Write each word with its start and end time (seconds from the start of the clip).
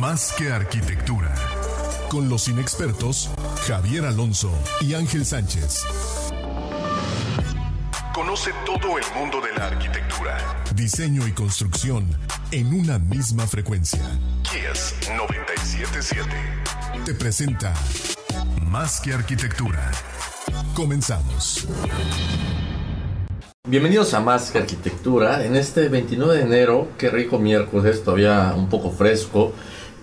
Más 0.00 0.32
que 0.32 0.50
arquitectura. 0.50 1.34
Con 2.08 2.30
los 2.30 2.48
inexpertos 2.48 3.28
Javier 3.66 4.06
Alonso 4.06 4.50
y 4.80 4.94
Ángel 4.94 5.26
Sánchez. 5.26 5.84
Conoce 8.14 8.50
todo 8.64 8.96
el 8.96 9.04
mundo 9.14 9.42
de 9.42 9.52
la 9.52 9.66
arquitectura, 9.66 10.62
diseño 10.74 11.28
y 11.28 11.32
construcción 11.32 12.08
en 12.50 12.72
una 12.72 12.98
misma 12.98 13.46
frecuencia. 13.46 14.00
Kies 14.42 14.94
977 15.18 16.30
te 17.04 17.12
presenta 17.12 17.74
Más 18.70 19.02
que 19.02 19.12
arquitectura. 19.12 19.90
Comenzamos. 20.74 21.68
Bienvenidos 23.68 24.14
a 24.14 24.20
Más 24.20 24.50
que 24.50 24.58
Arquitectura. 24.58 25.44
En 25.44 25.54
este 25.54 25.88
29 25.88 26.38
de 26.38 26.42
enero, 26.42 26.88
qué 26.96 27.10
rico 27.10 27.38
miércoles, 27.38 28.02
todavía 28.02 28.54
un 28.56 28.70
poco 28.70 28.90
fresco. 28.90 29.52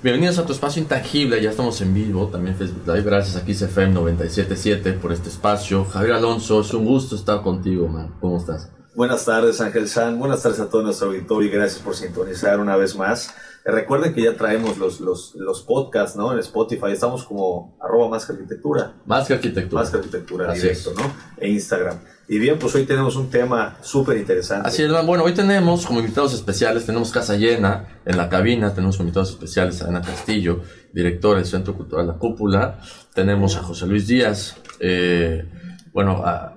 Bienvenidos 0.04 0.38
a 0.38 0.45
tu 0.45 0.53
espacio 0.53 0.80
intangible, 0.80 1.42
ya 1.42 1.50
estamos 1.50 1.81
en 1.81 1.92
vivo, 1.92 2.28
también 2.28 2.56
Facebook 2.56 2.86
Live. 2.86 3.02
Gracias 3.02 3.36
a 3.36 3.40
XFM 3.40 3.94
977 3.95 4.94
por 4.94 5.12
este 5.12 5.30
espacio. 5.30 5.86
Javier 5.86 6.14
Alonso, 6.14 6.62
es 6.62 6.72
un 6.76 6.86
gusto 6.86 7.16
estar 7.16 7.42
contigo, 7.42 7.88
man. 7.88 8.14
¿Cómo 8.22 8.38
estás? 8.38 8.70
Buenas 8.94 9.26
tardes, 9.26 9.59
Ángel 9.59 9.88
San. 9.88 10.20
Buenas 10.20 10.44
tardes 10.44 10.59
a 10.59 10.70
todo 10.70 10.84
nuestro 10.84 11.08
auditorio 11.08 11.50
y 11.50 11.52
gracias 11.52 11.81
por 11.81 11.95
sintonizar 11.95 12.59
una 12.59 12.76
vez 12.76 12.95
más. 12.95 13.34
Recuerden 13.70 14.14
que 14.14 14.22
ya 14.23 14.36
traemos 14.38 14.78
los, 14.78 15.02
los, 15.02 15.36
los 15.36 15.62
podcasts, 15.62 16.16
¿no? 16.16 16.32
En 16.32 16.40
Spotify 16.40 16.92
estamos 16.94 17.26
como 17.26 17.78
arroba 17.82 18.08
más 18.10 18.26
que 18.26 18.32
arquitectura. 18.34 18.94
Más 19.06 19.28
que 19.28 19.34
arquitectura. 19.34 19.82
Más 19.82 19.92
que 19.92 19.98
arquitectura 19.98 20.52
Así 20.52 20.62
directo, 20.62 20.92
es. 20.92 20.98
¿no? 20.98 21.12
E 21.38 21.50
Instagram. 21.50 21.98
Y 22.30 22.40
bien, 22.40 22.58
pues 22.60 22.76
hoy 22.76 22.86
tenemos 22.86 23.16
un 23.18 23.30
tema 23.30 23.78
súper 23.82 24.18
interesante. 24.18 24.68
Así 24.68 24.84
es, 24.84 24.92
bueno, 25.06 25.23
hoy 25.23 25.34
tenemos 25.34 25.86
como 25.86 26.00
invitados 26.00 26.34
especiales, 26.34 26.86
tenemos 26.86 27.12
casa 27.12 27.36
llena 27.36 28.00
en 28.06 28.18
la 28.18 28.28
cabina, 28.30 28.73
tenemos 28.73 29.00
invitados 29.00 29.30
especiales 29.32 29.82
a 29.82 29.88
Ana 29.88 30.02
Castillo, 30.02 30.62
directora 30.94 31.38
del 31.40 31.45
Centro 31.45 31.73
Cultural 31.76 32.08
La 32.08 32.14
Cúpula, 32.14 32.80
tenemos 33.14 33.56
a 33.56 33.64
José 33.64 33.86
Luis 33.88 34.08
Díaz, 34.08 34.58
eh, 34.80 35.45
bueno, 35.94 36.22
a, 36.26 36.54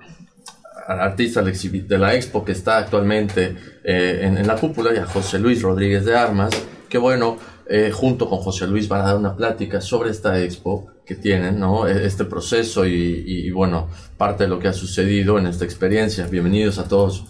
artista 0.87 1.39
de 1.41 1.45
la 1.45 1.51
exhibi- 1.53 1.85
de 1.87 1.97
la 1.97 2.15
expo 2.15 2.43
que 2.43 2.51
está 2.51 2.77
actualmente 2.77 3.55
eh, 3.83 4.19
en, 4.23 4.37
en 4.37 4.47
la 4.47 4.55
cúpula 4.57 4.93
y 4.93 4.97
a 4.97 5.05
José 5.05 5.39
Luis 5.39 5.61
Rodríguez 5.61 6.03
de 6.03 6.17
Armas, 6.17 6.51
que 6.91 6.97
bueno, 6.97 7.37
eh, 7.67 7.89
junto 7.91 8.29
con 8.29 8.39
José 8.39 8.67
Luis 8.67 8.87
van 8.89 9.01
a 9.01 9.05
dar 9.05 9.17
una 9.17 9.35
plática 9.35 9.79
sobre 9.79 10.11
esta 10.11 10.39
expo 10.41 10.87
que 11.05 11.15
tienen, 11.15 11.57
¿no? 11.57 11.87
E- 11.87 12.05
Este 12.05 12.25
proceso 12.25 12.85
y, 12.85 12.93
y, 13.25 13.47
y, 13.47 13.51
bueno, 13.51 13.87
parte 14.17 14.43
de 14.43 14.49
lo 14.49 14.59
que 14.59 14.67
ha 14.67 14.73
sucedido 14.73 15.39
en 15.39 15.47
esta 15.47 15.63
experiencia. 15.63 16.27
Bienvenidos 16.27 16.77
a 16.79 16.87
todos. 16.89 17.25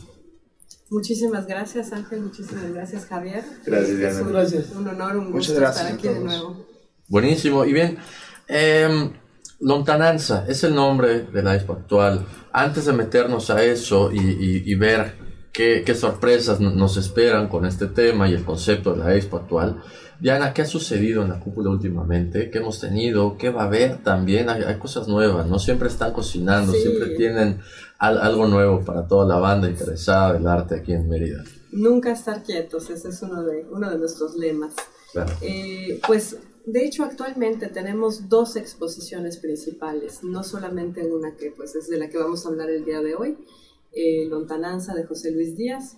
Muchísimas 0.90 1.46
gracias 1.48 1.94
Ángel, 1.94 2.22
muchísimas 2.22 2.74
gracias 2.74 3.06
Javier. 3.06 3.44
Gracias, 3.66 3.98
Diana. 3.98 4.16
Es 4.16 4.22
un, 4.22 4.32
Gracias. 4.34 4.72
un 4.76 4.88
honor, 4.90 5.16
un 5.18 5.32
Muchas 5.32 5.50
gusto 5.54 5.62
gracias 5.62 5.86
estar 5.86 5.98
aquí 6.00 6.08
de 6.08 6.20
nuevo. 6.26 6.66
Buenísimo. 7.08 7.64
Y 7.64 7.72
bien, 7.74 7.98
eh, 8.50 9.12
Lontananza 9.60 10.44
es 10.50 10.64
el 10.64 10.74
nombre 10.74 11.22
de 11.22 11.44
la 11.44 11.56
expo 11.56 11.74
actual. 11.74 12.26
Antes 12.52 12.86
de 12.88 12.94
meternos 12.94 13.50
a 13.52 13.64
eso 13.64 14.12
y, 14.12 14.18
y- 14.20 14.64
y 14.66 14.76
ver 14.76 15.14
qué, 15.62 15.84
qué 15.86 15.94
sorpresas 15.96 16.60
no- 16.60 16.72
nos 16.72 16.98
esperan 16.98 17.48
con 17.48 17.66
este 17.66 17.86
tema 17.88 18.28
y 18.30 18.34
el 18.34 18.44
concepto 18.44 18.94
de 18.94 18.98
la 19.00 19.16
expo 19.16 19.38
actual, 19.38 19.82
Diana, 20.20 20.54
¿qué 20.54 20.62
ha 20.64 20.66
sucedido 20.66 21.24
en 21.24 21.30
la 21.30 21.40
cúpula 21.40 21.70
últimamente? 21.72 22.50
¿Qué 22.52 22.60
hemos 22.60 22.80
tenido? 22.80 23.38
¿Qué 23.38 23.50
va 23.50 23.64
a 23.64 23.66
haber 23.66 24.04
también? 24.04 24.50
Hay, 24.50 24.64
hay 24.64 24.78
cosas 24.78 25.08
nuevas, 25.08 25.48
¿no? 25.48 25.58
Siempre 25.60 25.88
están 25.88 26.14
cocinando, 26.14 26.74
Sí. 26.74 26.82
siempre 26.82 27.10
tienen 27.16 27.60
al- 28.00 28.20
algo 28.20 28.48
nuevo 28.48 28.84
para 28.86 29.08
toda 29.08 29.26
la 29.28 29.38
banda 29.38 29.68
interesada 29.70 30.34
del 30.34 30.46
arte 30.48 30.76
aquí 30.76 30.94
en 30.94 31.08
Mérida. 31.10 31.44
Nunca 31.72 32.12
estar 32.12 32.44
quietos, 32.44 32.90
ese 32.90 33.10
es 33.10 33.22
uno 33.24 33.44
de, 33.44 33.66
uno 33.72 33.90
de 33.90 33.98
nuestros 33.98 34.36
lemas. 34.36 34.74
Claro. 35.12 35.32
Eh, 35.42 36.00
pues 36.08 36.38
de 36.66 36.86
hecho 36.86 37.04
actualmente 37.04 37.68
tenemos 37.68 38.30
dos 38.30 38.56
exposiciones 38.56 39.38
principales, 39.38 40.24
no 40.24 40.44
solamente 40.44 41.02
una 41.06 41.36
que 41.36 41.52
pues 41.52 41.76
es 41.76 41.88
de 41.90 41.98
la 41.98 42.10
que 42.10 42.18
vamos 42.20 42.46
a 42.46 42.50
hablar 42.50 42.70
el 42.70 42.86
día 42.86 43.02
de 43.02 43.16
hoy, 43.16 43.38
eh, 43.92 44.26
Lontananza 44.28 44.94
de 44.94 45.06
José 45.06 45.32
Luis 45.32 45.56
Díaz, 45.58 45.98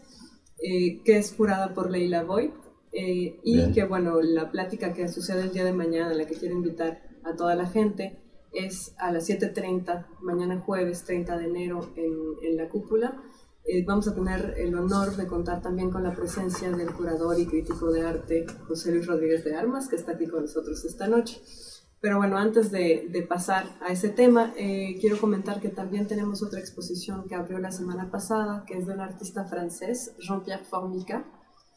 eh, 0.59 1.01
que 1.03 1.17
es 1.17 1.33
jurada 1.33 1.73
por 1.73 1.91
Leila 1.91 2.23
Boyd, 2.23 2.51
eh, 2.91 3.39
y 3.43 3.55
Bien. 3.55 3.73
que 3.73 3.83
bueno, 3.85 4.21
la 4.21 4.51
plática 4.51 4.93
que 4.93 5.07
sucede 5.07 5.41
el 5.41 5.51
día 5.51 5.65
de 5.65 5.73
mañana, 5.73 6.11
a 6.11 6.13
la 6.13 6.25
que 6.25 6.35
quiero 6.35 6.55
invitar 6.55 7.01
a 7.23 7.35
toda 7.35 7.55
la 7.55 7.65
gente, 7.65 8.19
es 8.53 8.93
a 8.99 9.11
las 9.11 9.27
7.30, 9.27 10.05
mañana 10.21 10.59
jueves 10.59 11.03
30 11.03 11.37
de 11.37 11.45
enero 11.45 11.91
en, 11.95 12.13
en 12.43 12.57
la 12.57 12.69
cúpula. 12.69 13.19
Eh, 13.65 13.83
vamos 13.85 14.07
a 14.09 14.13
tener 14.13 14.55
el 14.57 14.75
honor 14.75 15.15
de 15.15 15.25
contar 15.25 15.61
también 15.61 15.89
con 15.89 16.03
la 16.03 16.13
presencia 16.13 16.69
del 16.69 16.91
curador 16.93 17.39
y 17.39 17.45
crítico 17.45 17.91
de 17.91 18.01
arte 18.01 18.45
José 18.67 18.91
Luis 18.91 19.07
Rodríguez 19.07 19.43
de 19.45 19.55
Armas, 19.55 19.87
que 19.87 19.95
está 19.95 20.11
aquí 20.11 20.27
con 20.27 20.41
nosotros 20.41 20.83
esta 20.83 21.07
noche. 21.07 21.41
Pero 22.03 22.17
bueno, 22.17 22.37
antes 22.37 22.69
de, 22.69 23.07
de 23.09 23.21
pasar 23.21 23.63
a 23.79 23.93
ese 23.93 24.09
tema, 24.09 24.51
eh, 24.57 24.97
quiero 24.99 25.17
comentar 25.17 25.61
que 25.61 25.69
también 25.69 26.05
tenemos 26.05 26.43
otra 26.43 26.59
exposición 26.59 27.29
que 27.29 27.35
abrió 27.35 27.59
la 27.59 27.71
semana 27.71 28.11
pasada, 28.11 28.65
que 28.67 28.77
es 28.77 28.85
de 28.85 28.93
un 28.93 28.99
artista 28.99 29.45
francés, 29.45 30.11
Jean-Pierre 30.19 30.65
Formica, 30.65 31.23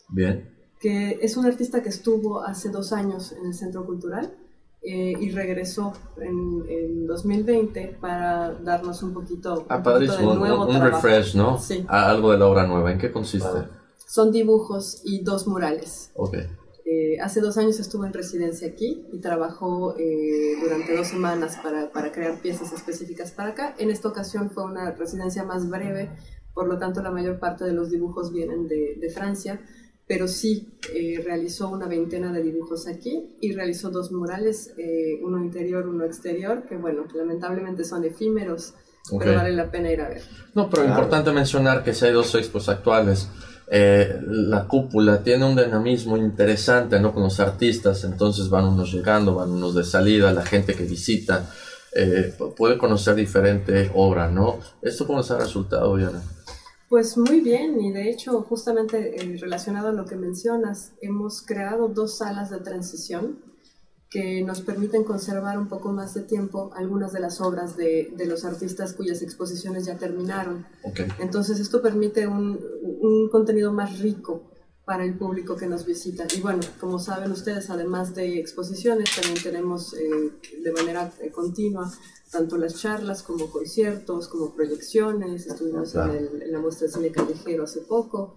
Bien. 0.09 0.51
que 0.81 1.21
es 1.23 1.37
un 1.37 1.47
artista 1.47 1.81
que 1.81 1.91
estuvo 1.91 2.43
hace 2.43 2.71
dos 2.71 2.93
años 2.93 3.31
en 3.39 3.47
el 3.47 3.55
Centro 3.55 3.87
Cultural 3.87 4.35
eh, 4.83 5.13
y 5.21 5.31
regresó 5.31 5.93
en, 6.21 6.65
en 6.69 7.07
2020 7.07 7.97
para 8.01 8.53
darnos 8.53 9.05
un 9.05 9.15
poquito, 9.15 9.65
Ah, 9.69 9.77
un 9.77 9.83
poquito 9.85 10.17
de. 10.17 10.27
Un, 10.27 10.39
nuevo 10.41 10.67
un 10.67 10.81
refresh, 10.81 11.37
¿no? 11.37 11.57
Sí. 11.61 11.85
A- 11.89 12.11
algo 12.11 12.33
de 12.33 12.39
la 12.39 12.47
obra 12.47 12.67
nueva. 12.67 12.91
¿En 12.91 12.99
qué 12.99 13.13
consiste? 13.13 13.47
Ah. 13.49 13.71
Son 14.09 14.33
dibujos 14.33 15.03
y 15.05 15.23
dos 15.23 15.47
murales. 15.47 16.11
Ok. 16.17 16.37
Eh, 16.89 17.19
hace 17.21 17.41
dos 17.41 17.59
años 17.59 17.81
estuvo 17.81 18.05
en 18.05 18.13
residencia 18.13 18.69
aquí 18.69 19.05
y 19.13 19.19
trabajó 19.21 19.97
eh, 19.99 20.53
durante 20.63 20.97
dos 20.97 21.09
semanas 21.09 21.59
para, 21.61 21.91
para 21.91 22.13
crear 22.13 22.41
piezas 22.41 22.73
específicas 22.73 23.33
para 23.33 23.51
acá. 23.51 23.75
En 23.79 23.91
esta 23.91 24.07
ocasión 24.09 24.51
fue 24.53 24.65
una 24.65 24.93
residencia 24.93 25.43
más 25.43 25.69
breve, 25.69 26.11
por 26.55 26.69
lo 26.69 26.79
tanto 26.79 27.03
la 27.03 27.11
mayor 27.11 27.41
parte 27.41 27.65
de 27.65 27.73
los 27.73 27.91
dibujos 27.91 28.33
vienen 28.33 28.69
de, 28.69 28.97
de 29.01 29.11
Francia, 29.11 29.61
pero 30.07 30.29
sí 30.29 30.79
eh, 30.95 31.21
realizó 31.25 31.69
una 31.71 31.89
veintena 31.89 32.33
de 32.33 32.41
dibujos 32.45 32.87
aquí 32.87 33.37
y 33.41 33.53
realizó 33.53 33.91
dos 33.91 34.13
murales, 34.13 34.73
eh, 34.79 35.19
uno 35.25 35.43
interior, 35.45 35.89
uno 35.89 36.05
exterior, 36.05 36.67
que 36.69 36.77
bueno, 36.77 37.05
lamentablemente 37.17 37.83
son 37.83 38.05
efímeros, 38.05 38.75
Ok. 39.11 39.23
pero 39.25 39.35
vale 39.39 39.51
la 39.53 39.73
pena 39.73 39.91
ir 39.91 40.01
a 40.03 40.09
ver. 40.09 40.23
No, 40.55 40.71
pero 40.71 40.85
Claro. 40.85 41.01
importante 41.01 41.33
mencionar 41.33 41.83
que 41.83 41.93
si 41.95 42.05
hay 42.05 42.13
dos 42.13 42.33
expos 42.37 42.69
actuales. 42.69 43.29
Eh, 43.69 44.21
la 44.27 44.69
cúpula 44.69 45.23
tiene 45.23 45.45
un 45.45 45.57
dinamismo 45.57 46.17
interesante, 46.17 47.01
¿no? 47.01 47.13
Con 47.13 47.25
los 47.25 47.41
artistas, 47.41 48.05
entonces 48.05 48.49
van 48.49 48.65
unos 48.65 48.93
llegando, 48.93 49.35
van 49.35 49.51
unos 49.51 49.75
de 49.75 49.83
salida, 49.85 50.33
la 50.33 50.45
gente 50.45 50.75
que 50.75 50.85
visita 50.85 51.51
eh, 51.93 52.33
pu- 52.39 52.55
puede 52.55 52.79
conocer 52.79 53.15
diferente 53.17 53.91
obra, 53.95 54.31
¿no? 54.31 54.59
¿Esto 54.83 55.07
cómo 55.07 55.19
les 55.19 55.31
ha 55.31 55.39
resultado, 55.39 55.97
Diana? 55.97 56.23
Pues 56.89 57.17
muy 57.17 57.41
bien, 57.41 57.81
y 57.81 57.91
de 57.91 58.09
hecho, 58.11 58.43
justamente 58.43 59.17
eh, 59.21 59.37
relacionado 59.41 59.89
a 59.89 59.93
lo 59.93 60.05
que 60.05 60.15
mencionas, 60.15 60.93
hemos 61.01 61.43
creado 61.43 61.89
dos 61.89 62.19
salas 62.19 62.51
de 62.51 62.59
transición 62.61 63.39
que 64.17 64.43
nos 64.43 64.61
permiten 64.63 65.05
conservar 65.05 65.59
un 65.59 65.69
poco 65.69 65.93
más 65.93 66.15
de 66.15 66.23
tiempo 66.23 66.71
algunas 66.75 67.13
de 67.13 67.21
las 67.21 67.41
obras 67.41 67.77
de, 67.77 68.13
de 68.17 68.27
los 68.27 68.45
artistas 68.47 68.95
cuyas 68.95 69.21
exposiciones 69.23 69.85
ya 69.85 69.97
terminaron. 69.99 70.65
Ok. 70.85 71.01
Entonces 71.19 71.61
esto 71.61 71.83
permite 71.83 72.27
un, 72.27 72.59
un 73.09 73.29
contenido 73.31 73.73
más 73.73 73.99
rico 73.99 74.33
para 74.87 75.05
el 75.05 75.15
público 75.19 75.57
que 75.57 75.67
nos 75.67 75.85
visita. 75.85 76.25
Y 76.37 76.41
bueno, 76.41 76.61
como 76.81 76.99
saben 76.99 77.31
ustedes, 77.33 77.69
además 77.71 78.15
de 78.15 78.39
exposiciones, 78.39 79.09
también 79.15 79.43
tenemos 79.43 79.93
eh, 79.95 80.31
de 80.63 80.73
manera 80.73 81.13
eh, 81.21 81.31
continua 81.31 81.93
tanto 82.31 82.57
las 82.57 82.75
charlas 82.83 83.23
como 83.23 83.51
conciertos, 83.51 84.29
como 84.29 84.55
proyecciones, 84.55 85.47
estuvimos 85.47 85.91
Claro. 85.93 86.15
en, 86.15 86.25
el- 86.27 86.43
en 86.43 86.53
la 86.53 86.61
muestra 86.61 86.87
de 86.87 86.93
cine 86.93 87.11
callejero 87.11 87.65
hace 87.65 87.81
poco, 87.83 88.37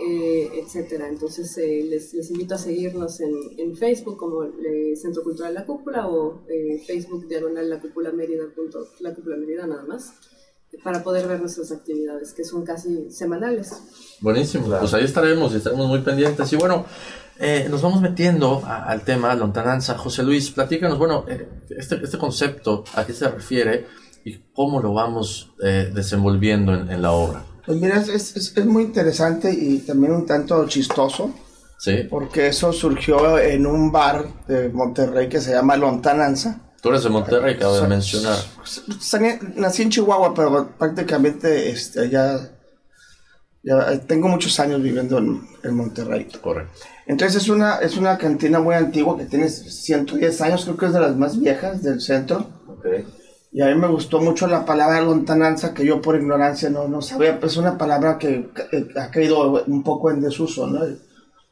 eh, 0.00 0.50
etcétera. 0.54 1.08
Entonces 1.08 1.56
eh, 1.58 1.84
les, 1.88 2.14
les 2.14 2.30
invito 2.30 2.54
a 2.54 2.58
seguirnos 2.58 3.20
en, 3.20 3.34
en 3.58 3.76
Facebook 3.76 4.16
como 4.16 4.44
eh, 4.44 4.96
Centro 4.96 5.22
Cultural 5.22 5.54
La 5.54 5.64
Cúpula 5.64 6.08
o 6.08 6.42
eh, 6.48 6.82
Facebook 6.86 7.28
diagonal 7.28 7.68
La 7.68 7.80
Cúpula 7.80 8.10
Mérida, 8.12 8.44
punto, 8.54 8.88
La 9.00 9.14
Cúpula 9.14 9.36
Mérida 9.36 9.66
nada 9.66 9.84
más. 9.84 10.12
para 10.84 11.02
poder 11.02 11.26
ver 11.26 11.40
nuestras 11.40 11.72
actividades, 11.72 12.32
que 12.32 12.44
son 12.44 12.64
casi 12.64 13.10
semanales. 13.10 13.72
Buenísimo, 14.20 14.68
pues 14.78 14.94
ahí 14.94 15.04
estaremos 15.04 15.52
y 15.52 15.56
estaremos 15.56 15.88
muy 15.88 16.00
pendientes. 16.00 16.52
Y 16.52 16.56
bueno, 16.56 16.86
eh, 17.42 17.68
nos 17.70 17.80
vamos 17.80 18.02
metiendo 18.02 18.62
al 18.66 19.00
tema 19.02 19.34
lontananza. 19.34 19.96
José 19.96 20.22
Luis, 20.22 20.50
platícanos, 20.50 20.98
bueno, 20.98 21.24
eh, 21.26 21.48
este, 21.70 21.96
este 22.04 22.18
concepto, 22.18 22.84
¿a 22.94 23.06
qué 23.06 23.14
se 23.14 23.28
refiere 23.28 23.86
y 24.26 24.36
cómo 24.52 24.82
lo 24.82 24.92
vamos 24.92 25.54
eh, 25.62 25.90
desenvolviendo 25.94 26.74
en, 26.74 27.00
la 27.00 27.12
obra? 27.12 27.46
Pues 27.64 27.78
mira, 27.78 27.96
es, 27.98 28.36
es, 28.36 28.64
muy 28.64 28.84
interesante 28.84 29.52
y 29.52 29.78
también 29.78 30.12
un 30.12 30.26
tanto 30.26 30.66
chistoso. 30.66 31.32
Sí. 31.78 32.06
Porque 32.10 32.48
eso 32.48 32.72
surgió 32.72 33.38
en 33.38 33.66
un 33.66 33.90
bar 33.90 34.26
de 34.46 34.68
Monterrey 34.68 35.28
que 35.28 35.40
se 35.40 35.52
llama 35.52 35.76
Lontananza. 35.76 36.60
Tú 36.82 36.90
eres 36.90 37.04
de 37.04 37.10
Monterrey, 37.10 37.54
acabo 37.54 37.80
de 37.80 37.88
mencionar. 37.88 38.38
Nací 39.56 39.82
en 39.82 39.90
Chihuahua, 39.90 40.34
pero 40.34 40.70
prácticamente 40.78 41.70
este, 41.70 42.08
ya, 42.08 42.38
ya 43.62 43.98
tengo 44.00 44.28
muchos 44.28 44.58
años 44.60 44.82
viviendo 44.82 45.18
en, 45.18 45.46
en, 45.62 45.74
Monterrey. 45.74 46.26
Correcto. 46.40 46.72
Entonces 47.06 47.42
es 47.42 47.48
una, 47.48 47.76
es 47.76 47.96
una 47.96 48.16
cantina 48.18 48.60
muy 48.60 48.74
antigua 48.74 49.16
que 49.16 49.24
tiene 49.24 49.48
110 49.48 50.40
años, 50.40 50.64
creo 50.64 50.76
que 50.76 50.86
es 50.86 50.92
de 50.92 51.00
las 51.00 51.16
más 51.16 51.38
viejas 51.38 51.82
del 51.82 52.00
centro. 52.00 52.46
Okay. 52.66 53.04
Y 53.52 53.62
a 53.62 53.66
mí 53.66 53.74
me 53.74 53.88
gustó 53.88 54.20
mucho 54.20 54.46
la 54.46 54.64
palabra 54.64 55.00
lontananza, 55.00 55.74
que 55.74 55.84
yo 55.84 56.00
por 56.00 56.14
ignorancia 56.14 56.70
no, 56.70 56.86
no 56.86 57.02
sabía, 57.02 57.40
pues 57.40 57.52
es 57.52 57.58
una 57.58 57.76
palabra 57.76 58.16
que 58.16 58.48
ha 58.96 59.10
caído 59.10 59.64
un 59.64 59.82
poco 59.82 60.10
en 60.10 60.20
desuso, 60.20 60.68
¿no? 60.68 60.80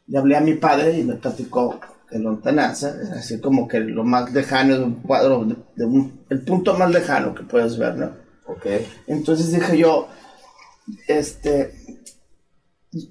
Y 0.06 0.16
hablé 0.16 0.36
a 0.36 0.40
mi 0.40 0.54
padre 0.54 0.98
y 0.98 1.04
me 1.04 1.14
platicó 1.14 1.80
que 2.08 2.18
lontananza 2.18 2.96
es 3.02 3.10
así 3.10 3.40
como 3.40 3.68
que 3.68 3.80
lo 3.80 4.04
más 4.04 4.32
lejano 4.32 4.78
de 4.78 4.84
un 4.84 4.94
cuadro, 5.02 5.44
de, 5.44 6.10
el 6.30 6.40
punto 6.42 6.74
más 6.74 6.90
lejano 6.90 7.34
que 7.34 7.42
puedes 7.42 7.76
ver, 7.76 7.96
¿no? 7.96 8.12
Ok. 8.46 8.66
Entonces 9.08 9.52
dije 9.52 9.76
yo, 9.76 10.08
este, 11.06 11.74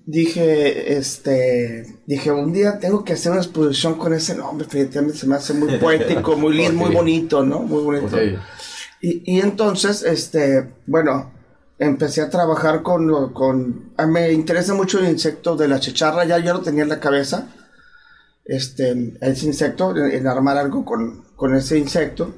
dije, 0.06 0.98
este, 0.98 1.86
dije, 2.06 2.32
un 2.32 2.52
día 2.52 2.80
tengo 2.80 3.04
que 3.04 3.14
hacer 3.14 3.32
una 3.32 3.42
exposición 3.42 3.96
con 3.96 4.14
ese 4.14 4.36
nombre, 4.36 4.66
definitivamente 4.66 5.20
se 5.20 5.28
me 5.28 5.36
hace 5.36 5.54
muy 5.54 5.78
poético, 5.80 6.36
muy 6.36 6.56
lindo, 6.56 6.74
muy 6.74 6.96
bonito, 6.96 7.44
¿no? 7.44 7.60
Muy 7.60 7.84
bonito. 7.84 8.18
Y, 9.02 9.36
y, 9.36 9.42
entonces, 9.42 10.04
este, 10.04 10.74
bueno, 10.88 11.32
empecé 11.80 12.22
a 12.22 12.30
trabajar 12.30 12.82
con, 12.82 13.34
con, 13.34 13.94
me 14.08 14.32
interesa 14.32 14.74
mucho 14.74 15.00
el 15.00 15.10
insecto 15.10 15.56
de 15.56 15.68
la 15.68 15.80
chicharra, 15.80 16.26
ya 16.26 16.40
yo 16.40 16.54
lo 16.54 16.62
tenía 16.62 16.84
en 16.84 16.90
la 16.90 17.00
cabeza, 17.00 17.48
este, 18.46 19.18
ese 19.22 19.46
insecto, 19.46 19.96
en, 19.96 20.28
armar 20.28 20.58
algo 20.58 20.84
con, 20.84 21.26
con, 21.36 21.56
ese 21.56 21.78
insecto. 21.78 22.34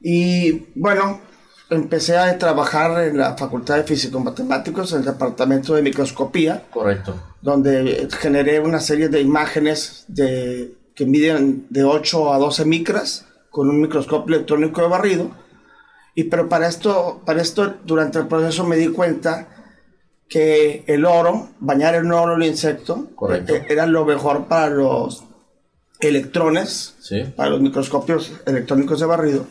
Y 0.00 0.68
bueno, 0.74 1.20
empecé 1.68 2.16
a 2.16 2.38
trabajar 2.38 3.02
en 3.04 3.18
la 3.18 3.36
Facultad 3.36 3.76
de 3.76 3.84
Físico 3.84 4.20
Matemáticos, 4.20 4.92
en 4.92 5.00
el 5.00 5.04
departamento 5.04 5.74
de 5.74 5.82
microscopía. 5.82 6.64
Correcto. 6.70 7.20
Donde 7.42 8.08
generé 8.18 8.60
una 8.60 8.80
serie 8.80 9.08
de 9.08 9.20
imágenes 9.20 10.04
de, 10.08 10.76
que 10.94 11.04
miden 11.04 11.66
de 11.70 11.84
8 11.84 12.32
a 12.32 12.38
12 12.38 12.64
micras 12.64 13.27
con 13.58 13.70
un 13.70 13.80
microscopio 13.80 14.36
electrónico 14.36 14.82
de 14.82 14.86
barrido. 14.86 15.30
Y 16.14 16.24
pero 16.24 16.48
para 16.48 16.68
esto, 16.68 17.22
para 17.26 17.42
esto, 17.42 17.74
durante 17.84 18.20
el 18.20 18.28
proceso 18.28 18.62
me 18.62 18.76
di 18.76 18.86
cuenta 18.86 19.48
que 20.28 20.84
el 20.86 21.04
oro, 21.04 21.48
bañar 21.58 21.96
en 21.96 22.12
oro 22.12 22.36
el 22.36 22.44
insecto, 22.44 23.08
eh, 23.28 23.66
era 23.68 23.84
lo 23.86 24.04
mejor 24.04 24.46
para 24.46 24.70
los 24.70 25.24
electrones, 25.98 26.94
para 27.34 27.50
los 27.50 27.60
microscopios 27.60 28.30
electrónicos 28.46 29.00
de 29.00 29.06
barrido. 29.06 29.46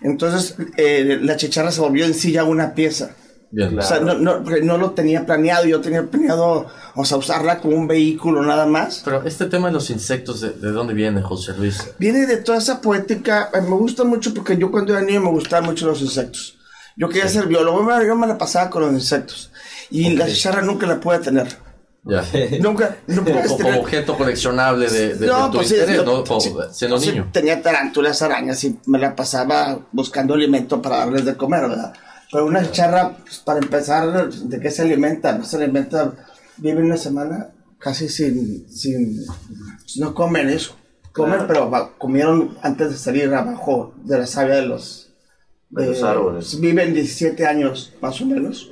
Entonces 0.00 0.56
eh, 0.78 1.18
la 1.20 1.36
chicharra 1.36 1.70
se 1.70 1.82
volvió 1.82 2.06
en 2.06 2.14
sí 2.14 2.32
ya 2.32 2.44
una 2.44 2.72
pieza. 2.72 3.14
O 3.56 3.82
sea, 3.82 4.00
no, 4.00 4.14
no, 4.14 4.40
no, 4.40 4.78
lo 4.78 4.90
tenía 4.92 5.24
planeado, 5.24 5.64
yo 5.66 5.80
tenía 5.80 6.02
planeado, 6.02 6.66
o 6.94 7.04
sea, 7.04 7.18
usarla 7.18 7.60
como 7.60 7.76
un 7.76 7.86
vehículo 7.86 8.42
nada 8.42 8.66
más. 8.66 9.02
Pero 9.04 9.22
este 9.24 9.46
tema 9.46 9.68
de 9.68 9.74
los 9.74 9.90
insectos, 9.90 10.40
¿de, 10.40 10.50
de 10.50 10.72
dónde 10.72 10.94
viene, 10.94 11.22
José 11.22 11.54
Luis? 11.56 11.94
Viene 11.98 12.26
de 12.26 12.38
toda 12.38 12.58
esa 12.58 12.80
poética, 12.80 13.50
eh, 13.54 13.60
me 13.60 13.76
gusta 13.76 14.04
mucho 14.04 14.34
porque 14.34 14.56
yo 14.56 14.70
cuando 14.70 14.92
era 14.92 15.04
niño 15.04 15.20
me 15.20 15.30
gustaban 15.30 15.66
mucho 15.66 15.86
los 15.86 16.00
insectos. 16.00 16.58
Yo 16.96 17.08
quería 17.08 17.28
ser 17.28 17.46
biólogo, 17.46 17.86
yo 18.04 18.16
me 18.16 18.26
la 18.26 18.38
pasaba 18.38 18.70
con 18.70 18.82
los 18.82 18.92
insectos. 18.92 19.50
Y 19.90 20.10
la 20.16 20.26
chicharra 20.26 20.62
nunca 20.62 20.86
la 20.86 21.00
puede 21.00 21.20
tener. 21.20 21.48
Ya. 22.06 22.22
Nunca, 22.60 22.98
no 23.06 23.24
como, 23.24 23.80
objeto 23.80 24.14
coleccionable 24.18 24.90
de, 24.90 25.14
de, 25.14 25.26
no, 25.26 25.50
tu 25.50 25.56
pues 25.56 25.70
interés, 25.70 26.04
¿no? 26.04 26.24
siendo 26.70 26.98
niño. 26.98 27.30
Tenía 27.32 27.62
tarántulas, 27.62 28.20
arañas 28.20 28.62
y 28.64 28.78
me 28.84 28.98
la 28.98 29.16
pasaba 29.16 29.78
buscando 29.90 30.34
alimento 30.34 30.82
para 30.82 30.98
darles 30.98 31.24
de 31.24 31.34
comer, 31.34 31.62
¿verdad? 31.62 31.94
Pero 32.34 32.46
una 32.46 32.62
chicharra, 32.64 33.16
pues, 33.22 33.38
para 33.38 33.60
empezar, 33.60 34.28
¿de 34.28 34.58
qué 34.58 34.68
se 34.68 34.82
alimenta? 34.82 35.38
No 35.38 35.44
se 35.44 35.56
alimenta, 35.56 36.14
vive 36.56 36.82
una 36.82 36.96
semana 36.96 37.50
casi 37.78 38.08
sin, 38.08 38.68
sin, 38.68 39.20
no 39.98 40.12
comen 40.14 40.48
eso. 40.48 40.74
Comen, 41.12 41.46
pero 41.46 41.70
comieron 41.96 42.58
antes 42.60 42.90
de 42.90 42.96
salir 42.96 43.32
abajo 43.32 43.94
de 44.02 44.18
la 44.18 44.26
savia 44.26 44.56
de 44.56 44.66
los, 44.66 45.12
los 45.70 46.02
árboles. 46.02 46.58
Viven 46.58 46.92
17 46.92 47.46
años, 47.46 47.92
más 48.02 48.20
o 48.20 48.26
menos. 48.26 48.68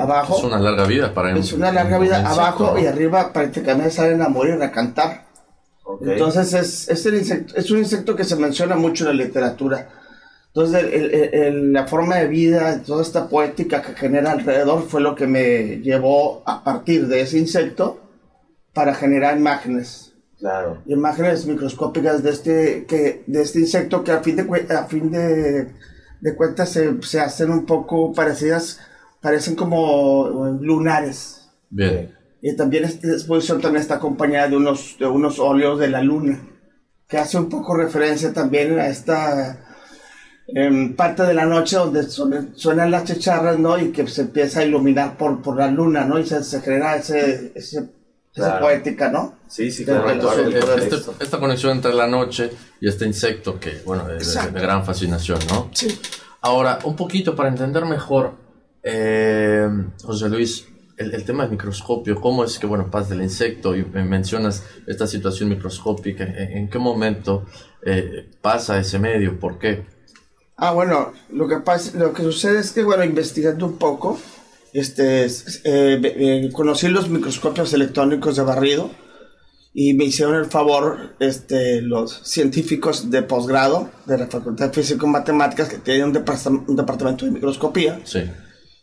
Abajo. 0.00 0.38
Es 0.38 0.42
una 0.42 0.58
larga 0.58 0.84
vida 0.84 1.14
para 1.14 1.38
Es 1.38 1.52
una 1.52 1.70
larga 1.70 1.96
vida 2.00 2.28
abajo 2.28 2.76
y 2.76 2.86
arriba 2.86 3.32
prácticamente 3.32 3.92
salen 3.92 4.20
a 4.20 4.28
morir 4.28 4.60
a 4.60 4.72
cantar. 4.72 5.28
Entonces 6.00 6.52
es, 6.54 6.88
es, 6.88 7.06
insecto, 7.06 7.54
es 7.54 7.70
un 7.70 7.78
insecto 7.78 8.16
que 8.16 8.24
se 8.24 8.34
menciona 8.34 8.74
mucho 8.74 9.08
en 9.08 9.16
la 9.16 9.24
literatura. 9.24 9.99
Entonces 10.52 10.84
la 11.52 11.86
forma 11.86 12.16
de 12.16 12.26
vida, 12.26 12.82
toda 12.82 13.02
esta 13.02 13.28
poética 13.28 13.82
que 13.82 13.94
genera 13.94 14.32
alrededor 14.32 14.82
fue 14.82 15.00
lo 15.00 15.14
que 15.14 15.26
me 15.26 15.80
llevó 15.80 16.42
a 16.44 16.64
partir 16.64 17.06
de 17.06 17.20
ese 17.20 17.38
insecto 17.38 18.00
para 18.72 18.94
generar 18.94 19.36
imágenes. 19.36 20.12
Claro. 20.38 20.82
Imágenes 20.86 21.46
microscópicas 21.46 22.22
de 22.22 22.30
este, 22.30 22.84
que, 22.86 23.22
de 23.26 23.42
este 23.42 23.60
insecto 23.60 24.02
que 24.02 24.10
a 24.10 24.22
fin 24.22 24.36
de, 24.36 24.74
a 24.74 24.84
fin 24.86 25.10
de, 25.10 25.68
de 26.20 26.34
cuentas 26.34 26.70
se, 26.70 27.00
se 27.02 27.20
hacen 27.20 27.50
un 27.50 27.66
poco 27.66 28.12
parecidas 28.12 28.80
parecen 29.20 29.54
como 29.54 30.46
eh, 30.46 30.58
lunares. 30.60 31.50
Bien. 31.68 32.16
Y 32.42 32.56
también 32.56 32.84
esta 32.84 33.06
exposición 33.08 33.60
también 33.60 33.82
está 33.82 33.96
acompañada 33.96 34.48
de 34.48 34.56
unos, 34.56 34.96
de 34.98 35.06
unos 35.06 35.38
óleos 35.38 35.78
de 35.78 35.88
la 35.88 36.02
luna, 36.02 36.40
que 37.06 37.18
hace 37.18 37.36
un 37.36 37.48
poco 37.50 37.76
referencia 37.76 38.32
también 38.32 38.78
a 38.78 38.88
esta 38.88 39.69
em, 40.54 40.94
parte 40.94 41.22
de 41.22 41.34
la 41.34 41.46
noche 41.46 41.76
donde 41.76 42.02
suenan, 42.04 42.90
las 42.90 43.04
chicharras, 43.04 43.58
¿no? 43.58 43.78
Y 43.78 43.92
que 43.92 44.06
se 44.06 44.22
empieza 44.22 44.60
a 44.60 44.64
iluminar 44.64 45.16
por, 45.16 45.42
por 45.42 45.56
la 45.56 45.70
luna, 45.70 46.04
¿no? 46.04 46.18
Y 46.18 46.26
se, 46.26 46.60
genera 46.60 46.96
ese, 46.96 47.52
esa 47.54 48.60
poética, 48.60 49.10
¿no? 49.10 49.38
Sí, 49.48 49.70
sí, 49.70 49.84
correcto. 49.84 50.32
Este, 50.76 50.96
esta 51.20 51.38
conexión 51.38 51.72
entre 51.76 51.94
la 51.94 52.06
noche 52.06 52.50
y 52.80 52.88
este 52.88 53.06
insecto 53.06 53.58
que, 53.58 53.82
bueno, 53.84 54.10
es 54.10 54.34
de, 54.34 54.50
de, 54.50 54.60
gran 54.60 54.84
fascinación, 54.84 55.38
¿no? 55.48 55.70
Sí. 55.72 55.98
Ahora, 56.42 56.78
un 56.84 56.96
poquito 56.96 57.36
para 57.36 57.48
entender 57.48 57.84
mejor 57.84 58.34
eh, 58.82 59.68
José 60.02 60.28
Luis, 60.28 60.66
el, 60.96 61.24
tema 61.24 61.44
del 61.44 61.52
microscopio, 61.52 62.20
¿cómo 62.20 62.44
es 62.44 62.58
que, 62.58 62.66
bueno, 62.66 62.90
pasa 62.90 63.10
del 63.10 63.22
insecto 63.22 63.74
y 63.74 63.84
mencionas 63.84 64.64
esta 64.86 65.06
situación 65.06 65.48
microscópica? 65.48 66.24
¿En, 66.24 66.68
qué 66.68 66.78
momento 66.78 67.46
eh, 67.84 68.28
pasa 68.40 68.78
ese 68.78 68.98
medio? 68.98 69.38
¿Por 69.38 69.58
qué? 69.58 69.84
Ah, 70.60 70.72
bueno, 70.72 71.12
lo 71.30 71.48
que, 71.48 71.56
pasa, 71.56 71.98
lo 71.98 72.12
que 72.12 72.22
sucede 72.22 72.60
es 72.60 72.72
que, 72.72 72.84
bueno, 72.84 73.02
investigando 73.02 73.66
un 73.66 73.78
poco, 73.78 74.20
este, 74.72 75.26
eh, 75.64 76.50
conocí 76.52 76.88
los 76.88 77.08
microscopios 77.08 77.72
electrónicos 77.72 78.36
de 78.36 78.42
barrido 78.42 78.90
y 79.72 79.94
me 79.94 80.04
hicieron 80.04 80.34
el 80.36 80.46
favor 80.46 81.16
este, 81.18 81.80
los 81.80 82.20
científicos 82.24 83.10
de 83.10 83.22
posgrado 83.22 83.90
de 84.06 84.18
la 84.18 84.26
Facultad 84.26 84.68
de 84.68 84.74
Física 84.74 85.06
y 85.06 85.08
Matemáticas 85.08 85.68
que 85.68 85.78
tienen 85.78 86.04
un, 86.16 86.64
un 86.68 86.76
departamento 86.76 87.24
de 87.24 87.30
microscopía. 87.32 88.00
Sí 88.04 88.20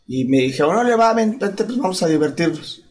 y 0.07 0.25
me 0.25 0.37
dije, 0.37 0.63
bueno, 0.63 0.83
le 0.83 0.95
va, 0.95 1.13
vente, 1.13 1.49
pues 1.49 1.77
vamos 1.77 2.01
a 2.01 2.07
divertirnos. 2.07 2.81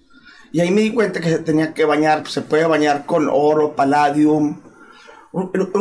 Y 0.53 0.61
ahí 0.61 0.71
me 0.71 0.83
di 0.83 0.93
cuenta 0.93 1.21
que 1.21 1.31
se 1.31 1.39
tenía 1.39 1.73
que 1.73 1.85
bañar, 1.85 2.23
pues, 2.23 2.35
se 2.35 2.43
puede 2.43 2.67
bañar 2.67 3.07
con 3.07 3.29
oro, 3.31 3.75
palladium, 3.75 4.61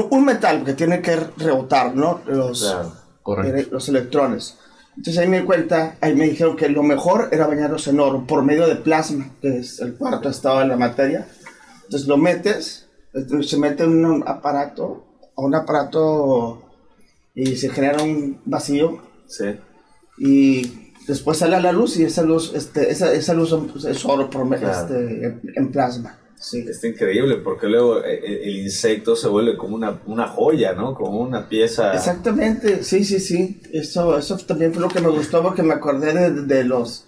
un, 0.09 0.25
metal 0.25 0.63
que 0.63 0.73
tiene 0.73 1.01
que 1.01 1.15
rebotar, 1.37 1.95
¿no? 1.95 2.21
Los, 2.27 2.75
los 3.71 3.89
electrones. 3.89 4.57
Entonces 4.97 5.17
ahí 5.17 5.27
me 5.27 5.41
di 5.41 5.45
cuenta, 5.45 5.97
ahí 6.01 6.15
me 6.15 6.25
dijeron 6.25 6.55
que 6.55 6.69
lo 6.69 6.83
mejor 6.83 7.29
era 7.31 7.47
bañarlos 7.47 7.87
en 7.87 7.99
oro 7.99 8.25
por 8.25 8.43
medio 8.43 8.67
de 8.67 8.75
plasma, 8.75 9.31
que 9.41 9.57
es 9.57 9.79
el 9.79 9.95
cuarto 9.95 10.29
estado 10.29 10.59
de 10.59 10.67
la 10.67 10.77
materia. 10.77 11.27
Entonces 11.83 12.07
lo 12.07 12.17
metes, 12.17 12.87
se 13.41 13.57
mete 13.57 13.83
en 13.83 14.05
un 14.05 14.23
aparato, 14.25 15.05
a 15.35 15.41
un 15.41 15.53
aparato 15.53 16.63
y 17.33 17.55
se 17.57 17.69
genera 17.69 18.03
un 18.03 18.41
vacío. 18.45 19.01
Sí. 19.27 19.59
Y 20.17 20.93
después 21.07 21.37
sale 21.37 21.57
a 21.57 21.59
la 21.59 21.73
luz 21.73 21.97
y 21.97 22.03
esa 22.03 22.23
luz, 22.23 22.53
este, 22.55 22.89
esa, 22.89 23.11
esa 23.13 23.33
luz 23.33 23.53
es 23.85 24.05
oro 24.05 24.29
este, 24.53 25.39
en, 25.55 25.71
plasma. 25.71 26.17
Sí. 26.39 26.65
Está 26.67 26.87
increíble 26.87 27.37
porque 27.37 27.67
luego 27.67 28.03
eh, 28.03 28.19
eh, 28.23 28.41
el 28.43 28.57
insecto 28.57 29.15
se 29.15 29.27
vuelve 29.27 29.57
como 29.57 29.75
una, 29.75 30.01
una 30.05 30.27
joya, 30.27 30.73
¿no? 30.73 30.93
Como 30.93 31.19
una 31.19 31.47
pieza. 31.47 31.93
Exactamente, 31.93 32.83
sí, 32.83 33.03
sí, 33.03 33.19
sí. 33.19 33.61
Eso, 33.71 34.17
eso 34.17 34.37
también 34.37 34.73
fue 34.73 34.81
lo 34.81 34.89
que 34.89 35.01
me 35.01 35.09
gustó 35.09 35.41
porque 35.41 35.63
me 35.63 35.73
acordé 35.73 36.13
de, 36.13 36.31
de 36.43 36.63
los 36.63 37.05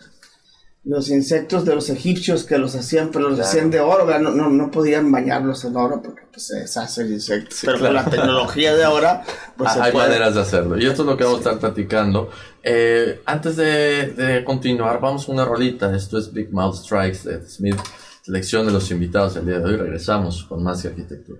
los 0.88 1.10
insectos 1.10 1.65
de 1.65 1.75
los 1.75 1.89
egipcios 1.89 2.46
que 2.46 2.57
los 2.57 2.74
hacían, 2.74 3.10
pero 3.12 3.29
los 3.29 3.39
hacían 3.41 3.69
de 3.69 3.81
oro, 3.81 4.05
no, 4.19 4.31
no, 4.31 4.50
no, 4.50 4.72
podían 4.72 5.12
bañarlos 5.12 5.65
en 5.65 5.75
oro 5.75 6.01
porque 6.01 6.22
pues, 6.31 6.48
se 6.48 6.60
deshace 6.60 7.01
el 7.01 7.12
insecto. 7.12 7.53
pero 7.65 7.79
con 7.79 7.93
la 7.93 8.05
tecnología 8.05 8.74
de 8.74 8.86
ahora, 8.86 9.22
pues 9.57 9.75
hay 9.75 9.91
maneras 9.91 10.36
de 10.36 10.41
hacerlo. 10.41 10.77
Y 10.77 10.86
esto 10.86 11.01
es 11.01 11.07
lo 11.10 11.17
que 11.17 11.25
vamos 11.25 11.39
a 11.39 11.43
estar 11.43 11.60
platicando. 11.60 12.29
Eh, 12.63 13.22
antes 13.25 13.57
de, 13.57 14.13
de, 14.15 14.43
continuar, 14.46 15.01
vamos 15.01 15.25
con 15.25 15.36
una 15.36 15.43
rolita. 15.43 15.93
Esto 15.93 16.17
es 16.17 16.31
Big 16.31 16.53
Mouth 16.53 16.75
Strikes 16.75 17.29
de 17.29 17.50
Smith. 17.50 17.77
Selección 18.27 18.65
de 18.65 18.74
los 18.74 18.91
invitados 18.91 19.38
el 19.38 19.46
día 19.46 19.60
de 19.60 19.63
hoy. 19.63 19.77
Regresamos 19.77 20.43
con 20.43 20.62
más 20.62 20.81
que 20.81 20.89
arquitectura. 20.89 21.39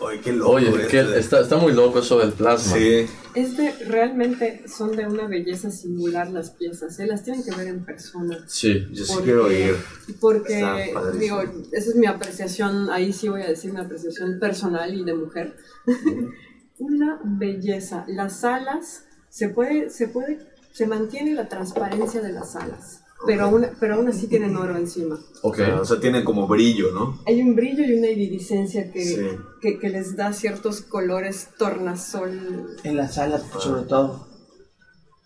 Oye, 0.00 0.20
qué 0.20 0.32
loco. 0.32 0.50
Oye, 0.50 0.68
está, 1.16 1.38
está, 1.38 1.58
muy 1.58 1.72
loco 1.72 2.00
eso 2.00 2.18
del 2.18 2.32
plasma. 2.32 2.74
Sí. 2.74 3.06
Este, 3.36 3.72
realmente 3.86 4.64
son 4.66 4.96
de 4.96 5.06
una 5.06 5.28
belleza 5.28 5.70
singular 5.70 6.28
las 6.32 6.50
piezas, 6.50 6.98
¿eh? 6.98 7.06
las 7.06 7.22
tienen 7.22 7.44
que 7.44 7.52
ver 7.52 7.68
en 7.68 7.84
persona. 7.84 8.44
Sí, 8.48 8.84
yo 8.90 9.04
sí 9.04 9.14
quiero 9.22 9.52
ir. 9.52 9.76
Porque, 10.18 10.92
digo, 11.20 11.40
esa 11.70 11.90
es 11.90 11.94
mi 11.94 12.06
apreciación, 12.06 12.90
ahí 12.90 13.12
sí 13.12 13.28
voy 13.28 13.42
a 13.42 13.46
decir 13.46 13.72
mi 13.72 13.78
apreciación 13.78 14.40
personal 14.40 14.92
y 14.92 15.04
de 15.04 15.14
mujer. 15.14 15.56
una 16.78 17.20
belleza. 17.22 18.04
Las 18.08 18.42
alas, 18.42 19.04
se 19.28 19.50
puede, 19.50 19.88
se 19.88 20.08
puede, 20.08 20.40
se 20.72 20.88
mantiene 20.88 21.32
la 21.32 21.48
transparencia 21.48 22.20
de 22.20 22.32
las 22.32 22.56
alas 22.56 23.03
pero 23.26 23.44
aún, 23.44 23.66
pero 23.80 23.94
aún 23.94 24.08
así 24.08 24.26
tienen 24.26 24.56
oro 24.56 24.76
encima. 24.76 25.18
Ok, 25.42 25.58
o 25.80 25.84
sea, 25.84 26.00
tienen 26.00 26.24
como 26.24 26.46
brillo, 26.46 26.92
¿no? 26.92 27.18
Hay 27.26 27.40
un 27.42 27.54
brillo 27.54 27.84
y 27.84 27.98
una 27.98 28.08
iridiscencia 28.08 28.90
que, 28.90 29.38
que, 29.60 29.88
les 29.88 30.16
da 30.16 30.32
ciertos 30.32 30.80
colores 30.82 31.48
tornasol. 31.58 32.76
En 32.82 32.96
las 32.96 33.18
alas, 33.18 33.44
sobre 33.58 33.82
todo. 33.82 34.26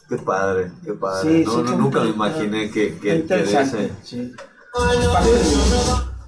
Qué 0.09 0.17
padre, 0.17 0.71
qué 0.85 0.95
padre. 0.95 1.45
no, 1.45 1.62
nunca 1.76 2.02
me 2.02 2.11
imaginé 2.11 2.71
que, 2.71 2.97
que, 2.99 3.23
de, 3.23 3.43
ese, 3.43 3.93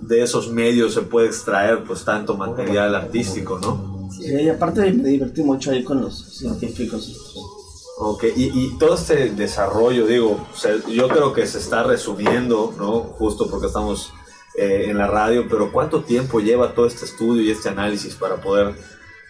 de, 0.00 0.22
esos 0.22 0.52
medios 0.52 0.92
se 0.92 1.00
puede 1.00 1.28
extraer 1.28 1.84
pues 1.84 2.04
tanto 2.04 2.36
material 2.36 2.94
artístico, 2.94 3.58
¿no? 3.58 4.10
Sí, 4.12 4.26
y 4.26 4.48
aparte 4.50 4.92
me 4.92 5.08
divertí 5.08 5.42
mucho 5.42 5.70
ahí 5.70 5.82
con 5.82 6.02
los 6.02 6.36
científicos. 6.36 7.59
Ok, 8.02 8.25
y, 8.35 8.50
y, 8.59 8.78
todo 8.78 8.95
este 8.95 9.28
desarrollo, 9.28 10.07
digo, 10.07 10.47
yo 10.88 11.07
creo 11.09 11.35
que 11.35 11.47
se 11.47 11.59
está 11.59 11.83
resumiendo, 11.83 12.73
¿no? 12.78 13.00
Justo 13.00 13.50
porque 13.50 13.66
estamos 13.66 14.14
eh, 14.57 14.87
en 14.88 14.97
la 14.97 15.07
radio, 15.07 15.47
pero 15.50 15.71
¿cuánto 15.71 16.02
tiempo 16.02 16.40
lleva 16.40 16.75
todo 16.75 16.87
este 16.87 17.04
estudio 17.04 17.42
y 17.42 17.50
este 17.50 17.69
análisis 17.69 18.14
para 18.14 18.37
poder 18.37 18.75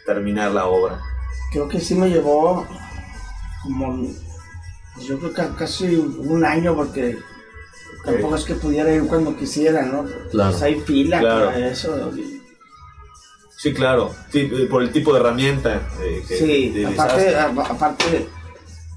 terminar 0.06 0.52
la 0.52 0.66
obra? 0.66 1.00
Creo 1.50 1.68
que 1.68 1.80
sí 1.80 1.96
me 1.96 2.10
llevó 2.10 2.64
como, 3.64 4.06
pues 4.94 5.04
yo 5.04 5.18
creo 5.18 5.34
que 5.34 5.56
casi 5.58 5.96
un 5.96 6.44
año 6.44 6.76
porque 6.76 7.18
tampoco 8.04 8.36
es 8.36 8.44
que 8.44 8.54
pudiera 8.54 8.94
ir 8.94 9.04
cuando 9.08 9.36
quisiera, 9.36 9.82
¿no? 9.82 10.04
Claro. 10.30 10.52
Pues 10.52 10.62
hay 10.62 10.80
fila 10.82 11.18
claro. 11.18 11.50
eso. 11.50 12.12
Sí, 13.58 13.74
claro, 13.74 14.14
sí, 14.30 14.48
por 14.70 14.80
el 14.84 14.92
tipo 14.92 15.12
de 15.12 15.18
herramienta. 15.18 15.82
Eh, 16.00 16.22
que 16.28 16.38
sí, 16.38 16.84
aparte, 16.84 17.36
aparte 17.36 18.28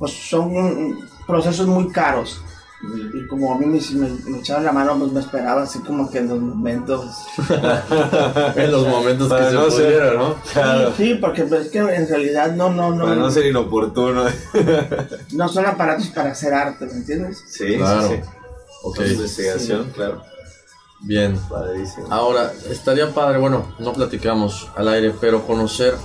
pues 0.04 0.16
son 0.30 1.00
procesos 1.26 1.66
muy 1.66 1.88
caros. 1.88 2.42
Y 3.14 3.26
como 3.28 3.54
a 3.54 3.58
mí 3.58 3.66
me, 3.66 3.80
me, 4.30 4.40
echaban 4.40 4.66
la 4.66 4.74
mano, 4.74 5.00
pues 5.00 5.14
me 5.14 5.22
esperaba 5.22 5.64
así 5.64 5.80
como 5.80 6.12
que 6.12 6.18
en 6.18 6.28
los 6.28 6.42
momentos. 6.42 7.06
en 8.58 8.70
los 8.70 8.86
momentos 8.86 9.32
que 9.32 9.50
se 9.50 9.58
pudieron, 9.58 10.18
¿no? 10.18 10.36
Claro. 10.52 10.94
Sí, 10.98 11.14
porque 11.22 11.44
pues, 11.44 11.68
es 11.68 11.72
que 11.72 11.78
en 11.78 12.06
realidad 12.10 12.54
no, 12.54 12.70
no, 12.70 12.94
no. 12.94 13.06
Para 13.06 13.16
no 13.16 13.32
ser 13.32 13.46
inoportuno. 13.46 14.26
no 15.32 15.48
son 15.48 15.66
aparatos 15.68 16.08
para 16.08 16.32
hacer 16.32 16.54
arte, 16.54 16.86
¿me 16.88 16.92
entiendes? 16.92 17.42
Sí, 17.48 17.78
claro. 17.78 18.10
sí, 18.10 18.16
sí. 18.98 19.14
investigación, 19.14 19.90
claro. 19.96 20.22
Bien. 21.00 21.40
Ahora, 22.10 22.52
estaría 22.70 23.10
padre, 23.14 23.38
bueno, 23.38 23.74
no 23.80 23.94
platicamos 23.94 24.68
al 24.76 24.90
aire, 24.90 25.14
pero 25.22 25.48
conocer 25.48 25.96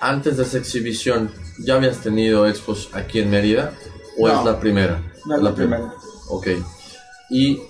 antes 0.00 0.36
de 0.36 0.42
esa 0.42 0.58
exhibición 0.58 1.30
¿Ya 1.62 1.74
habías 1.74 1.98
tenido 1.98 2.46
expos 2.48 2.88
aquí 2.92 3.18
en 3.18 3.30
Mérida? 3.30 3.74
¿O 4.18 4.28
es 4.28 4.44
la 4.44 4.58
primera? 4.58 5.02
No 5.26 5.36
es 5.36 5.42
la, 5.42 5.54
primera. 5.54 5.94
Ok. 6.28 6.48
¿Y 7.28 7.60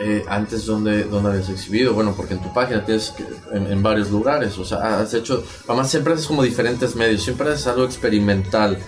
eh, 0.00 0.24
antes 0.28 0.66
dónde, 0.66 1.04
dónde 1.04 1.30
habías 1.30 1.48
exhibido? 1.48 1.94
Bueno, 1.94 2.14
porque 2.16 2.34
en 2.34 2.42
tu 2.42 2.52
página 2.52 2.84
tienes 2.84 3.14
en, 3.52 3.82
varios 3.82 4.10
lugares. 4.10 4.58
O 4.58 4.64
sea, 4.64 5.00
has 5.00 5.14
hecho. 5.14 5.44
Además, 5.68 5.90
siempre 5.90 6.14
haces 6.14 6.26
como 6.26 6.42
diferentes 6.42 6.96
medios. 6.96 7.22
Siempre 7.22 7.50
haces 7.50 7.66
algo 7.68 7.84
experimental 7.84 8.78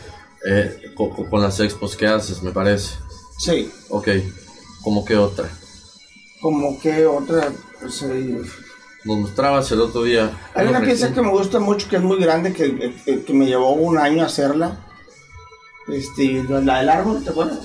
eh, 0.45 0.93
con, 0.97 1.41
las 1.41 1.61
expos 1.61 1.95
que 1.97 2.09
haces, 2.09 2.43
me 2.43 2.51
parece. 2.51 2.97
Sí. 3.39 3.71
Ok. 3.89 4.09
¿Cómo 4.83 5.05
que 5.05 5.17
otra? 5.17 5.49
Como 6.41 6.79
que 6.81 7.07
otra. 7.07 7.53
Pues, 7.81 8.05
nos 9.05 9.19
mostrabas 9.19 9.71
el 9.73 9.81
otro 9.81 10.03
día. 10.03 10.31
Hay 10.55 10.67
una 10.67 10.81
pieza 10.81 11.13
que 11.13 11.23
me 11.23 11.31
gusta 11.31 11.59
mucho, 11.59 11.89
que 11.89 11.97
es 11.97 12.03
muy 12.03 12.19
grande, 12.19 12.53
que, 12.53 12.95
que, 13.05 13.33
me 13.33 13.47
llevó 13.47 13.73
un 13.73 13.99
año 13.99 14.25
hacerla. 14.25 14.77
Este, 15.89 16.45
la 16.49 16.79
del 16.79 16.89
árbol, 16.89 17.25
¿te 17.25 17.31
acuerdas? 17.31 17.61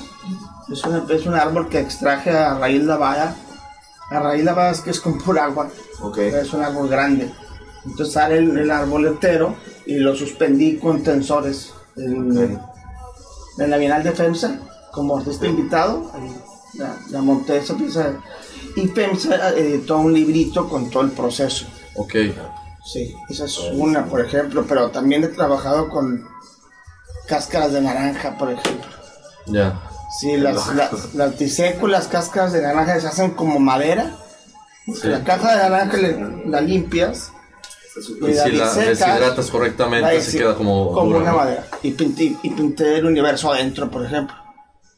Es, 0.72 0.82
es 1.10 1.26
un 1.26 1.36
árbol 1.36 1.70
que 1.70 1.80
extraje 1.80 2.32
a 2.32 2.58
raíz 2.58 2.86
valla. 2.86 3.36
A 4.10 4.20
raíz 4.20 4.46
valla 4.46 4.72
es 4.72 4.82
que 4.82 4.92
es 4.92 5.00
con 5.00 5.18
pura 5.18 5.46
agua. 5.46 5.70
Okay. 6.02 6.30
Es 6.34 6.54
un 6.54 6.64
árbol 6.64 6.88
grande. 6.88 7.32
Entonces 7.86 8.14
sale 8.14 8.38
el, 8.38 8.72
árbol 8.72 9.06
entero 9.06 9.56
y 9.86 9.98
lo 9.98 10.16
suspendí 10.16 10.78
con 10.78 11.04
tensores 11.04 11.74
en, 11.96 12.60
en 13.60 13.70
la 13.70 13.78
Bienal 13.78 14.04
de 14.04 14.12
FEMSA 14.12 14.60
como 14.92 15.18
artista 15.18 15.46
invitado. 15.46 16.12
La, 16.74 16.98
la 17.12 17.22
monté 17.22 17.58
esa 17.58 17.76
pieza 17.76 18.14
y 18.76 18.88
FEMSA 18.88 19.52
editó 19.52 19.98
un 19.98 20.14
librito 20.14 20.68
con 20.68 20.90
todo 20.90 21.04
el 21.04 21.12
proceso. 21.12 21.66
Ok. 21.96 22.16
Sí, 22.86 23.16
esa 23.30 23.46
es 23.46 23.58
una, 23.74 24.06
por 24.06 24.22
ejemplo, 24.22 24.66
pero 24.68 24.92
también 24.92 25.24
he 25.24 25.28
trabajado 25.28 25.90
con 25.90 26.28
cáscaras 27.28 27.74
de 27.74 27.82
naranja, 27.82 28.38
por 28.38 28.52
ejemplo. 28.52 28.92
Ya. 29.48 29.82
Sí, 30.20 30.38
las, 30.38 30.74
las, 30.76 31.16
las 31.16 32.08
cáscaras 32.08 32.54
de 32.54 32.62
naranja 32.62 33.00
se 33.00 33.08
hacen 33.08 33.32
como 33.32 33.60
madera. 33.60 34.16
La 35.04 35.24
caja 35.24 35.52
de 35.52 35.70
naranja 35.70 35.98
la 36.46 36.62
limpias. 36.62 37.32
Y, 37.98 38.34
si 38.34 38.52
la 38.52 38.74
deshidratas 38.74 39.50
correctamente, 39.50 40.22
se 40.22 40.38
queda 40.38 40.56
como. 40.56 40.92
Como 40.92 41.18
una 41.18 41.34
madera. 41.34 41.66
Y 41.82 41.92
pinté, 41.92 42.36
y 42.44 42.50
pinté 42.50 42.98
el 42.98 43.06
universo 43.06 43.52
adentro, 43.52 43.90
por 43.90 44.06
ejemplo. 44.06 44.36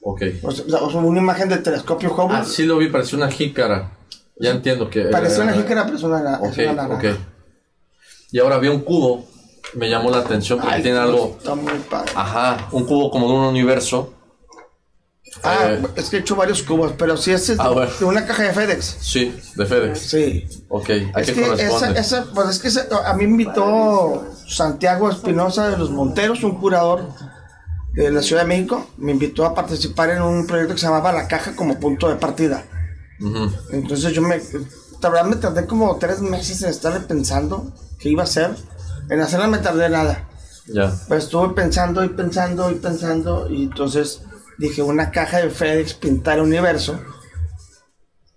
Ok. 0.09 0.21
O 0.41 0.51
sea, 0.51 1.01
una 1.01 1.19
imagen 1.19 1.49
del 1.49 1.61
telescopio 1.61 2.13
Hubble. 2.13 2.37
Ah, 2.37 2.45
sí 2.45 2.63
lo 2.63 2.77
vi, 2.77 2.87
pareció 2.87 3.17
una 3.17 3.29
jícara. 3.29 3.91
Ya 4.37 4.51
entiendo 4.51 4.89
que... 4.89 5.01
Pareció 5.05 5.43
una 5.43 5.51
jícara, 5.51 5.83
pero 5.83 5.97
es 5.97 6.03
una, 6.03 6.39
okay, 6.39 6.67
Ok, 6.67 7.19
Y 8.31 8.39
ahora 8.39 8.57
vi 8.57 8.69
un 8.69 8.79
cubo, 8.81 9.25
me 9.73 9.89
llamó 9.89 10.09
la 10.09 10.19
atención 10.19 10.61
porque 10.61 10.79
tiene 10.79 10.97
algo... 10.97 11.35
Está 11.37 11.55
muy 11.55 11.73
padre. 11.89 12.13
Ajá, 12.15 12.69
un 12.71 12.85
cubo 12.85 13.11
como 13.11 13.27
de 13.27 13.33
un 13.33 13.45
universo. 13.47 14.13
Ah, 15.43 15.71
eh, 15.71 15.83
es 15.97 16.09
que 16.09 16.15
he 16.15 16.19
hecho 16.21 16.37
varios 16.37 16.63
cubos, 16.63 16.93
pero 16.97 17.17
sí 17.17 17.31
es 17.31 17.53
ah, 17.59 17.87
de 17.99 18.05
una 18.05 18.25
caja 18.25 18.43
de 18.43 18.53
FedEx. 18.53 18.97
Sí, 19.01 19.37
de 19.55 19.65
FedEx. 19.65 19.99
Sí. 19.99 20.47
Ok, 20.69 20.89
¿a 21.13 21.19
es 21.19 21.27
qué 21.27 21.33
que 21.33 21.41
corresponde? 21.41 21.99
Esa, 21.99 22.27
pues 22.33 22.47
es 22.47 22.59
que 22.59 22.95
a 22.95 23.13
mí 23.13 23.27
me 23.27 23.43
invitó 23.43 24.25
Santiago 24.47 25.11
Espinosa 25.11 25.67
de 25.67 25.77
los 25.77 25.91
Monteros, 25.91 26.43
un 26.45 26.55
curador 26.55 27.09
de 28.03 28.11
la 28.11 28.21
Ciudad 28.21 28.43
de 28.43 28.47
México, 28.47 28.87
me 28.97 29.11
invitó 29.11 29.43
a 29.43 29.55
participar 29.55 30.11
en 30.11 30.21
un 30.21 30.45
proyecto 30.45 30.75
que 30.75 30.79
se 30.79 30.85
llamaba 30.85 31.11
La 31.11 31.27
Caja 31.27 31.55
como 31.55 31.79
punto 31.79 32.07
de 32.09 32.15
partida. 32.15 32.63
Entonces 33.71 34.13
yo 34.13 34.21
me, 34.21 34.39
la 35.01 35.09
verdad 35.09 35.25
me 35.25 35.35
tardé 35.37 35.65
como 35.65 35.95
tres 35.97 36.21
meses 36.21 36.61
en 36.61 36.69
estarle 36.69 36.99
pensando 36.99 37.73
qué 37.97 38.09
iba 38.09 38.21
a 38.21 38.25
hacer. 38.25 38.55
En 39.09 39.19
hacerla 39.19 39.47
me 39.47 39.57
tardé 39.57 39.89
nada. 39.89 40.29
Ya. 40.67 40.93
Pues 41.07 41.23
estuve 41.23 41.55
pensando 41.55 42.03
y 42.03 42.09
pensando 42.09 42.69
y 42.69 42.75
pensando 42.75 43.49
y 43.49 43.63
entonces 43.63 44.21
dije 44.59 44.83
una 44.83 45.09
caja 45.09 45.39
de 45.39 45.49
FedEx 45.49 45.95
pintar 45.95 46.37
el 46.37 46.43
universo. 46.43 46.99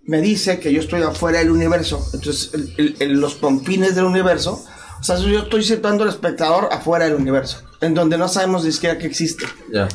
Me 0.03 0.21
dice 0.21 0.59
que 0.59 0.73
yo 0.73 0.79
estoy 0.79 1.03
afuera 1.03 1.37
del 1.37 1.51
universo. 1.51 2.03
Entonces 2.13 2.51
los 2.99 3.35
confines 3.35 3.93
del 3.93 4.05
universo 4.05 4.65
o 5.01 5.03
sea, 5.03 5.17
yo 5.17 5.39
estoy 5.39 5.63
situando 5.63 6.03
al 6.03 6.09
espectador 6.09 6.69
afuera 6.71 7.05
del 7.05 7.15
universo, 7.15 7.63
en 7.81 7.95
donde 7.95 8.19
no 8.19 8.27
sabemos 8.27 8.63
ni 8.63 8.71
siquiera 8.71 8.99
que 8.99 9.07
existe. 9.07 9.45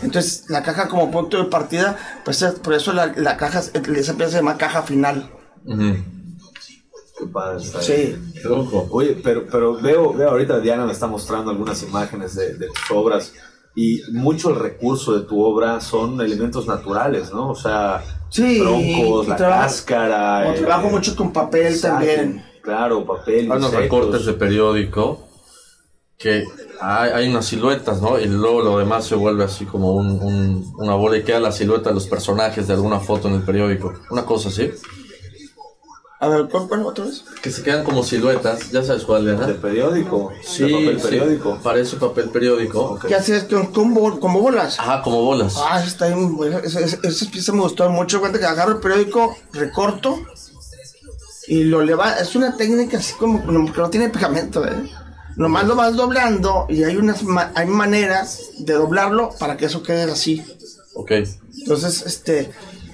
Entonces, 0.02 0.46
la 0.48 0.64
caja 0.64 0.88
como 0.88 1.12
punto 1.12 1.36
de 1.38 1.44
partida, 1.44 1.96
pues 2.24 2.42
por 2.60 2.74
eso 2.74 2.92
la, 2.92 3.06
la 3.14 3.36
caja, 3.36 3.60
esa 3.60 3.80
pieza 3.82 4.30
se 4.30 4.36
llama 4.38 4.58
caja 4.58 4.82
final. 4.82 5.30
Qué 5.64 7.24
padre 7.32 7.64
Sí. 7.80 8.16
Oye, 8.90 9.16
pero, 9.22 9.46
pero 9.46 9.80
veo, 9.80 10.12
veo 10.12 10.30
ahorita 10.30 10.58
Diana 10.58 10.84
me 10.84 10.92
está 10.92 11.06
mostrando 11.06 11.52
algunas 11.52 11.80
imágenes 11.84 12.34
de, 12.34 12.54
de 12.54 12.66
tus 12.66 12.90
obras 12.90 13.32
y 13.76 14.02
mucho 14.10 14.50
el 14.50 14.56
recurso 14.56 15.16
de 15.16 15.24
tu 15.24 15.40
obra 15.40 15.80
son 15.80 16.20
elementos 16.20 16.66
naturales, 16.66 17.32
¿no? 17.32 17.50
O 17.50 17.54
sea, 17.54 18.02
sí, 18.28 18.58
troncos, 18.58 19.28
la 19.28 19.36
cáscara. 19.36 20.52
trabajo 20.54 20.90
mucho 20.90 21.14
con 21.14 21.32
papel 21.32 21.80
también 21.80 22.44
Claro, 22.66 23.06
papel. 23.06 23.50
Hay 23.52 23.58
unos 23.58 23.72
recortes 23.72 24.26
de 24.26 24.32
periódico 24.32 25.20
que 26.18 26.44
hay, 26.80 27.10
hay, 27.10 27.28
unas 27.28 27.46
siluetas, 27.46 28.02
¿no? 28.02 28.18
Y 28.18 28.26
luego 28.26 28.60
lo 28.60 28.78
demás 28.78 29.04
se 29.04 29.14
vuelve 29.14 29.44
así 29.44 29.66
como 29.66 29.94
un, 29.94 30.74
una 30.76 30.96
bola 30.96 31.16
y 31.16 31.22
queda 31.22 31.38
la 31.38 31.52
silueta 31.52 31.90
de 31.90 31.94
los 31.94 32.08
personajes 32.08 32.66
de 32.66 32.74
alguna 32.74 32.98
foto 32.98 33.28
en 33.28 33.34
el 33.34 33.42
periódico. 33.42 33.94
Una 34.10 34.24
cosa 34.24 34.48
así. 34.48 34.72
A 36.18 36.26
ver, 36.26 36.48
¿cuál, 36.48 36.84
otra 36.84 37.04
vez? 37.04 37.24
Que 37.40 37.52
se 37.52 37.62
quedan 37.62 37.84
como 37.84 38.02
siluetas, 38.02 38.72
ya 38.72 38.82
sabes 38.82 39.04
cuál 39.04 39.28
es, 39.28 39.46
¿De 39.46 39.54
periódico? 39.54 40.32
Sí, 40.42 40.64
¿De 40.64 40.72
papel 40.72 40.96
periódico. 40.96 41.52
Sí, 41.52 41.60
parece 41.62 41.96
papel 41.98 42.30
periódico. 42.30 42.98
¿Qué 43.06 43.14
haces? 43.14 43.46
¿Como, 43.72 44.18
como 44.18 44.40
bolas? 44.40 44.76
Ajá, 44.80 45.02
como 45.02 45.22
bolas. 45.22 45.54
Ah, 45.56 45.84
está 45.84 46.08
bien, 46.08 46.36
esa, 46.64 46.80
esa, 46.80 47.30
pieza 47.30 47.52
me 47.52 47.60
gustó 47.60 47.88
mucho. 47.90 48.18
Cuenta 48.18 48.40
que 48.40 48.44
agarro 48.44 48.72
el 48.72 48.80
periódico, 48.80 49.36
recorto 49.52 50.18
y 51.46 51.64
lo 51.64 51.82
leva. 51.82 52.18
Es 52.18 52.34
una 52.36 52.56
técnica 52.56 52.98
así 52.98 53.14
como 53.14 53.44
que 53.44 53.80
no 53.80 53.90
tiene 53.90 54.08
pegamento, 54.08 54.66
¿eh? 54.66 54.90
Nomás 55.36 55.66
lo 55.66 55.76
vas 55.76 55.94
doblando 55.94 56.66
y 56.68 56.82
hay 56.84 56.96
unas 56.96 57.22
hay 57.54 57.66
maneras 57.66 58.50
de 58.58 58.72
doblarlo 58.72 59.34
para 59.38 59.56
que 59.56 59.66
eso 59.66 59.82
quede 59.82 60.10
así. 60.10 60.42
Ok. 60.94 61.12
Entonces, 61.58 62.04
este, 62.06 62.50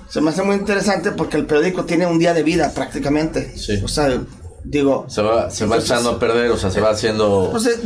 se 0.09 0.21
me 0.21 0.31
hace 0.31 0.43
muy 0.43 0.57
interesante 0.57 1.13
porque 1.13 1.37
el 1.37 1.47
periódico 1.47 1.85
tiene 1.85 2.07
un 2.07 2.19
día 2.19 2.35
de 2.35 2.43
vida 2.43 2.73
prácticamente. 2.75 3.57
Sí. 3.57 3.81
O 3.85 3.89
sea, 3.89 4.21
digo... 4.65 5.07
Se 5.09 5.23
va, 5.23 5.51
se 5.51 5.67
va 5.67 5.79
echando 5.79 6.11
a 6.11 6.19
perder, 6.19 6.51
o 6.51 6.57
sea, 6.57 6.71
se 6.71 6.81
va 6.81 6.91
haciendo... 6.91 7.49
Pues, 7.51 7.79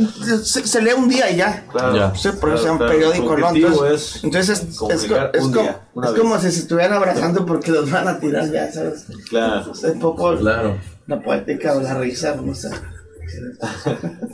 se, 0.43 0.81
lee 0.81 0.91
un 0.97 1.09
día 1.09 1.29
y 1.31 1.37
ya. 1.37 1.65
Claro. 1.71 1.95
Ya. 1.95 2.15
Sí, 2.15 2.29
por 2.39 2.53
eso 2.53 2.71
un 2.71 2.79
periódico, 2.79 3.37
¿no? 3.37 3.49
Entonces, 3.49 4.23
entonces 4.23 4.61
es, 4.61 4.81
es, 4.91 5.03
es 5.03 6.11
como 6.19 6.39
si 6.39 6.51
se 6.51 6.59
estuvieran 6.59 6.93
abrazando 6.93 7.45
porque 7.45 7.71
los 7.71 7.89
van 7.89 8.07
a 8.07 8.19
tirar 8.19 8.51
ya, 8.51 8.71
¿sabes? 8.71 9.05
Claro. 9.29 9.71
Es 9.71 9.83
un 9.83 9.99
poco 9.99 10.35
claro. 10.37 10.77
la 11.07 11.21
poética 11.21 11.75
o 11.75 11.81
la 11.81 11.95
risa, 11.95 12.35
no 12.35 12.53
sé 12.53 12.69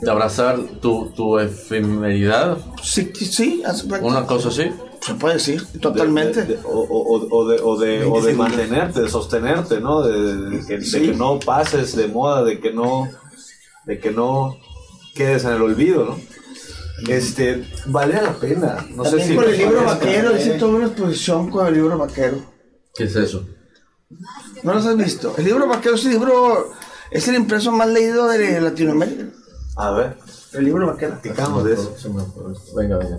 de 0.00 0.10
abrazar 0.10 0.58
tu, 0.80 1.10
tu 1.10 1.38
efemeridad. 1.38 2.58
Sí, 2.82 3.12
sí, 3.14 3.62
una 4.00 4.26
cosa 4.26 4.48
así. 4.48 4.70
Se 5.04 5.14
puede 5.14 5.34
decir, 5.34 5.66
totalmente. 5.80 6.58
o, 6.64 6.80
o, 6.80 7.28
o, 7.30 7.48
de, 7.48 7.60
o, 7.60 7.78
de, 7.78 8.04
o 8.04 8.22
de 8.22 8.32
mantenerte, 8.32 9.02
de 9.02 9.08
sostenerte, 9.08 9.80
¿no? 9.80 10.02
De, 10.02 10.64
que, 10.66 10.78
de, 10.78 11.02
que, 11.02 11.14
no 11.14 11.38
pases 11.38 11.94
de 11.94 12.08
moda, 12.08 12.42
de 12.42 12.58
que 12.58 12.72
no, 12.72 13.10
de 13.84 13.98
que 13.98 14.10
no 14.10 14.56
quedes 15.14 15.44
en 15.44 15.52
el 15.52 15.62
olvido, 15.62 16.04
¿no? 16.04 16.18
Este, 17.08 17.66
vale 17.86 18.14
la 18.14 18.32
pena. 18.32 18.86
No 18.94 19.04
sé 19.04 19.20
si 19.22 19.34
con 19.34 19.44
el 19.44 19.58
libro 19.58 19.84
vaquero, 19.84 20.36
hice 20.36 20.52
toda 20.52 20.76
una 20.76 20.86
exposición 20.86 21.50
con 21.50 21.66
el 21.66 21.74
libro 21.74 21.98
vaquero. 21.98 22.38
¿Qué 22.94 23.04
es 23.04 23.16
eso? 23.16 23.44
¿No 24.62 24.72
los 24.72 24.86
has 24.86 24.96
visto? 24.96 25.34
El 25.36 25.44
libro 25.44 25.66
vaquero 25.66 25.96
es 25.96 26.04
el 26.06 26.12
libro 26.12 26.72
es 27.10 27.28
el 27.28 27.34
impreso 27.34 27.70
más 27.72 27.88
leído 27.88 28.26
de 28.28 28.60
Latinoamérica. 28.60 29.26
A 29.76 29.90
ver. 29.90 30.16
El 30.52 30.64
libro 30.64 30.86
vaquero. 30.86 31.18
Picamos 31.22 31.64
de 31.64 31.74
eso. 31.74 31.94
Venga, 32.76 32.98
venga. 32.98 33.18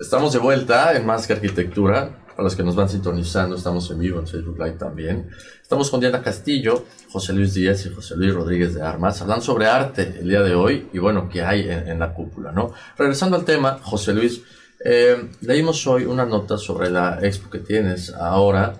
Estamos 0.00 0.32
de 0.32 0.38
vuelta 0.38 0.96
en 0.96 1.04
Más 1.04 1.26
que 1.26 1.32
Arquitectura. 1.32 2.24
Para 2.28 2.44
los 2.44 2.54
que 2.54 2.62
nos 2.62 2.76
van 2.76 2.88
sintonizando, 2.88 3.56
estamos 3.56 3.90
en 3.90 3.98
vivo 3.98 4.20
en 4.20 4.28
Facebook 4.28 4.56
Live 4.56 4.76
también. 4.78 5.28
Estamos 5.60 5.90
con 5.90 5.98
Diana 5.98 6.22
Castillo, 6.22 6.84
José 7.10 7.32
Luis 7.32 7.52
Díaz 7.52 7.84
y 7.84 7.92
José 7.92 8.14
Luis 8.16 8.32
Rodríguez 8.32 8.74
de 8.74 8.82
Armas, 8.82 9.20
hablando 9.20 9.44
sobre 9.44 9.66
arte 9.66 10.18
el 10.20 10.28
día 10.28 10.42
de 10.42 10.54
hoy 10.54 10.88
y 10.92 11.00
bueno, 11.00 11.28
qué 11.28 11.42
hay 11.42 11.68
en, 11.68 11.98
la 11.98 12.14
cúpula, 12.14 12.52
¿no? 12.52 12.72
Regresando 12.96 13.36
al 13.36 13.44
tema, 13.44 13.80
José 13.82 14.14
Luis, 14.14 14.40
eh, 14.84 15.30
leímos 15.40 15.84
hoy 15.88 16.04
una 16.04 16.24
nota 16.24 16.58
sobre 16.58 16.90
la 16.90 17.18
expo 17.20 17.50
que 17.50 17.58
tienes 17.58 18.14
ahora, 18.14 18.74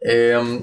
eh, 0.00 0.60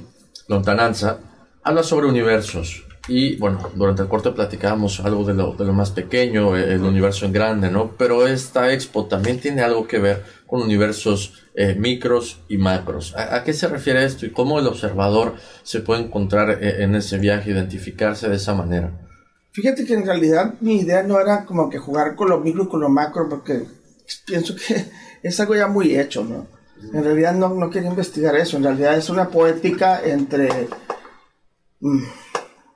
Lontananza, 0.49 1.19
habla 1.63 1.83
sobre 1.83 2.07
universos. 2.07 2.83
Y 3.11 3.35
bueno, 3.35 3.59
durante 3.75 4.03
el 4.03 4.07
corte 4.07 4.31
platicábamos 4.31 5.01
algo 5.01 5.25
de 5.25 5.33
lo, 5.33 5.51
de 5.51 5.65
lo 5.65 5.73
más 5.73 5.91
pequeño, 5.91 6.55
el, 6.55 6.81
universo 6.81 7.25
en 7.25 7.33
grande, 7.33 7.69
¿no? 7.69 7.91
Pero 7.97 8.25
esta 8.25 8.71
expo 8.71 9.05
también 9.05 9.37
tiene 9.37 9.63
algo 9.63 9.85
que 9.85 9.99
ver 9.99 10.23
con 10.47 10.61
universos 10.61 11.43
eh, 11.53 11.75
micros 11.75 12.39
y 12.47 12.57
macros. 12.57 13.13
¿A, 13.17 13.43
qué 13.43 13.51
se 13.51 13.67
refiere 13.67 14.05
esto 14.05 14.25
y 14.25 14.31
cómo 14.31 14.59
el 14.59 14.67
observador 14.67 15.35
se 15.61 15.81
puede 15.81 16.03
encontrar 16.03 16.51
eh, 16.63 16.83
en 16.83 16.95
ese 16.95 17.17
viaje, 17.17 17.51
identificarse 17.51 18.29
de 18.29 18.37
esa 18.37 18.53
manera? 18.53 18.91
Fíjate 19.51 19.83
que 19.83 19.93
en 19.93 20.05
realidad 20.05 20.53
mi 20.61 20.79
idea 20.79 21.03
no 21.03 21.19
era 21.19 21.43
como 21.43 21.69
que 21.69 21.79
jugar 21.79 22.15
con 22.15 22.29
lo 22.29 22.39
micro 22.39 22.63
y 22.63 22.69
con 22.69 22.79
lo 22.79 22.87
macro, 22.87 23.27
porque 23.27 23.65
pienso 24.25 24.55
que 24.55 24.85
es 25.27 25.37
algo 25.41 25.53
ya 25.53 25.67
muy 25.67 25.99
hecho, 25.99 26.23
¿no? 26.23 26.47
En 26.93 27.03
realidad 27.03 27.35
no, 27.35 27.49
no 27.49 27.69
quería 27.69 27.89
investigar 27.89 28.37
eso, 28.37 28.55
en 28.55 28.63
realidad 28.63 28.97
es 28.97 29.09
una 29.09 29.27
poética 29.27 30.01
entre 30.01 30.69
Mm. 31.81 32.03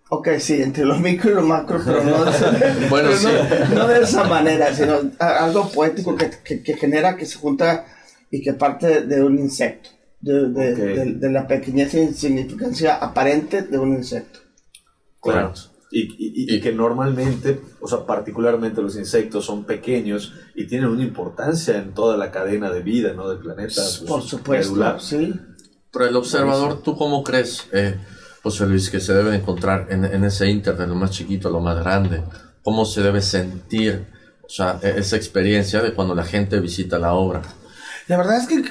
Ok, 0.10 0.30
sí, 0.38 0.62
entre 0.62 0.86
los 0.86 1.00
micro 1.00 1.32
y 1.32 1.34
los 1.34 1.44
macro, 1.44 1.82
pero 1.84 2.04
no 2.04 2.26
de 2.26 2.32
esa, 2.32 2.52
bueno, 2.90 3.10
no, 3.74 3.88
de 3.88 4.04
esa 4.04 4.24
manera, 4.26 4.74
sino 4.74 5.00
algo 5.18 5.70
poético 5.72 6.16
que, 6.16 6.62
que, 6.62 6.78
genera, 6.78 7.18
que 7.18 7.26
se 7.26 7.38
junta 7.38 7.86
y 8.30 8.42
que 8.42 8.54
parte 8.54 9.02
de 9.02 9.24
un 9.24 9.40
insecto, 9.40 9.90
de, 10.22 10.50
de, 10.50 11.32
la 11.32 11.48
pequeñez 11.48 11.96
e 11.96 12.04
insignificancia 12.04 12.96
aparente 12.96 13.64
de 13.64 13.80
un 13.80 13.94
insecto. 13.94 14.40
Claro. 15.22 15.54
Y, 15.92 16.02
y, 16.02 16.56
y, 16.56 16.62
que 16.62 16.72
normalmente, 16.72 17.60
o 17.80 17.88
sea, 17.88 18.06
particularmente 18.06 18.82
los 18.82 18.98
insectos 18.98 19.46
son 19.46 19.64
pequeños 19.64 20.34
y 20.54 20.68
tienen 20.68 20.90
una 20.90 21.04
importancia 21.04 21.78
en 21.78 21.94
toda 21.94 22.18
la 22.18 22.32
cadena 22.32 22.70
de 22.70 22.82
vida, 22.82 23.14
¿no? 23.14 23.30
Del 23.30 23.40
planeta. 23.40 23.82
Por 24.06 24.20
pues, 24.20 24.30
supuesto, 24.30 25.00
sí. 25.00 25.34
Pero 25.92 26.08
el 26.08 26.16
observador, 26.16 26.82
¿tú 26.82 26.98
cómo 26.98 27.24
crees? 27.24 27.68
Eh, 27.72 27.98
José 28.46 28.68
Luis, 28.68 28.92
que 28.92 29.00
se 29.00 29.12
debe 29.12 29.36
encontrar 29.36 29.88
en, 29.90 30.24
ese 30.24 30.48
inter 30.48 30.78
de 30.78 30.86
lo 30.86 30.94
más 30.94 31.10
chiquito 31.10 31.48
a 31.48 31.52
lo 31.52 31.62
más 31.62 31.80
grande? 31.80 32.22
¿Cómo 32.62 32.86
se 32.86 33.02
debe 33.02 33.20
sentir 33.24 34.06
o 34.44 34.48
sea, 34.48 34.80
e, 34.84 35.00
esa 35.00 35.16
experiencia 35.16 35.82
de 35.82 35.96
cuando 35.96 36.14
la 36.14 36.24
gente 36.24 36.60
visita 36.60 37.00
la 37.00 37.16
obra? 37.16 37.42
La 38.08 38.18
verdad 38.18 38.38
es 38.38 38.46
que, 38.46 38.64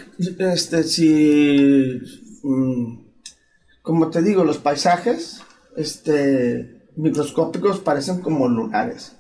este, 0.45 0.85
si, 0.85 2.01
mm, 2.45 3.05
como 3.83 4.11
te 4.11 4.23
digo, 4.23 4.45
los 4.45 4.59
paisajes, 4.59 5.41
este, 5.77 6.87
microscópicos 6.95 7.81
parecen 7.81 8.21
como 8.21 8.49
lunares. 8.49 9.17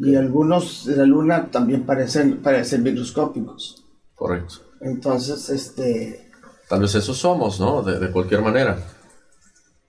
Y 0.00 0.16
algunos 0.16 0.84
de 0.84 0.96
la 0.96 1.04
luna 1.04 1.48
también 1.52 1.86
parecen, 1.86 2.42
parecen 2.42 2.82
microscópicos. 2.82 3.86
Correcto. 4.16 4.54
Entonces, 4.80 5.48
este... 5.48 6.28
Tal 6.68 6.80
vez 6.80 6.92
eso 6.96 7.14
somos, 7.14 7.60
¿no? 7.60 7.82
de 7.82 8.10
cualquier 8.10 8.42
manera. 8.42 8.78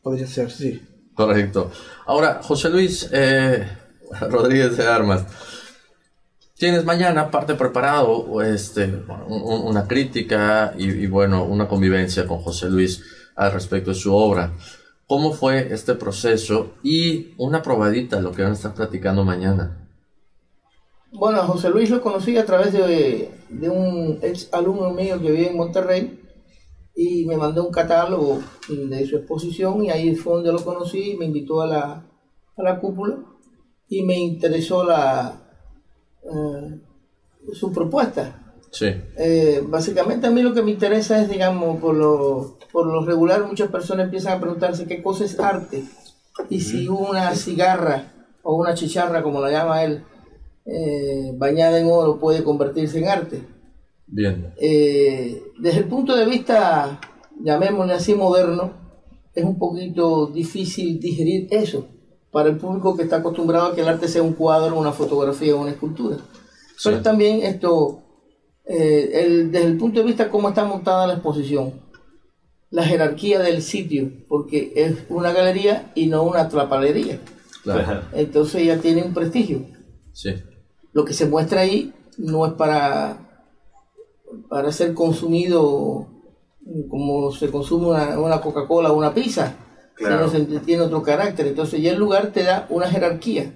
Podría 0.03 0.27
ser, 0.27 0.51
sí. 0.51 0.81
Correcto. 1.15 1.71
Ahora, 2.05 2.41
José 2.43 2.69
Luis 2.69 3.09
eh, 3.13 3.65
Rodríguez 4.29 4.75
de 4.75 4.85
Armas, 4.85 5.25
tienes 6.57 6.83
mañana 6.83 7.31
parte 7.31 7.55
preparado 7.55 8.41
este, 8.41 9.01
una 9.29 9.87
crítica 9.87 10.73
y, 10.77 11.07
bueno, 11.07 11.45
una 11.45 11.69
convivencia 11.69 12.27
con 12.27 12.39
José 12.39 12.69
Luis 12.69 13.01
al 13.35 13.53
respecto 13.53 13.91
de 13.91 13.95
su 13.95 14.13
obra. 14.13 14.51
¿Cómo 15.07 15.31
fue 15.31 15.73
este 15.73 15.95
proceso 15.95 16.73
y 16.83 17.33
una 17.37 17.61
probadita 17.61 18.17
de 18.17 18.23
lo 18.23 18.33
que 18.33 18.41
van 18.41 18.51
a 18.51 18.55
estar 18.55 18.73
platicando 18.73 19.23
mañana? 19.23 19.87
Bueno, 21.13 21.43
José 21.43 21.69
Luis 21.69 21.89
lo 21.89 22.01
conocí 22.01 22.37
a 22.37 22.45
través 22.45 22.73
de, 22.73 23.31
de 23.47 23.69
un 23.69 24.19
ex 24.21 24.49
alumno 24.51 24.91
mío 24.91 25.21
que 25.21 25.31
vive 25.31 25.49
en 25.49 25.57
Monterrey 25.57 26.22
y 26.95 27.25
me 27.25 27.37
mandó 27.37 27.65
un 27.65 27.71
catálogo 27.71 28.39
de 28.69 29.07
su 29.07 29.17
exposición 29.17 29.83
y 29.83 29.89
ahí 29.89 30.15
fue 30.15 30.35
donde 30.35 30.51
lo 30.51 30.63
conocí, 30.63 31.15
me 31.17 31.25
invitó 31.25 31.61
a 31.61 31.67
la, 31.67 32.05
a 32.55 32.63
la 32.63 32.79
cúpula 32.79 33.17
y 33.87 34.03
me 34.03 34.17
interesó 34.17 34.83
la 34.83 35.41
eh, 36.23 36.79
su 37.53 37.71
propuesta. 37.71 38.39
Sí. 38.71 38.87
Eh, 39.17 39.63
básicamente 39.67 40.27
a 40.27 40.31
mí 40.31 40.41
lo 40.41 40.53
que 40.53 40.63
me 40.63 40.71
interesa 40.71 41.21
es, 41.21 41.29
digamos, 41.29 41.79
por 41.79 41.95
lo, 41.95 42.57
por 42.71 42.87
lo 42.87 43.05
regular 43.05 43.45
muchas 43.45 43.69
personas 43.69 44.05
empiezan 44.05 44.37
a 44.37 44.41
preguntarse 44.41 44.87
qué 44.87 45.01
cosa 45.01 45.25
es 45.25 45.39
arte 45.39 45.83
y 46.49 46.61
si 46.61 46.87
una 46.87 47.35
cigarra 47.35 48.11
o 48.41 48.55
una 48.55 48.73
chicharra, 48.73 49.21
como 49.21 49.39
la 49.41 49.51
llama 49.51 49.83
él, 49.83 50.03
eh, 50.65 51.31
bañada 51.35 51.79
en 51.79 51.87
oro 51.89 52.19
puede 52.19 52.43
convertirse 52.43 52.99
en 52.99 53.07
arte. 53.07 53.52
Bien. 54.13 54.53
Eh, 54.61 55.41
desde 55.57 55.79
el 55.79 55.85
punto 55.85 56.15
de 56.15 56.27
vista, 56.27 56.99
llamémosle 57.43 57.93
así, 57.93 58.13
moderno, 58.13 58.71
es 59.33 59.43
un 59.43 59.57
poquito 59.57 60.27
difícil 60.27 60.99
digerir 60.99 61.47
eso 61.49 61.87
para 62.31 62.49
el 62.49 62.57
público 62.57 62.95
que 62.95 63.03
está 63.03 63.17
acostumbrado 63.17 63.67
a 63.67 63.75
que 63.75 63.81
el 63.81 63.87
arte 63.87 64.07
sea 64.07 64.21
un 64.21 64.33
cuadro, 64.33 64.77
una 64.77 64.91
fotografía 64.91 65.55
o 65.55 65.61
una 65.61 65.71
escultura. 65.71 66.17
Pero 66.83 67.01
también 67.01 67.41
esto, 67.41 68.03
eh, 68.65 69.47
desde 69.49 69.65
el 69.65 69.77
punto 69.77 69.99
de 69.99 70.05
vista 70.05 70.29
cómo 70.29 70.49
está 70.49 70.63
montada 70.63 71.07
la 71.07 71.13
exposición, 71.13 71.73
la 72.69 72.83
jerarquía 72.83 73.39
del 73.39 73.63
sitio, 73.63 74.11
porque 74.27 74.73
es 74.75 75.05
una 75.09 75.31
galería 75.31 75.91
y 75.95 76.05
no 76.05 76.21
una 76.21 76.49
trapalería. 76.49 77.19
Entonces 78.13 78.65
ya 78.65 78.77
tiene 78.77 79.01
un 79.01 79.13
prestigio. 79.13 79.65
Sí. 80.11 80.35
Lo 80.91 81.03
que 81.03 81.13
se 81.13 81.25
muestra 81.25 81.61
ahí 81.61 81.93
no 82.19 82.45
es 82.45 82.53
para 82.53 83.22
para 84.49 84.71
ser 84.71 84.93
consumido 84.93 86.07
como 86.89 87.31
se 87.31 87.49
consume 87.49 87.87
una, 88.17 88.41
Coca-Cola 88.41 88.91
o 88.91 88.97
una 88.97 89.13
pizza, 89.13 89.55
sino 89.97 90.61
tiene 90.61 90.83
otro 90.83 91.03
carácter. 91.03 91.47
Entonces 91.47 91.81
ya 91.81 91.91
el 91.91 91.99
lugar 91.99 92.31
te 92.31 92.43
da 92.43 92.67
una 92.69 92.87
jerarquía. 92.87 93.53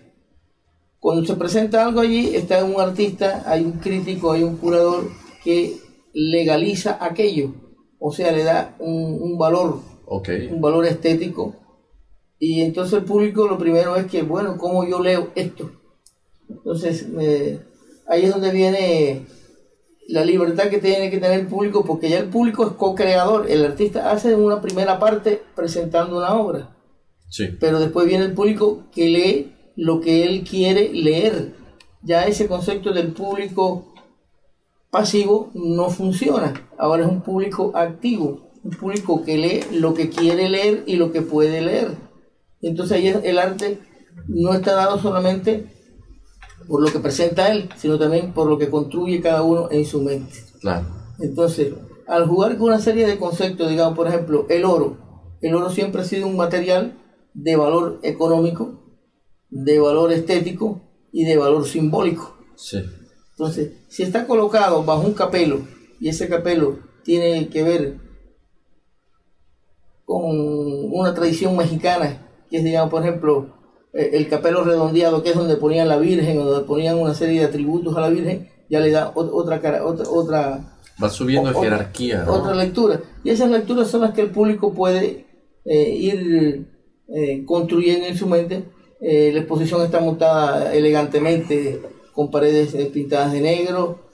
Cuando 1.00 1.26
se 1.26 1.36
presenta 1.36 1.86
algo 1.86 2.02
allí, 2.02 2.36
está 2.36 2.64
un 2.64 2.82
artista, 2.82 3.44
hay 3.46 3.64
un 3.64 3.74
crítico, 3.74 4.32
hay 4.32 4.44
un 4.44 4.58
curador 4.58 5.10
que 5.44 5.78
legaliza 6.14 6.98
aquello, 7.00 7.54
o 8.00 8.12
sea, 8.12 8.32
le 8.32 8.44
da 8.44 8.76
un, 8.80 9.38
valor, 9.38 9.80
un 10.08 10.62
valor 10.62 10.86
estético. 10.86 11.56
Y 12.40 12.62
entonces 12.62 13.00
el 13.00 13.06
público 13.06 13.48
lo 13.48 13.58
primero 13.58 13.96
es 13.96 14.08
que, 14.08 14.24
bueno, 14.24 14.58
¿cómo 14.58 14.88
yo 14.88 15.02
leo 15.02 15.30
esto? 15.36 15.72
Entonces, 16.50 17.08
ahí 18.08 18.24
es 18.24 18.32
donde 18.32 18.52
viene 18.52 19.26
la 20.08 20.24
libertad 20.24 20.70
que 20.70 20.80
tiene 20.80 21.10
que 21.10 21.18
tener 21.18 21.40
el 21.40 21.48
público, 21.48 21.84
porque 21.84 22.10
ya 22.10 22.20
el 22.20 22.30
público 22.30 22.66
es 22.66 22.72
co-creador, 22.74 23.50
el 23.50 23.66
artista 23.66 24.12
hace 24.12 24.36
una 24.36 24.62
primera 24.62 25.00
parte 25.00 25.42
presentando 25.56 26.18
una 26.18 26.34
obra, 26.34 26.76
sí. 27.30 27.50
pero 27.60 27.80
después 27.80 28.08
viene 28.08 28.26
el 28.26 28.34
público 28.34 28.86
que 28.94 29.10
lee 29.10 29.54
lo 29.76 30.00
que 30.00 30.24
él 30.24 30.44
quiere 30.44 30.90
leer. 30.94 31.56
Ya 32.02 32.26
ese 32.26 32.48
concepto 32.48 32.94
del 32.94 33.12
público 33.12 33.94
pasivo 34.90 35.52
no 35.54 35.90
funciona, 35.90 36.54
ahora 36.78 37.04
es 37.04 37.12
un 37.12 37.22
público 37.22 37.72
activo, 37.76 38.52
un 38.64 38.72
público 38.72 39.24
que 39.24 39.38
lee 39.38 39.64
lo 39.72 39.94
que 39.94 40.10
quiere 40.10 40.48
leer 40.48 40.84
y 40.88 40.96
lo 40.96 41.12
que 41.12 41.22
puede 41.22 41.62
leer. 41.62 41.98
Entonces 42.62 42.98
ahí 42.98 43.08
el 43.08 43.40
arte 43.40 43.80
no 44.28 44.54
está 44.54 44.74
dado 44.74 45.00
solamente 45.00 45.68
por 46.68 46.82
lo 46.82 46.92
que 46.92 47.00
presenta 47.00 47.52
él, 47.52 47.70
sino 47.78 47.98
también 47.98 48.34
por 48.34 48.48
lo 48.48 48.58
que 48.58 48.70
construye 48.70 49.22
cada 49.22 49.44
uno 49.44 49.70
en 49.72 49.86
su 49.86 50.02
mente. 50.02 50.44
Claro. 50.60 50.86
Entonces, 51.20 51.74
al 52.08 52.28
jugar 52.28 52.58
con 52.58 52.68
una 52.68 52.80
serie 52.80 53.08
de 53.08 53.18
conceptos, 53.18 53.70
digamos, 53.70 53.96
por 53.96 54.08
ejemplo, 54.08 54.46
el 54.50 54.66
oro, 54.66 54.98
el 55.42 55.56
oro 55.56 55.70
siempre 55.70 56.02
ha 56.02 56.06
sido 56.06 56.28
un 56.28 56.38
material 56.38 56.98
de 57.34 57.56
valor 57.56 58.00
económico, 58.04 58.84
de 59.50 59.80
valor 59.80 60.12
estético 60.12 60.82
y 61.12 61.26
de 61.26 61.38
valor 61.38 61.66
simbólico. 61.66 62.38
Sí. 62.56 62.84
Entonces, 63.32 63.74
si 63.88 64.04
está 64.04 64.26
colocado 64.26 64.84
bajo 64.84 65.02
un 65.02 65.14
capelo 65.14 65.62
y 66.00 66.10
ese 66.10 66.28
capelo 66.28 66.80
tiene 67.04 67.50
que 67.50 67.64
ver 67.64 67.98
con 70.06 70.24
una 70.92 71.14
tradición 71.14 71.56
mexicana, 71.56 72.26
que 72.50 72.58
es, 72.58 72.64
digamos, 72.64 72.90
por 72.90 73.04
ejemplo, 73.04 73.57
el 73.94 74.28
capelo 74.28 74.64
redondeado, 74.64 75.24
que 75.24 75.30
es 75.30 75.36
donde 75.36 75.58
ponían 75.58 75.88
la 75.88 75.98
Virgen 75.98 76.40
o 76.40 76.46
donde 76.46 76.68
ponían 76.68 76.98
una 76.98 77.14
serie 77.14 77.40
de 77.40 77.46
atributos 77.46 77.96
a 77.98 78.02
la 78.02 78.10
Virgen, 78.10 78.50
ya 78.70 78.80
le 78.80 78.92
da 78.92 79.12
otra 79.16 79.62
cara, 79.62 79.86
otra, 79.86 80.10
otra 80.10 80.78
va 81.02 81.10
subiendo 81.10 81.54
jerarquía, 81.54 82.26
otra 82.28 82.54
lectura. 82.54 83.02
Y 83.24 83.30
esas 83.30 83.50
lecturas 83.50 83.88
son 83.88 84.02
las 84.02 84.14
que 84.14 84.22
el 84.22 84.30
público 84.30 84.74
puede 84.74 85.26
eh, 85.66 85.90
ir 85.90 86.68
eh, 87.08 87.44
construyendo 87.46 88.08
en 88.08 88.18
su 88.18 88.28
mente. 88.28 88.66
la 89.00 89.40
exposición 89.40 89.82
está 89.84 90.00
montada 90.00 90.74
elegantemente 90.74 91.82
con 92.14 92.32
paredes 92.32 92.74
pintadas 92.90 93.32
de 93.32 93.42
negro, 93.42 94.10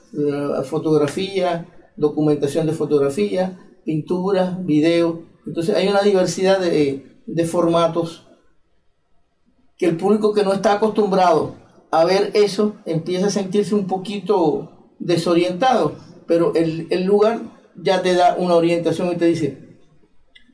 fotografía, 0.64 1.66
documentación 1.96 2.66
de 2.66 2.72
fotografía, 2.72 3.58
pintura, 3.84 4.58
video. 4.62 5.22
Entonces 5.46 5.74
hay 5.74 5.88
una 5.88 6.02
diversidad 6.02 6.60
de, 6.60 7.20
de 7.26 7.44
formatos 7.44 8.26
que 9.78 9.86
el 9.86 9.96
público 9.96 10.32
que 10.32 10.44
no 10.44 10.52
está 10.52 10.74
acostumbrado 10.74 11.54
a 11.90 12.04
ver 12.04 12.30
eso 12.34 12.74
empieza 12.86 13.26
a 13.26 13.30
sentirse 13.30 13.74
un 13.74 13.86
poquito 13.86 14.92
desorientado, 14.98 15.94
pero 16.26 16.52
el, 16.54 17.04
lugar 17.04 17.40
ya 17.76 18.02
te 18.02 18.14
da 18.14 18.36
una 18.36 18.54
orientación 18.54 19.12
y 19.12 19.16
te 19.16 19.26
dice, 19.26 19.78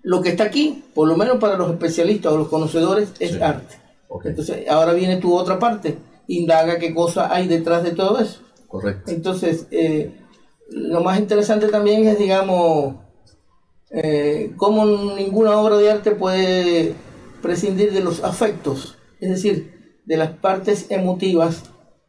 lo 0.03 0.21
que 0.21 0.31
está 0.31 0.45
aquí, 0.45 0.85
por 0.95 1.09
lo 1.09 1.17
menos 1.17 1.39
para 1.39 1.57
los 1.57 1.71
especialistas 1.71 2.33
o 2.33 2.39
los 2.39 2.49
conocedores, 2.49 3.13
es 3.21 3.41
arte. 3.41 3.77
Entonces, 4.25 4.69
ahora 4.69 4.93
viene 4.93 5.17
tu 5.17 5.35
otra 5.35 5.59
parte, 5.59 5.97
indaga 6.27 6.79
qué 6.79 6.93
cosa 6.93 7.33
hay 7.33 7.49
detrás 7.49 7.85
de 7.85 7.93
todo 7.93 8.19
eso. 8.19 8.41
Correcto. 8.67 9.11
Entonces, 9.11 9.67
eh, 9.71 10.13
lo 10.71 11.03
más 11.03 11.19
interesante 11.19 11.69
también 11.69 12.07
es, 12.07 12.19
digamos, 12.19 12.97
eh, 13.91 14.53
cómo 14.57 14.85
ninguna 15.17 15.57
obra 15.57 15.79
de 15.79 15.91
arte 15.91 16.11
puede 16.13 16.95
prescindir 17.41 17.93
de 17.93 18.01
los 18.01 18.23
afectos 18.23 18.99
es 19.21 19.31
decir, 19.31 20.01
de 20.05 20.17
las 20.17 20.31
partes 20.31 20.91
emotivas 20.91 21.65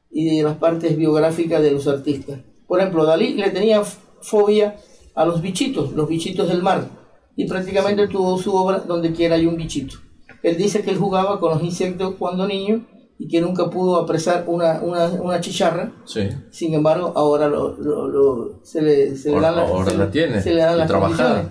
y 0.09 0.37
de 0.37 0.43
las 0.43 0.57
partes 0.57 0.97
biográficas 0.97 1.61
de 1.61 1.71
los 1.71 1.87
artistas. 1.87 2.39
Por 2.67 2.79
ejemplo, 2.79 3.05
Dalí 3.05 3.33
le 3.33 3.49
tenía 3.51 3.83
fobia 3.83 4.77
a 5.15 5.25
los 5.25 5.41
bichitos, 5.41 5.93
los 5.93 6.07
bichitos 6.07 6.47
del 6.47 6.63
mar, 6.63 6.87
y 7.35 7.47
prácticamente 7.47 8.07
tuvo 8.07 8.37
su 8.37 8.55
obra 8.55 8.79
donde 8.79 9.13
quiera 9.13 9.35
hay 9.35 9.45
un 9.45 9.57
bichito. 9.57 9.97
Él 10.43 10.57
dice 10.57 10.81
que 10.81 10.91
él 10.91 10.97
jugaba 10.97 11.39
con 11.39 11.51
los 11.51 11.63
insectos 11.63 12.15
cuando 12.17 12.47
niño 12.47 12.85
y 13.19 13.27
que 13.27 13.39
nunca 13.39 13.69
pudo 13.69 13.97
apresar 13.97 14.45
una, 14.47 14.81
una, 14.81 15.39
chicharra. 15.39 15.91
Sí. 16.05 16.27
Sin 16.49 16.73
embargo, 16.73 17.13
ahora 17.15 17.47
lo, 17.47 18.59
se 18.63 18.81
le, 18.81 19.15
se 19.15 19.29
dan 19.29 19.55
las, 19.55 19.69
ahora 19.69 19.93
la 19.93 20.09
tiene, 20.09 20.41
se 20.41 20.53
le 20.53 20.61
dan 20.61 20.79
las 20.79 20.91
condiciones. 20.91 21.45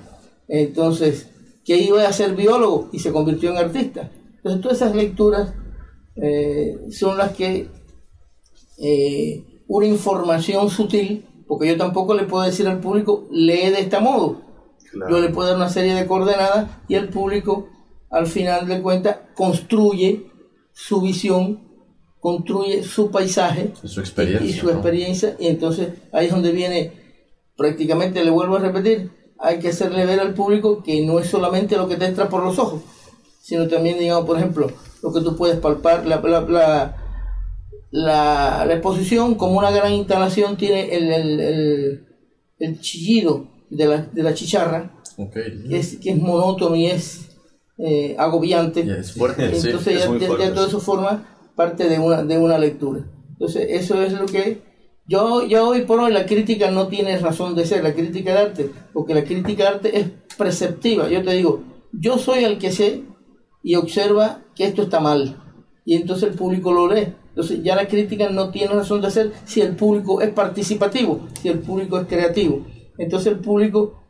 Entonces, 0.49 1.31
que 1.65 1.77
iba 1.77 2.05
a 2.07 2.13
ser 2.13 2.35
biólogo 2.35 2.89
y 2.93 2.99
se 2.99 3.13
convirtió 3.13 3.51
en 3.51 3.59
artista. 3.59 4.11
Entonces 4.43 4.61
todas 4.63 4.77
esas 4.79 4.95
lecturas 4.95 5.53
eh, 6.17 6.79
son 6.91 7.19
las 7.19 7.33
que 7.37 7.69
eh, 8.79 9.45
una 9.69 9.87
información 9.87 10.71
sutil, 10.71 11.27
porque 11.47 11.69
yo 11.69 11.77
tampoco 11.77 12.15
le 12.15 12.25
puedo 12.25 12.45
decir 12.45 12.67
al 12.67 12.81
público, 12.81 13.29
lee 13.31 13.71
de 13.71 13.81
este 13.81 14.01
modo. 14.01 14.43
Yo 15.09 15.21
le 15.21 15.29
puedo 15.29 15.49
dar 15.49 15.57
una 15.57 15.69
serie 15.69 15.95
de 15.95 16.07
coordenadas 16.07 16.71
y 16.89 16.95
el 16.95 17.09
público, 17.09 17.69
al 18.11 18.27
final 18.27 18.67
de 18.67 18.81
cuentas, 18.81 19.19
construye 19.35 20.27
su 20.73 21.03
visión, 21.03 21.61
construye 22.19 22.83
su 22.83 23.11
paisaje 23.11 23.73
y 23.83 23.89
su 23.89 24.01
experiencia. 24.01 24.49
Y, 24.49 24.53
su 24.53 24.71
experiencia, 24.71 25.37
y 25.39 25.47
entonces 25.47 25.91
ahí 26.13 26.27
es 26.27 26.33
donde 26.33 26.53
viene, 26.53 26.93
prácticamente 27.57 28.25
le 28.25 28.31
vuelvo 28.31 28.57
a 28.57 28.61
repetir, 28.61 29.11
hay 29.39 29.59
que 29.59 29.69
hacerle 29.69 30.07
ver 30.07 30.21
al 30.21 30.35
público 30.35 30.83
que 30.83 31.05
no 31.05 31.19
es 31.19 31.29
solamente 31.29 31.77
lo 31.77 31.87
que 31.87 31.97
te 31.97 32.07
entra 32.07 32.29
por 32.29 32.43
los 32.43 32.59
ojos, 32.59 32.83
sino 33.51 33.67
también, 33.67 33.99
digamos, 33.99 34.27
por 34.27 34.37
ejemplo, 34.37 34.71
lo 35.03 35.13
que 35.13 35.23
tú 35.23 35.35
puedes 35.35 35.59
palpar, 35.59 36.07
la, 36.07 36.21
la, 36.21 36.95
la, 37.91 38.65
la, 38.65 38.73
exposición 38.73 39.35
como 39.35 39.59
una 39.59 39.73
gran 39.73 39.93
instalación 39.93 40.57
tiene 40.57 40.95
el, 40.95 41.13
el, 41.13 42.07
el, 42.61 42.81
chillido 42.81 43.49
de 43.69 43.87
la, 43.87 44.03
de 44.03 44.23
la 44.23 44.35
chicharra, 44.35 44.93
que, 45.35 45.77
es, 45.77 45.97
que 45.97 46.11
es 46.11 46.19
monótono 46.19 46.77
y 46.77 46.87
es 46.87 47.41
eh, 47.79 48.15
agobiante. 48.17 48.83
es 48.83 49.15
fuerte, 49.15 49.47
Entonces 49.47 49.99
ya, 49.99 50.39
ya, 50.39 50.55
todo 50.55 50.69
eso 50.69 50.79
forma 50.79 51.51
parte 51.57 51.89
de 51.89 51.99
una, 51.99 52.23
de 52.23 52.39
una 52.39 52.57
lectura. 52.57 53.05
Entonces 53.31 53.67
eso 53.69 54.01
es 54.01 54.13
lo 54.13 54.27
que 54.27 54.63
yo, 55.09 55.45
yo 55.45 55.71
hoy 55.71 55.81
por 55.81 55.99
hoy 55.99 56.13
la 56.13 56.25
crítica 56.25 56.71
no 56.71 56.87
tiene 56.87 57.19
razón 57.19 57.57
de 57.57 57.67
ser, 57.67 57.83
la 57.83 57.95
crítica 57.95 58.33
de 58.33 58.39
arte, 58.39 58.71
porque 58.93 59.13
la 59.13 59.25
crítica 59.25 59.65
de 59.65 59.69
arte 59.69 59.99
es 59.99 60.07
preceptiva. 60.39 61.09
Yo 61.09 61.25
te 61.25 61.33
digo, 61.33 61.65
yo 61.93 62.17
soy 62.17 62.45
el 62.45 62.57
que 62.57 62.71
sé 62.71 63.11
y 63.63 63.75
observa 63.75 64.43
que 64.55 64.65
esto 64.65 64.83
está 64.83 65.01
mal. 65.01 65.37
Y 65.85 65.95
entonces 65.95 66.31
el 66.31 66.37
público 66.37 66.73
lo 66.73 66.93
lee. 66.93 67.15
Entonces 67.31 67.63
ya 67.63 67.77
la 67.77 67.87
crítica 67.87 68.29
no 68.31 68.51
tiene 68.51 68.75
razón 68.75 69.01
de 69.01 69.11
ser 69.11 69.33
si 69.45 69.61
el 69.61 69.77
público 69.77 70.21
es 70.21 70.31
participativo, 70.31 71.29
si 71.41 71.49
el 71.49 71.61
público 71.61 71.99
es 71.99 72.07
creativo. 72.07 72.67
Entonces 72.99 73.33
el 73.33 73.39
público 73.39 74.01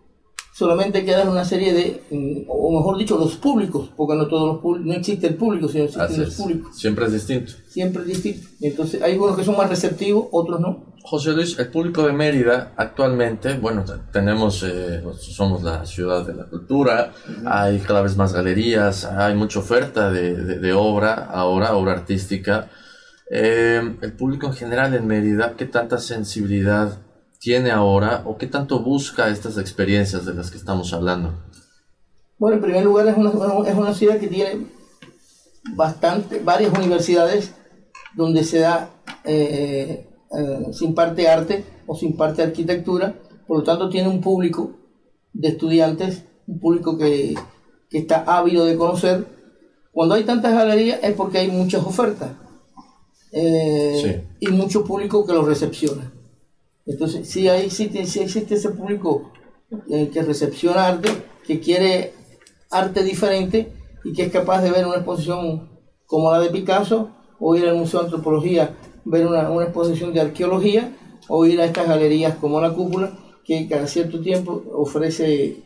solamente 0.53 1.05
queda 1.05 1.31
una 1.31 1.45
serie 1.45 1.73
de, 1.73 2.45
o 2.49 2.73
mejor 2.77 2.99
dicho, 2.99 3.17
los 3.17 3.37
públicos, 3.37 3.91
porque 3.97 4.17
no 4.17 4.27
todos 4.27 4.55
los 4.55 4.61
públicos, 4.61 4.87
no 4.87 4.95
existe 4.95 5.27
el 5.29 5.37
público, 5.37 5.69
sino 5.69 5.85
existen 5.85 6.21
los 6.21 6.35
públicos. 6.35 6.77
Siempre 6.77 7.07
es 7.07 7.13
distinto. 7.13 7.53
Siempre 7.69 8.03
es 8.03 8.09
distinto. 8.09 8.49
Entonces 8.61 9.03
hay 9.03 9.17
unos 9.17 9.37
que 9.37 9.45
son 9.45 9.57
más 9.57 9.71
receptivos, 9.71 10.27
otros 10.33 10.61
no. 10.61 10.90
José 11.03 11.33
Luis, 11.33 11.59
el 11.59 11.69
público 11.69 12.07
de 12.07 12.13
Mérida 12.13 12.73
actualmente, 12.77 13.55
bueno, 13.55 13.85
tenemos, 14.13 14.63
eh, 14.63 15.03
somos 15.19 15.63
la 15.63 15.87
ciudad 15.87 16.27
de 16.27 16.35
la 16.35 16.45
cultura, 16.45 17.13
hay 17.47 17.79
cada 17.79 18.03
vez 18.03 18.17
más 18.17 18.33
galerías, 18.33 19.05
hay 19.05 19.35
mucha 19.35 19.61
oferta 19.61 20.11
de, 20.11 20.35
de, 20.37 20.73
obra 20.73 21.15
ahora, 21.15 21.75
obra 21.75 21.93
artística. 21.93 22.69
Eh, 23.31 23.97
el 24.01 24.13
público 24.13 24.49
en 24.49 24.53
general 24.53 24.95
en 24.95 25.07
Mérida, 25.07 25.55
¿qué 25.57 25.65
tanta 25.65 25.99
sensibilidad 25.99 26.99
tiene 27.39 27.71
ahora 27.71 28.23
o 28.27 28.37
qué 28.37 28.47
tanto 28.47 28.81
busca 28.81 29.29
estas 29.29 29.57
experiencias 29.57 30.27
de 30.27 30.35
las 30.35 30.51
que 30.51 30.59
estamos 30.59 30.93
hablando? 30.93 31.35
Bueno, 32.39 32.57
en 32.57 32.63
primer 32.63 32.85
lugar 32.85 33.09
es 33.09 33.17
una, 33.17 33.31
es 33.69 33.75
una 33.75 33.95
ciudad 33.95 34.19
que 34.19 34.29
tiene 34.29 34.67
bastante, 35.75 36.41
varias 36.41 36.77
universidades 36.79 37.55
donde 38.15 38.45
se 38.45 38.61
da 38.61 38.91
eh, 39.25 40.10
eh, 40.33 40.73
sin 40.73 40.95
parte 40.95 41.29
arte 41.29 41.65
o 41.87 41.95
sin 41.97 42.17
parte 42.17 42.43
arquitectura, 42.43 43.17
por 43.47 43.59
lo 43.59 43.65
tanto 43.65 43.89
tiene 43.89 44.09
un 44.09 44.21
público 44.21 44.73
de 45.33 45.49
estudiantes, 45.49 46.25
un 46.47 46.61
público 46.61 46.97
que, 46.97 47.35
que 47.89 47.99
está 47.99 48.25
ávido 48.27 48.65
de 48.65 48.77
conocer. 48.77 49.27
Cuando 49.93 50.15
hay 50.15 50.25
tantas 50.25 50.55
galerías 50.55 51.01
es 51.03 51.15
porque 51.15 51.39
hay 51.39 51.49
muchas 51.49 51.85
ofertas 51.85 52.31
eh, 53.33 54.25
y 54.39 54.49
mucho 54.49 54.85
público 54.85 55.27
que 55.27 55.33
lo 55.33 55.45
recepciona. 55.45 56.13
Entonces, 56.87 57.29
si, 57.29 57.49
hay, 57.49 57.71
si, 57.71 57.89
si 58.07 58.21
existe 58.21 58.55
ese 58.55 58.71
público 58.71 59.31
eh, 59.89 60.11
que 60.13 60.23
recepciona 60.23 60.89
arte, 60.89 61.09
que 61.47 61.61
quiere 61.61 62.13
arte 62.71 63.03
diferente, 63.05 63.73
y 64.05 64.13
que 64.13 64.25
es 64.25 64.33
capaz 64.33 64.63
de 64.63 64.71
ver 64.71 64.87
una 64.87 64.97
exposición 64.97 65.69
como 66.07 66.33
la 66.33 66.41
de 66.41 66.51
Picasso, 66.51 67.11
o 67.39 67.55
ir 67.57 67.67
al 67.67 67.77
Museo 67.77 68.01
de 68.01 68.07
Antropología, 68.07 68.77
ver 69.05 69.27
una, 69.27 69.51
una 69.51 69.65
exposición 69.65 70.13
de 70.13 70.21
arqueología, 70.21 70.93
o 71.29 71.47
ir 71.47 71.61
a 71.61 71.65
estas 71.65 71.87
galerías 71.87 72.35
como 72.37 72.61
la 72.61 72.73
cúpula, 72.73 73.13
que 73.45 73.69
cada 73.69 73.87
cierto 73.87 74.21
tiempo 74.21 74.65
ofrece 74.73 75.57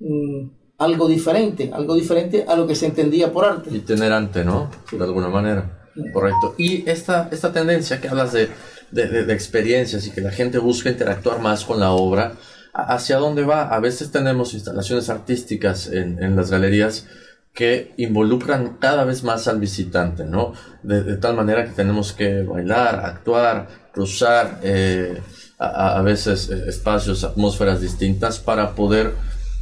mm, 0.00 0.46
algo 0.78 1.08
diferente, 1.08 1.70
algo 1.72 1.94
diferente 1.94 2.44
a 2.46 2.56
lo 2.56 2.66
que 2.66 2.74
se 2.74 2.86
entendía 2.86 3.32
por 3.32 3.44
arte. 3.44 3.74
Itinerante, 3.74 4.44
¿no? 4.44 4.70
De 4.90 5.02
alguna 5.02 5.28
manera. 5.28 5.88
Correcto. 6.12 6.54
Y 6.58 6.88
esta, 6.88 7.28
esta 7.30 7.52
tendencia 7.52 8.00
que 8.00 8.08
hablas 8.08 8.32
de, 8.32 8.48
de, 8.90 9.24
de, 9.24 9.32
experiencias 9.32 10.06
y 10.06 10.10
que 10.10 10.20
la 10.20 10.32
gente 10.32 10.58
busca 10.58 10.90
interactuar 10.90 11.40
más 11.40 11.64
con 11.64 11.78
la 11.78 11.92
obra, 11.92 12.34
¿hacia 12.72 13.18
dónde 13.18 13.44
va? 13.44 13.68
A 13.68 13.78
veces 13.78 14.10
tenemos 14.10 14.54
instalaciones 14.54 15.08
artísticas 15.08 15.86
en, 15.86 16.22
en 16.22 16.34
las 16.34 16.50
galerías 16.50 17.06
que 17.54 17.94
involucran 17.98 18.78
cada 18.80 19.04
vez 19.04 19.22
más 19.22 19.46
al 19.46 19.60
visitante, 19.60 20.24
¿no? 20.24 20.52
De, 20.82 21.16
tal 21.18 21.36
manera 21.36 21.64
que 21.64 21.70
tenemos 21.70 22.12
que 22.12 22.42
bailar, 22.42 22.96
actuar, 23.06 23.68
cruzar 23.92 24.58
eh, 24.64 25.22
a, 25.58 26.02
veces 26.02 26.50
eh, 26.50 26.64
espacios, 26.68 27.22
atmósferas 27.22 27.80
distintas 27.80 28.40
para 28.40 28.74
poder 28.74 29.14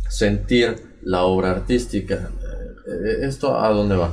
sentir 0.09 0.97
la 1.03 1.25
obra 1.25 1.51
artística. 1.51 2.31
Eh, 2.89 3.27
¿Esto 3.27 3.61
a 3.61 3.69
dónde 3.69 3.97
va? 3.97 4.11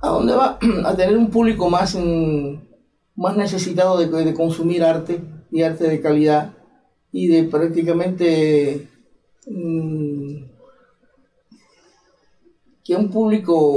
¿A 0.00 0.08
dónde 0.08 0.34
va? 0.34 0.58
A 0.86 0.96
tener 0.96 1.16
un 1.16 1.30
público 1.30 1.68
más, 1.68 1.94
más 3.16 3.36
necesitado 3.36 3.98
de, 3.98 4.32
consumir 4.32 4.82
arte 4.82 5.20
y 5.52 5.62
arte 5.62 5.88
de 5.88 6.00
calidad 6.00 6.54
y 7.12 7.28
de 7.28 7.44
prácticamente 7.44 8.88
mmm, 9.46 10.55
que 12.86 12.94
un 12.94 13.10
público 13.10 13.74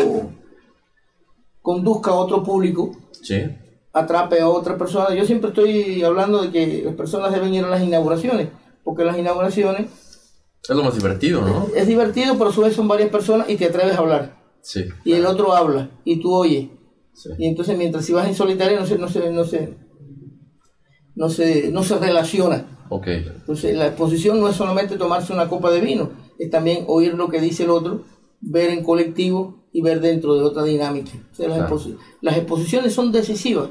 conduzca 1.61 2.11
a 2.11 2.15
otro 2.15 2.43
público, 2.43 2.91
sí. 3.11 3.43
atrape 3.91 4.39
a 4.39 4.47
otra 4.47 4.77
persona. 4.77 5.15
Yo 5.15 5.25
siempre 5.25 5.49
estoy 5.49 6.03
hablando 6.03 6.43
de 6.43 6.51
que 6.51 6.83
las 6.85 6.95
personas 6.95 7.33
deben 7.33 7.53
ir 7.53 7.63
a 7.63 7.69
las 7.69 7.81
inauguraciones, 7.81 8.49
porque 8.83 9.03
las 9.03 9.17
inauguraciones... 9.17 9.87
Es 10.67 10.75
lo 10.75 10.83
más 10.83 10.93
divertido, 10.93 11.41
¿no? 11.41 11.67
Es, 11.75 11.87
divertido, 11.87 12.37
pero 12.37 12.51
a 12.51 12.53
su 12.53 12.61
vez 12.61 12.75
son 12.75 12.87
varias 12.87 13.09
personas 13.09 13.49
y 13.49 13.55
te 13.55 13.65
atreves 13.65 13.95
a 13.95 13.99
hablar. 13.99 14.37
Sí. 14.61 14.85
Y 15.03 15.13
el 15.13 15.25
otro 15.25 15.53
habla 15.53 15.89
y 16.03 16.19
tú 16.21 16.35
oyes. 16.35 16.69
Sí. 17.13 17.29
Y 17.39 17.47
entonces 17.47 17.77
mientras 17.77 18.05
si 18.05 18.13
vas 18.13 18.27
en 18.27 18.35
solitario 18.35 18.79
no 18.79 18.85
se, 18.85 18.97
no 18.99 19.07
se, 19.07 19.31
no 19.31 19.43
se, 19.43 19.77
no 21.15 21.29
se, 21.29 21.71
no 21.71 21.83
se 21.83 21.97
relaciona. 21.97 22.85
Okay. 22.89 23.25
Entonces 23.25 23.75
la 23.75 23.87
exposición 23.87 24.39
no 24.39 24.49
es 24.49 24.55
solamente 24.55 24.97
tomarse 24.97 25.33
una 25.33 25.47
copa 25.47 25.71
de 25.71 25.81
vino, 25.81 26.11
es 26.37 26.49
también 26.49 26.85
oír 26.87 27.13
lo 27.13 27.29
que 27.29 27.41
dice 27.41 27.63
el 27.63 27.69
otro 27.69 28.03
ver 28.41 28.69
en 28.69 28.83
colectivo 28.83 29.67
y 29.71 29.81
ver 29.81 30.01
dentro 30.01 30.35
de 30.35 30.41
otra 30.41 30.63
dinámica. 30.63 31.11
O 31.31 31.35
sea, 31.35 31.47
las, 31.47 31.57
claro. 31.57 31.75
exposi 31.75 31.97
las, 32.21 32.37
exposiciones 32.37 32.93
son 32.93 33.11
decisivas 33.11 33.69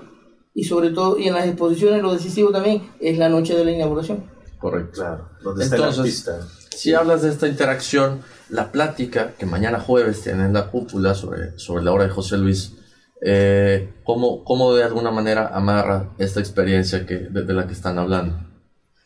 y 0.54 0.64
sobre 0.64 0.90
todo, 0.90 1.18
y 1.18 1.28
en 1.28 1.34
las 1.34 1.46
exposiciones 1.46 2.02
lo 2.02 2.12
decisivo 2.12 2.50
también 2.50 2.82
es 3.00 3.18
la 3.18 3.28
noche 3.28 3.56
de 3.56 3.64
la 3.64 3.72
inauguración. 3.72 4.24
Correcto. 4.58 5.00
Claro, 5.00 5.28
donde 5.42 5.64
Entonces, 5.64 6.06
está 6.06 6.40
si 6.78 6.94
hablas 6.94 7.22
de 7.22 7.30
esta 7.30 7.48
interacción, 7.48 8.20
la 8.50 8.70
plática 8.70 9.34
que 9.36 9.46
mañana 9.46 9.80
jueves 9.80 10.22
tienen 10.22 10.52
la 10.52 10.70
cúpula 10.70 11.12
sobre, 11.14 11.58
sobre 11.58 11.82
la 11.82 11.92
obra 11.92 12.04
de 12.04 12.10
José 12.10 12.38
Luis, 12.38 12.76
eh, 13.20 13.94
¿cómo, 14.04 14.44
¿cómo, 14.44 14.74
de 14.74 14.84
alguna 14.84 15.10
manera 15.10 15.50
amarra 15.52 16.10
esta 16.18 16.38
experiencia 16.38 17.04
que, 17.04 17.16
de, 17.16 17.42
de, 17.42 17.52
la 17.52 17.66
que 17.66 17.72
están 17.72 17.98
hablando? 17.98 18.38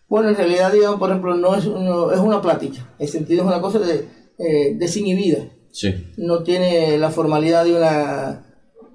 Bueno, 0.07 0.29
en 0.29 0.37
realidad, 0.37 0.71
digamos, 0.71 0.99
por 0.99 1.09
ejemplo, 1.09 1.35
no 1.35 1.55
es, 1.55 1.67
no, 1.67 2.13
es 2.13 2.21
una 2.21 2.43
plática, 2.43 2.87
el 2.99 3.09
sentido 3.09 3.41
es 3.41 3.49
una 3.49 3.63
cosa 3.63 3.79
de 3.79 4.07
eh, 4.43 4.75
desinhibida. 4.77 5.49
Sí. 5.71 6.13
No 6.17 6.43
tiene 6.43 6.99
la 6.99 7.11
formalidad 7.11 7.65
de 7.65 7.77
una, 7.77 8.45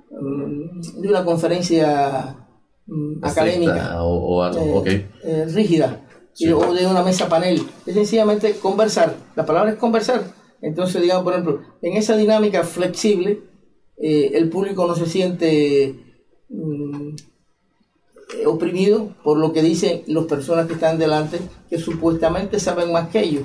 de 0.10 1.08
una 1.08 1.26
conferencia 1.26 2.48
académica 3.22 4.04
o, 4.04 4.36
o 4.36 4.44
algo, 4.44 4.60
eh, 4.60 4.74
okay. 4.76 5.10
eh, 5.24 5.46
rígida 5.54 6.08
sí. 6.34 6.52
o 6.52 6.74
de 6.74 6.86
una 6.86 7.04
mesa 7.04 7.28
panel. 7.28 7.62
Es 7.86 7.94
sencillamente 7.94 8.54
conversar. 8.56 9.16
La 9.36 9.46
palabra 9.46 9.72
es 9.72 9.78
conversar. 9.78 10.24
Entonces, 10.62 11.02
digamos, 11.02 11.24
por 11.24 11.34
ejemplo, 11.34 11.62
en 11.82 11.98
esa 11.98 12.16
dinámica 12.16 12.64
flexible, 12.64 13.42
eh, 13.98 14.32
el 14.34 14.50
público 14.50 14.88
no 14.88 14.96
se 14.96 15.06
siente 15.06 15.96
mm, 16.50 17.16
oprimido 18.46 19.16
por 19.24 19.38
lo 19.38 19.54
que 19.54 19.62
dicen 19.62 20.04
las 20.08 20.26
personas 20.26 20.68
que 20.68 20.74
están 20.74 20.98
delante, 20.98 21.40
que 21.70 21.78
supuestamente 21.78 22.60
saben 22.60 22.92
más 22.92 23.10
que 23.10 23.22
ellos. 23.22 23.44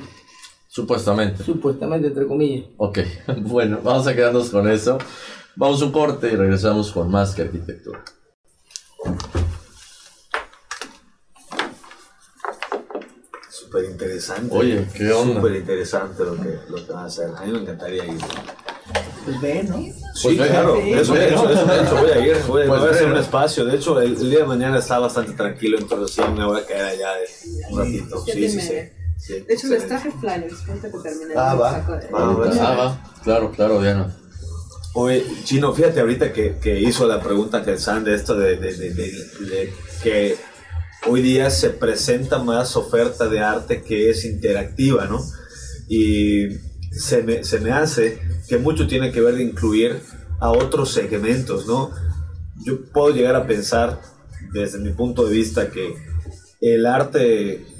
Supuestamente. 0.72 1.44
Supuestamente, 1.44 2.08
entre 2.08 2.26
comillas. 2.26 2.64
Ok, 2.78 3.00
bueno, 3.42 3.80
vamos 3.82 4.06
a 4.06 4.14
quedarnos 4.14 4.48
con 4.48 4.66
eso. 4.70 4.96
Vamos 5.54 5.82
a 5.82 5.84
un 5.84 5.92
corte 5.92 6.32
y 6.32 6.34
regresamos 6.34 6.90
con 6.92 7.10
más 7.10 7.34
que 7.34 7.42
arquitectura. 7.42 8.02
Súper 13.50 13.84
interesante. 13.84 14.56
Oye, 14.56 14.88
¿qué 14.94 15.12
onda? 15.12 15.42
Súper 15.42 15.56
interesante 15.56 16.24
lo 16.24 16.36
que, 16.36 16.58
lo 16.70 16.76
que 16.86 16.90
van 16.90 17.02
a 17.02 17.06
hacer. 17.06 17.28
A 17.36 17.44
mí 17.44 17.52
me 17.52 17.58
encantaría 17.58 18.06
ir. 18.06 18.20
Pues 19.26 19.40
ve, 19.42 19.64
¿no? 19.64 19.76
Sí, 19.76 20.36
pues 20.36 20.50
claro. 20.50 20.76
Eso, 20.78 21.14
eso, 21.14 21.50
eso, 21.50 21.66
de 21.66 21.82
hecho, 21.82 21.96
voy 22.00 22.10
a 22.10 22.26
ir, 22.26 22.36
voy, 22.48 22.66
pues 22.66 22.80
voy 22.80 22.88
a 22.88 22.92
hacer 22.92 23.08
un 23.12 23.18
espacio. 23.18 23.66
De 23.66 23.76
hecho, 23.76 24.00
el, 24.00 24.16
el, 24.16 24.30
día 24.30 24.38
de 24.38 24.46
mañana 24.46 24.78
está 24.78 24.98
bastante 24.98 25.32
tranquilo, 25.32 25.76
entonces 25.76 26.16
sí 26.16 26.22
me 26.34 26.46
voy 26.46 26.62
a 26.62 26.66
quedar 26.66 26.86
allá 26.86 27.12
de 27.16 27.26
un 27.70 27.78
ratito. 27.78 28.24
Sí, 28.24 28.48
sí, 28.48 28.60
sí. 28.62 29.01
Sí, 29.22 29.34
de 29.34 29.54
hecho, 29.54 29.68
les 29.68 29.86
traje 29.86 30.10
flyers. 30.10 30.68
Antes 30.68 30.92
que 30.92 30.98
termine 30.98 31.34
ah, 31.36 31.54
va. 31.54 31.80
De... 31.80 32.08
Ah, 32.12 32.24
va. 32.32 32.50
Ah, 32.60 32.74
va. 32.74 33.22
Claro, 33.22 33.52
claro, 33.52 33.80
Diana. 33.80 34.12
Oye, 34.94 35.24
Chino, 35.44 35.72
fíjate 35.72 36.00
ahorita 36.00 36.32
que, 36.32 36.56
que 36.58 36.80
hizo 36.80 37.06
la 37.06 37.22
pregunta 37.22 37.62
Gersan 37.62 38.02
de 38.02 38.16
esto 38.16 38.36
de, 38.36 38.56
de, 38.56 38.74
de, 38.74 38.90
de, 38.90 39.72
que 40.02 40.36
hoy 41.08 41.22
día 41.22 41.50
se 41.50 41.70
presenta 41.70 42.42
más 42.42 42.74
oferta 42.74 43.28
de 43.28 43.38
arte 43.38 43.82
que 43.82 44.10
es 44.10 44.24
interactiva, 44.24 45.06
¿no? 45.06 45.24
Y 45.88 46.48
se 46.90 47.22
me, 47.22 47.44
se 47.44 47.60
me 47.60 47.70
hace 47.70 48.20
que 48.48 48.58
mucho 48.58 48.88
tiene 48.88 49.12
que 49.12 49.20
ver 49.20 49.36
de 49.36 49.44
incluir 49.44 50.00
a 50.40 50.50
otros 50.50 50.92
segmentos, 50.92 51.68
¿no? 51.68 51.92
Yo 52.66 52.84
puedo 52.92 53.14
llegar 53.14 53.36
a 53.36 53.46
pensar, 53.46 54.00
desde 54.52 54.80
mi 54.80 54.90
punto 54.90 55.24
de 55.26 55.32
vista, 55.32 55.70
que 55.70 55.94
el 56.60 56.86
arte 56.86 57.71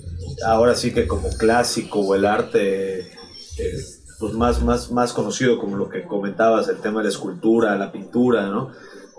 ahora 0.47 0.75
sí 0.75 0.93
que 0.93 1.07
como 1.07 1.29
clásico 1.31 2.01
o 2.01 2.15
el 2.15 2.25
arte 2.25 3.01
eh, 3.01 3.79
pues 4.19 4.35
más, 4.35 4.63
más, 4.63 4.91
más 4.93 5.13
conocido 5.13 5.59
como 5.59 5.77
lo 5.77 5.89
que 5.89 6.05
comentabas, 6.05 6.69
el 6.69 6.79
tema 6.79 7.01
de 7.01 7.05
la 7.05 7.11
escultura, 7.11 7.77
la 7.77 7.91
pintura, 7.91 8.47
¿no? 8.47 8.71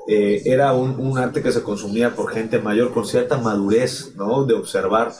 Eh, 0.08 0.42
era 0.46 0.74
un, 0.74 1.00
un, 1.00 1.18
arte 1.18 1.42
que 1.42 1.52
se 1.52 1.62
consumía 1.62 2.16
por 2.16 2.32
gente 2.32 2.60
mayor 2.60 2.94
con 2.94 3.06
cierta 3.06 3.38
madurez, 3.38 4.14
¿no? 4.16 4.46
De 4.46 4.54
observar. 4.54 5.14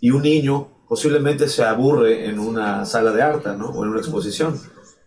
Y 0.00 0.10
un 0.10 0.22
niño 0.22 0.68
posiblemente 0.88 1.48
se 1.48 1.64
aburre 1.64 2.28
en 2.28 2.38
una 2.38 2.84
sala 2.86 3.12
de 3.12 3.22
arte, 3.22 3.50
¿no? 3.56 3.70
O 3.70 3.84
en 3.84 3.90
una 3.90 3.98
exposición. 3.98 4.60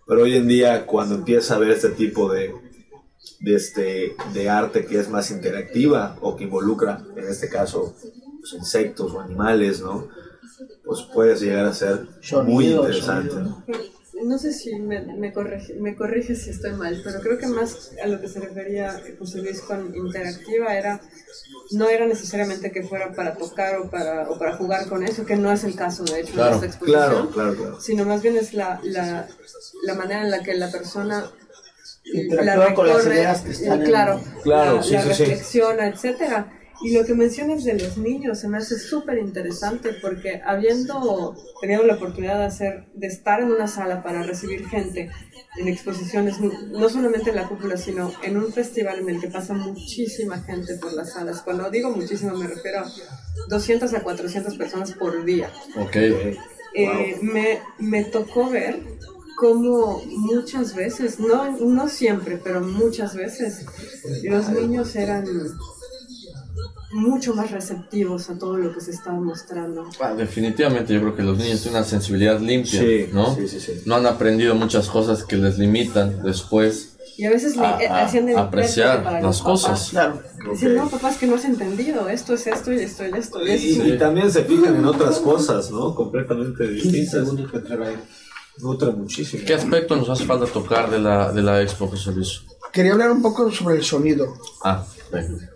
Pero 0.08 0.24
hoy 0.24 0.36
en 0.36 0.48
día, 0.48 0.86
cuando 0.86 1.16
empieza 1.16 1.56
a 1.56 1.60
ver 1.60 1.72
este 1.72 1.90
tipo 1.90 2.32
de, 2.32 2.54
de, 3.40 3.56
este, 3.56 4.16
de 4.34 4.50
arte 4.50 4.86
que 4.86 5.00
es 5.00 5.10
más 5.10 5.32
interactiva 5.32 6.18
o 6.22 6.36
que 6.36 6.46
involucra, 6.46 7.04
en 7.16 7.28
este 7.28 7.50
caso, 7.50 7.94
pues, 8.40 8.54
insectos 8.54 9.14
o 9.14 9.22
animales, 9.22 9.82
¿no? 9.82 10.08
Pues 10.84 11.02
puede 11.14 11.36
llegar 11.36 11.66
a 11.66 11.74
ser 11.74 12.08
muy 12.46 12.68
interesante. 12.68 13.36
¿no? 14.24 14.38
sé 14.38 14.52
si 14.52 14.76
me, 14.76 15.02
me, 15.02 15.32
corrige, 15.32 15.76
me 15.76 15.96
corrige 15.96 16.36
si 16.36 16.50
estoy 16.50 16.74
mal, 16.74 17.00
pero 17.04 17.22
creo 17.22 17.38
que 17.38 17.48
más 17.48 17.92
a 18.04 18.08
lo 18.08 18.20
que 18.20 18.28
se 18.28 18.40
refería 18.40 19.02
José 19.18 19.42
Luis 19.42 19.62
con 19.62 19.96
interactiva 19.96 20.76
era 20.76 21.02
no 21.72 21.88
era 21.88 22.06
necesariamente 22.06 22.72
que 22.72 22.84
fuera 22.84 23.14
para 23.14 23.36
tocar 23.36 23.80
o 23.80 23.90
para, 23.90 24.30
o 24.30 24.38
para 24.38 24.58
jugar 24.58 24.88
con 24.90 25.04
eso, 25.04 25.26
que 25.26 25.36
no 25.36 25.52
es 25.52 25.64
el 25.64 25.76
caso 25.76 26.04
de 26.04 26.22
hecho 26.22 26.34
claro, 26.34 26.50
de 26.50 26.56
esta 26.56 26.66
exposición, 26.66 27.02
claro, 27.02 27.30
claro, 27.30 27.56
claro. 27.56 27.82
sino 27.82 28.06
más 28.06 28.22
bien 28.22 28.38
es 28.38 28.54
la, 28.54 28.80
la, 28.84 29.28
la 29.84 29.94
manera 29.94 30.24
en 30.24 30.32
la 30.32 30.44
que 30.44 30.56
la 30.56 30.72
persona 30.72 31.32
la 32.14 32.56
recorre, 32.56 32.74
con 32.74 32.88
las 32.88 33.06
ideas 33.06 33.42
que 33.42 33.52
están 33.52 33.84
claro, 33.84 34.20
en... 34.20 34.42
claro, 34.42 34.76
la, 34.78 34.84
sí, 34.84 34.94
la 34.94 35.02
sí, 35.02 35.10
reflexiona, 35.10 35.84
sí. 35.86 35.92
etcétera. 35.94 36.59
Y 36.82 36.94
lo 36.94 37.06
que 37.06 37.14
mencionas 37.14 37.64
de 37.64 37.74
los 37.74 37.98
niños 37.98 38.40
se 38.40 38.48
me 38.48 38.58
hace 38.58 38.80
súper 38.80 39.18
interesante 39.18 39.94
porque 40.02 40.42
habiendo 40.46 41.36
tenido 41.60 41.84
la 41.84 41.96
oportunidad 41.96 42.40
de 42.40 42.46
hacer, 42.46 42.86
de 42.94 43.08
estar 43.08 43.42
en 43.42 43.52
una 43.52 43.68
sala 43.68 44.02
para 44.02 44.24
recibir 44.24 44.66
gente 44.68 45.10
en 45.58 45.68
exposiciones, 45.68 46.40
no 46.40 46.90
solamente 46.90 47.32
en 47.32 47.36
la 47.36 47.48
cúpula, 47.48 47.76
sino 47.76 48.14
en 48.24 48.38
un 48.38 48.54
festival 48.54 49.00
en 49.00 49.10
el 49.10 49.20
que 49.20 49.28
pasa 49.28 49.54
muchísima 49.54 50.40
gente 50.40 50.76
por 50.76 50.94
las 50.94 51.14
salas. 51.14 51.42
Cuando 51.42 51.70
digo 51.70 51.92
muchísimo 51.92 52.36
me 52.38 52.48
refiero 52.48 52.80
a 52.80 52.92
200 53.50 53.94
a 53.94 54.04
400 54.04 54.56
personas 54.56 54.94
por 54.94 55.26
día. 55.26 55.52
Ok. 55.76 55.96
Eh, 56.76 57.18
wow. 57.18 57.34
me, 57.34 57.60
me 57.80 58.04
tocó 58.06 58.50
ver 58.50 58.80
como 59.40 60.04
muchas 60.06 60.76
veces, 60.76 61.18
no, 61.18 61.58
no 61.60 61.88
siempre, 61.88 62.38
pero 62.44 62.60
muchas 62.60 63.16
veces, 63.16 63.66
los 64.24 64.50
niños 64.50 64.98
eran 64.98 65.26
mucho 66.92 67.36
más 67.36 67.52
receptivos 67.52 68.30
a 68.30 68.38
todo 68.38 68.58
lo 68.58 68.74
que 68.74 68.82
se 68.82 68.92
está 68.92 69.12
mostrando. 69.12 69.88
Ah, 70.00 70.14
definitivamente, 70.14 70.94
yo 70.94 71.02
creo 71.02 71.16
que 71.16 71.24
los 71.24 71.38
niños 71.38 71.62
tienen 71.62 71.80
una 71.80 71.88
sensibilidad 71.88 72.40
limpia, 72.40 72.82
¿no? 73.14 73.36
Sí, 73.36 73.48
sí, 73.48 73.60
sí. 73.60 73.82
No 73.86 73.96
han 73.96 74.06
aprendido 74.06 74.56
muchas 74.56 74.88
cosas 74.88 75.24
que 75.24 75.38
les 75.38 75.58
limitan 75.58 76.24
después. 76.24 76.96
Y 77.18 77.26
a 77.26 77.32
veces 77.32 77.58
a, 77.58 77.82
eh, 77.82 78.36
apreciar 78.38 79.22
las 79.22 79.42
cosas. 79.42 79.90
Claro. 79.90 80.22
Dicen, 80.50 80.76
no, 80.76 80.90
papá, 80.90 81.10
es 81.10 81.18
que 81.18 81.28
no 81.28 81.36
has 81.36 81.46
entendido, 81.46 82.08
esto 82.08 82.34
es 82.34 82.48
esto 82.48 82.72
y 82.72 82.80
esto 82.80 83.04
y 83.06 83.18
esto. 83.18 83.46
Y, 83.46 83.94
y, 83.94 83.98
también 83.98 84.32
se 84.32 84.44
fijan 84.46 84.76
en 84.76 84.86
otras 84.86 85.20
cosas, 85.20 85.70
¿no? 85.70 85.94
Completamente 85.94 86.68
distintas. 86.68 87.28
Nutre 88.62 88.92
muchísimo. 88.92 89.44
¿Qué 89.46 89.54
aspecto 89.54 89.96
nos 89.96 90.10
hace 90.10 90.26
falta 90.26 90.46
tocar 90.46 90.90
de 90.90 91.00
la, 91.00 91.32
de 91.32 91.42
la 91.42 91.62
expo, 91.62 91.88
José 91.88 92.12
Luis? 92.12 92.42
Quería 92.74 92.94
hablar 92.94 93.12
un 93.12 93.22
poco 93.22 93.52
sobre 93.52 93.78
el 93.78 93.84
sonido. 93.84 94.34
Ah, 94.64 94.86
venga. 95.12 95.50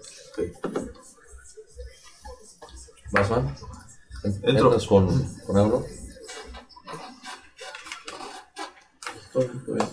¿Vas, 3.13 3.28
Juan? 3.28 3.56
¿Entras 4.41 4.88
con, 4.88 5.08
con? 5.45 5.86
Estoy, 9.26 9.52
bien. 9.67 9.88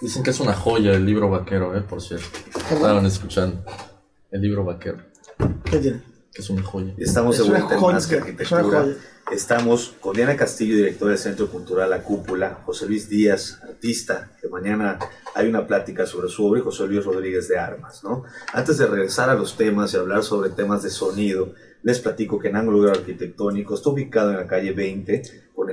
Dicen 0.00 0.22
que 0.22 0.30
es 0.30 0.38
una 0.38 0.54
joya 0.54 0.92
el 0.92 1.04
libro 1.04 1.28
vaquero, 1.28 1.76
eh, 1.76 1.80
por 1.80 2.00
cierto. 2.00 2.26
Estaban 2.70 3.04
escuchando. 3.06 3.64
El 4.30 4.40
libro 4.40 4.64
vaquero. 4.64 4.98
¿Qué 5.64 5.78
tiene? 5.78 6.00
Que 6.32 6.42
es 6.42 6.50
una 6.50 6.62
joya. 6.62 6.94
Estamos 6.96 7.40
es 7.40 7.44
en 7.44 7.50
una 7.50 7.60
joya, 7.60 7.98
es 7.98 8.52
una 8.52 8.62
joya. 8.62 8.96
Estamos 9.30 9.94
con 10.00 10.16
Diana 10.16 10.36
Castillo, 10.36 10.74
directora 10.74 11.12
del 11.12 11.18
Centro 11.20 11.48
Cultural 11.48 11.88
La 11.88 12.02
Cúpula, 12.02 12.62
José 12.64 12.86
Luis 12.86 13.08
Díaz, 13.08 13.60
artista, 13.62 14.32
que 14.40 14.48
mañana 14.48 14.98
hay 15.36 15.48
una 15.48 15.68
plática 15.68 16.04
sobre 16.04 16.28
su 16.28 16.44
obra, 16.46 16.58
y 16.58 16.64
José 16.64 16.88
Luis 16.88 17.04
Rodríguez 17.04 17.46
de 17.46 17.56
Armas, 17.56 18.02
¿no? 18.02 18.24
Antes 18.52 18.78
de 18.78 18.88
regresar 18.88 19.30
a 19.30 19.34
los 19.34 19.56
temas 19.56 19.94
y 19.94 19.98
hablar 19.98 20.24
sobre 20.24 20.50
temas 20.50 20.82
de 20.82 20.90
sonido, 20.90 21.54
les 21.84 22.00
platico 22.00 22.40
que 22.40 22.48
en 22.48 22.56
ángulo 22.56 22.90
arquitectónico 22.90 23.76
está 23.76 23.90
ubicado 23.90 24.30
en 24.30 24.36
la 24.38 24.48
calle 24.48 24.72
20, 24.72 25.22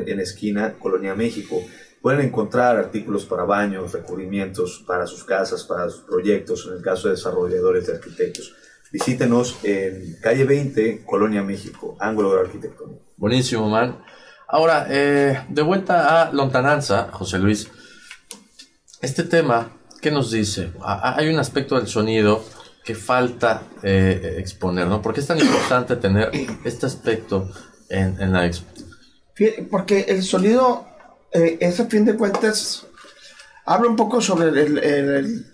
en 0.06 0.20
esquina 0.20 0.76
Colonia 0.78 1.16
México. 1.16 1.60
Pueden 2.00 2.22
encontrar 2.22 2.78
artículos 2.78 3.26
para 3.26 3.44
baños, 3.44 3.92
recubrimientos 3.92 4.84
para 4.86 5.08
sus 5.08 5.24
casas, 5.24 5.64
para 5.64 5.90
sus 5.90 6.02
proyectos, 6.02 6.68
en 6.68 6.78
el 6.78 6.84
caso 6.84 7.08
de 7.08 7.16
desarrolladores 7.16 7.88
de 7.88 7.94
arquitectos. 7.94 8.56
Visítenos 8.92 9.58
en 9.64 10.18
calle 10.22 10.46
20, 10.46 11.04
Colonia 11.06 11.44
México, 11.44 11.98
ángulo 12.00 12.40
arquitectónico. 12.40 13.02
Buenísimo, 13.18 13.70
man. 13.70 14.02
Ahora, 14.48 14.88
eh, 14.90 15.44
de 15.50 15.62
vuelta 15.62 16.22
a 16.22 16.32
Lontananza, 16.32 17.10
José 17.12 17.40
Luis. 17.40 17.70
Este 19.02 19.24
tema, 19.24 19.78
¿qué 20.02 20.10
nos 20.10 20.32
dice? 20.32 20.72
Hay 20.84 21.28
un 21.30 21.40
aspecto 21.40 21.76
del 21.76 21.88
sonido 21.88 22.44
que 22.84 22.96
falta 22.96 23.64
eh, 23.84 24.36
exponer, 24.38 24.88
¿no? 24.88 25.02
¿Por 25.02 25.14
qué 25.14 25.20
es 25.20 25.28
tan 25.28 25.40
importante 25.40 25.98
tener 25.98 26.32
este 26.64 26.86
aspecto 26.86 27.50
en, 27.90 28.20
en 28.22 28.32
la 28.32 28.46
expo? 28.46 28.72
Porque 29.70 30.06
el 30.08 30.24
sonido 30.24 30.88
eh, 31.32 31.58
ese 31.60 31.86
fin 31.86 32.06
de 32.06 32.16
cuentas 32.16 32.86
habla 33.66 33.90
un 33.90 33.96
poco 33.96 34.22
sobre 34.22 34.48
el, 34.48 34.78
el, 34.78 35.46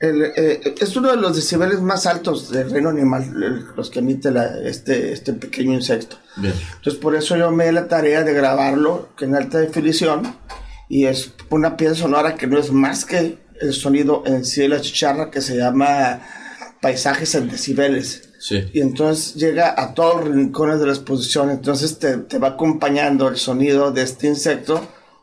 eh, 0.00 0.74
es 0.80 0.96
uno 0.96 1.10
de 1.10 1.16
los 1.16 1.34
decibeles 1.34 1.80
más 1.80 2.06
altos 2.06 2.50
del 2.50 2.70
reino 2.70 2.88
animal, 2.90 3.72
los 3.76 3.90
que 3.90 3.98
emite 3.98 4.32
este, 4.64 5.12
este 5.12 5.32
pequeño 5.32 5.74
insecto. 5.74 6.16
Entonces 6.36 6.94
por 7.00 7.16
eso 7.16 7.36
yo 7.36 7.50
me 7.50 7.66
di 7.66 7.72
la 7.72 7.88
tarea 7.88 8.22
de 8.22 8.32
grabarlo 8.32 9.08
en 9.18 9.34
alta 9.34 9.58
definición 9.58 10.36
y 10.88 11.06
es 11.06 11.32
una 11.50 11.76
pieza 11.76 11.96
sonora 11.96 12.36
que 12.36 12.46
no 12.46 12.58
es 12.58 12.70
más 12.70 13.04
que 13.04 13.38
el 13.60 13.72
sonido 13.72 14.22
en 14.24 14.44
sí 14.44 14.62
de 14.62 14.68
la 14.68 14.80
chicharra 14.80 15.32
que 15.32 15.40
se 15.40 15.56
llama 15.56 16.20
paisajes 16.80 17.34
en 17.34 17.48
decibeles. 17.48 18.28
Y 18.72 18.80
entonces 18.80 19.34
llega 19.34 19.74
a 19.76 19.94
todos 19.94 20.24
los 20.24 20.34
rincones 20.36 20.78
de 20.78 20.86
la 20.86 20.92
exposición, 20.92 21.50
entonces 21.50 21.98
te, 21.98 22.18
te 22.18 22.38
va 22.38 22.50
acompañando 22.50 23.26
el 23.26 23.36
sonido 23.36 23.90
de 23.90 24.02
este 24.02 24.28
insecto 24.28 24.80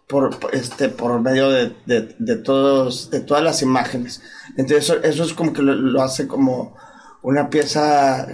por, 0.07 0.37
este, 0.53 0.89
por 0.89 1.19
medio 1.21 1.49
de, 1.49 1.75
de, 1.85 2.35
todos, 2.35 3.09
de 3.09 3.21
todas 3.21 3.43
las 3.43 3.61
imágenes. 3.61 4.21
Entonces 4.57 4.83
eso, 4.83 5.03
eso 5.03 5.23
es 5.23 5.33
como 5.33 5.53
que 5.53 5.61
lo, 5.61 6.01
hace 6.01 6.27
como 6.27 6.75
una 7.21 7.49
pieza 7.49 8.27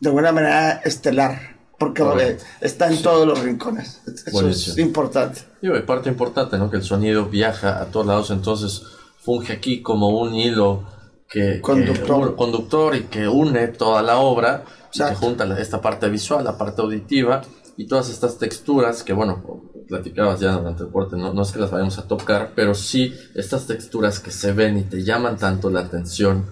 de 0.00 0.08
alguna 0.08 0.32
manera 0.32 0.72
estelar, 0.84 1.56
porque 1.78 2.36
está 2.60 2.88
en 2.88 3.00
todos 3.02 3.26
los 3.26 3.40
rincones. 3.40 4.02
Eso 4.26 4.48
es 4.48 4.78
importante. 4.78 5.40
Y 5.62 5.70
parte 5.80 6.08
importante, 6.08 6.58
¿no? 6.58 6.70
Que 6.70 6.76
el 6.76 6.82
sonido 6.82 7.26
viaja 7.26 7.80
a 7.80 7.86
todos 7.86 8.06
lados, 8.06 8.30
entonces 8.30 8.82
funge 9.20 9.54
aquí 9.54 9.82
como 9.82 10.20
un 10.20 10.34
hilo 10.34 10.84
que 11.28 11.60
conductor, 11.60 12.36
conductor 12.36 12.96
y 12.96 13.02
que 13.04 13.28
une 13.28 13.68
toda 13.68 14.02
la 14.02 14.18
obra, 14.18 14.64
que 14.92 15.14
junta 15.14 15.58
esta 15.58 15.80
parte 15.80 16.08
visual, 16.08 16.44
la 16.44 16.56
parte 16.56 16.82
auditiva 16.82 17.42
y 17.78 17.86
todas 17.86 18.10
estas 18.10 18.38
texturas 18.38 19.04
que, 19.04 19.12
bueno, 19.12 19.62
platicabas 19.86 20.40
ya 20.40 20.52
durante 20.52 20.82
el 20.82 20.90
corte, 20.90 21.16
no, 21.16 21.32
no 21.32 21.42
es 21.42 21.52
que 21.52 21.60
las 21.60 21.70
vayamos 21.70 21.96
a 21.98 22.08
tocar, 22.08 22.50
pero 22.56 22.74
sí 22.74 23.14
estas 23.36 23.68
texturas 23.68 24.18
que 24.18 24.32
se 24.32 24.52
ven 24.52 24.76
y 24.78 24.82
te 24.82 25.04
llaman 25.04 25.38
tanto 25.38 25.70
la 25.70 25.80
atención, 25.80 26.46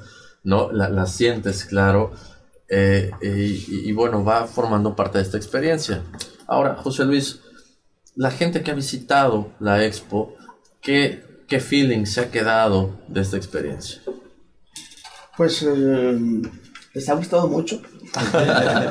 ¿no? 0.44 0.70
Las 0.70 1.12
sientes, 1.12 1.64
claro, 1.64 2.12
eh, 2.68 3.10
y, 3.20 3.90
bueno, 3.92 4.24
va 4.24 4.46
formando 4.46 4.94
parte 4.94 5.18
de 5.18 5.24
esta 5.24 5.36
experiencia. 5.36 6.04
Ahora, 6.46 6.76
José 6.76 7.04
Luis, 7.04 7.40
la 8.14 8.30
gente 8.30 8.62
que 8.62 8.70
ha 8.70 8.74
visitado 8.74 9.50
la 9.58 9.84
expo, 9.84 10.36
¿qué, 10.80 11.42
qué 11.48 11.58
feeling 11.58 12.06
se 12.06 12.20
ha 12.20 12.30
quedado 12.30 13.00
de 13.08 13.20
esta 13.20 13.36
experiencia? 13.36 14.00
Pues 15.36 15.60
eh, 15.64 16.40
les 16.96 17.11
ha 17.11 17.14
gustado 17.14 17.46
mucho. 17.46 17.82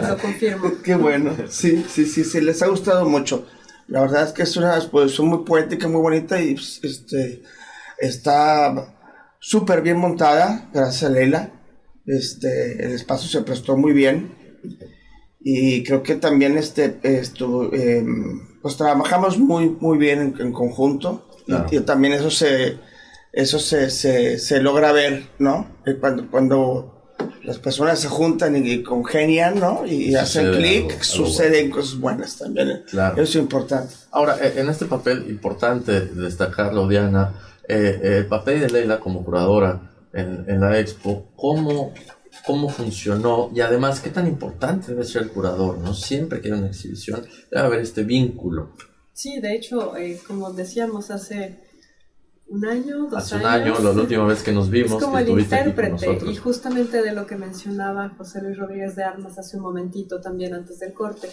Lo 0.08 0.18
confirmo. 0.22 0.74
Qué 0.84 0.94
bueno. 0.94 1.36
Sí, 1.50 1.84
sí, 1.90 2.06
sí, 2.06 2.24
sí, 2.24 2.40
les 2.40 2.62
ha 2.62 2.68
gustado 2.68 3.10
mucho. 3.10 3.48
La 3.88 4.02
verdad 4.02 4.26
es 4.26 4.32
que 4.32 4.44
es 4.44 4.56
una 4.58 4.76
exposición 4.76 5.28
muy 5.28 5.44
poética, 5.44 5.88
muy 5.88 6.02
bonita 6.02 6.40
y 6.40 6.54
pues, 6.54 6.80
este, 6.84 7.42
está 7.98 8.94
súper 9.40 9.82
bien 9.82 9.98
montada, 9.98 10.70
gracias 10.72 11.10
a 11.10 11.14
Leila. 11.14 11.52
Este, 12.06 12.86
el 12.86 12.92
espacio 12.92 13.28
se 13.28 13.42
prestó 13.42 13.76
muy 13.76 13.92
bien 13.92 14.36
y 15.40 15.82
creo 15.82 16.04
que 16.04 16.14
también 16.14 16.60
este, 16.60 17.00
esto, 17.02 17.74
em, 17.74 18.60
pues 18.62 18.78
trabajamos 18.78 19.40
muy, 19.40 19.72
muy 19.80 19.98
bien 19.98 20.36
en, 20.38 20.52
conjunto 20.52 21.28
y, 21.48 21.80
también 21.80 22.14
eso 22.14 22.30
se, 22.30 22.78
eso 23.34 23.58
se, 23.58 23.90
se, 23.90 24.38
se 24.38 24.62
logra 24.62 24.92
ver, 24.92 25.24
¿no? 25.40 25.76
Cuando, 26.00 26.30
cuando 26.30 26.95
las 27.46 27.60
personas 27.60 28.00
se 28.00 28.08
juntan 28.08 28.56
y, 28.66 28.82
congenian, 28.84 29.60
¿no? 29.60 29.86
Y, 29.86 30.16
hacen 30.16 30.52
clic, 30.54 31.02
suceden 31.02 31.70
cosas 31.70 32.00
buenas 32.00 32.38
también. 32.38 32.70
¿eh? 32.70 32.84
Claro. 32.90 33.22
Eso 33.22 33.24
es 33.24 33.36
importante. 33.36 33.94
Ahora, 34.12 34.38
eh, 34.42 34.54
en 34.58 34.70
este 34.70 34.86
papel, 34.86 35.26
importante 35.30 36.02
destacarlo, 36.02 36.88
Diana, 36.88 37.34
eh, 37.68 38.18
el 38.20 38.26
papel 38.26 38.62
de 38.62 38.70
Leila 38.70 39.00
como 39.00 39.24
curadora 39.24 39.92
en, 40.14 40.60
la 40.60 40.80
expo, 40.80 41.28
¿cómo, 41.36 41.94
¿cómo 42.46 42.70
funcionó? 42.70 43.52
Y 43.54 43.62
además, 43.62 44.00
¿qué 44.00 44.10
tan 44.10 44.28
importante 44.28 44.92
debe 44.92 45.04
ser 45.04 45.24
el 45.24 45.30
curador, 45.30 45.78
¿no? 45.78 45.94
Siempre 45.94 46.42
que 46.42 46.48
hay 46.48 46.54
una 46.54 46.68
exhibición, 46.68 47.26
debe 47.52 47.66
haber 47.66 47.80
este 47.82 48.04
vínculo. 48.04 48.72
Sí, 49.14 49.40
de 49.40 49.56
hecho, 49.56 49.94
como 50.28 50.52
decíamos 50.52 51.12
hace 51.12 51.58
un 52.48 52.66
año, 52.66 53.08
dos 53.08 53.16
Hace 53.16 53.36
un 53.36 53.46
año, 53.46 53.80
la 53.80 53.92
última 53.92 54.26
vez 54.26 54.44
que 54.44 54.52
nos 54.52 54.70
vimos. 54.70 54.94
Es 54.94 55.04
como 55.04 55.18
el 55.18 55.30
intérprete, 55.30 56.18
y 56.30 56.36
justamente 56.36 57.02
de 57.02 57.14
lo 57.14 57.26
que 57.26 57.36
mencionaba 57.36 58.10
José 58.18 58.42
Luis 58.42 58.58
Rodríguez 58.58 58.96
de 58.96 59.04
Armas 59.04 59.38
hace 59.38 59.58
un 59.58 59.64
momentito 59.64 60.22
también 60.22 60.54
antes 60.54 60.80
del 60.80 60.94
corte, 60.94 61.28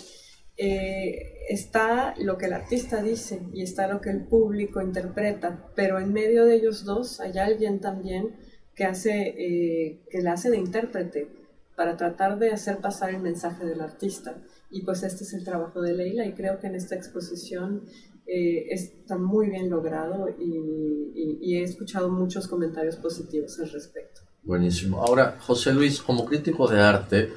eh, 0.57 1.39
está 1.49 2.15
lo 2.19 2.37
que 2.39 2.47
el 2.47 2.53
artista 2.53 3.03
dice 3.03 3.43
y 3.53 3.63
está 3.63 3.89
lo 3.89 4.01
que 4.01 4.11
el 4.11 4.25
público 4.25 4.81
interpreta, 4.81 5.69
pero 5.75 5.99
en 5.99 6.13
medio 6.13 6.45
de 6.45 6.57
ellos 6.57 6.85
dos 6.85 7.21
hay 7.21 7.39
alguien 7.39 7.81
también 7.81 8.37
que 8.75 8.85
hace, 8.85 9.35
eh, 9.37 10.03
que 10.11 10.23
le 10.23 10.29
hace 10.29 10.51
de 10.51 10.59
intérprete 10.59 11.29
para 11.77 11.97
tratar 11.97 12.39
de 12.39 12.51
hacer 12.51 12.79
pasar 12.79 13.11
el 13.11 13.21
mensaje 13.21 13.65
del 13.65 13.81
artista. 13.81 14.37
Y 14.71 14.83
pues 14.83 15.03
este 15.03 15.25
es 15.25 15.35
el 15.35 15.45
trabajo 15.45 15.83
de 15.83 15.95
Leila 15.95 16.25
y 16.25 16.33
creo 16.33 16.59
que 16.59 16.67
en 16.67 16.75
esta 16.75 16.95
exposición 16.95 17.85
eh, 18.27 18.67
está 18.71 19.19
muy 19.19 19.51
bien 19.51 19.71
logrado 19.71 20.29
y, 20.39 21.55
he 21.55 21.63
escuchado 21.63 22.09
muchos 22.09 22.49
comentarios 22.49 22.97
positivos 22.97 23.59
al 23.61 23.71
respecto. 23.71 24.23
Buenísimo. 24.43 25.03
Ahora, 25.03 25.37
José 25.41 25.75
Luis, 25.75 26.01
como 26.01 26.25
crítico 26.25 26.67
de 26.67 26.81
arte, 26.81 27.33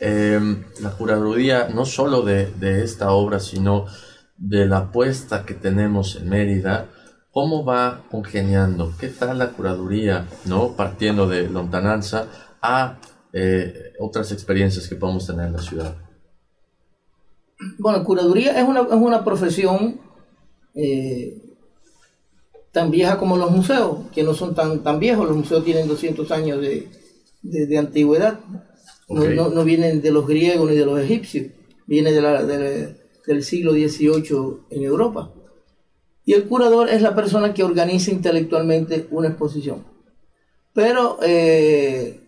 em, 0.00 0.64
la 0.82 0.90
curaduría 0.90 1.68
no 1.68 1.84
solo 1.84 2.22
de, 2.22 2.46
de, 2.58 2.82
esta 2.82 3.12
obra, 3.12 3.38
sino 3.38 3.86
de 4.36 4.66
la 4.66 4.78
apuesta 4.78 5.46
que 5.46 5.54
tenemos 5.54 6.16
en 6.16 6.28
Mérida, 6.28 6.88
¿cómo 7.30 7.64
va 7.64 8.04
congeniando? 8.10 8.92
¿Qué 8.98 9.08
tal 9.08 9.38
la 9.38 9.50
curaduría, 9.50 10.26
no? 10.46 10.74
partiendo 10.76 11.28
de 11.28 11.48
lontananza 11.48 12.26
a 12.60 12.98
eh, 13.32 13.92
otras 14.00 14.32
experiencias 14.32 14.88
que 14.88 14.96
podemos 14.96 15.26
tener 15.26 15.46
en 15.46 15.52
la 15.52 15.62
ciudad? 15.62 15.94
Bueno, 17.78 18.02
curaduría 18.04 18.58
es 18.60 18.66
una, 18.66 18.80
es 18.80 18.92
una 18.92 19.24
profesión 19.24 20.00
eh, 20.74 21.36
tan 22.72 22.90
vieja 22.90 23.18
como 23.18 23.36
los 23.36 23.50
museos, 23.50 23.98
que 24.14 24.22
no 24.22 24.34
son 24.34 24.54
tan, 24.54 24.82
tan 24.82 25.00
viejos, 25.00 25.28
los 25.28 25.36
museos 25.36 25.64
tienen 25.64 25.88
200 25.88 26.30
años 26.30 26.60
de, 26.60 27.78
antigüedad, 27.78 28.40
no, 29.08 29.64
vienen 29.64 30.00
de 30.00 30.10
los 30.10 30.26
griegos 30.26 30.70
ni 30.70 30.76
de 30.76 30.86
los 30.86 31.00
egipcios, 31.00 31.46
vienen 31.86 32.14
de 32.14 33.00
del 33.26 33.44
siglo 33.44 33.72
XVIII 33.72 34.66
en 34.70 34.82
Europa. 34.82 35.32
Y 36.24 36.34
el 36.34 36.44
curador 36.44 36.88
es 36.88 37.02
la 37.02 37.14
persona 37.14 37.54
que 37.54 37.64
organiza 37.64 38.10
intelectualmente 38.10 39.06
una 39.10 39.28
exposición. 39.28 39.84
Pero 40.72 41.18
eh, 41.22 42.20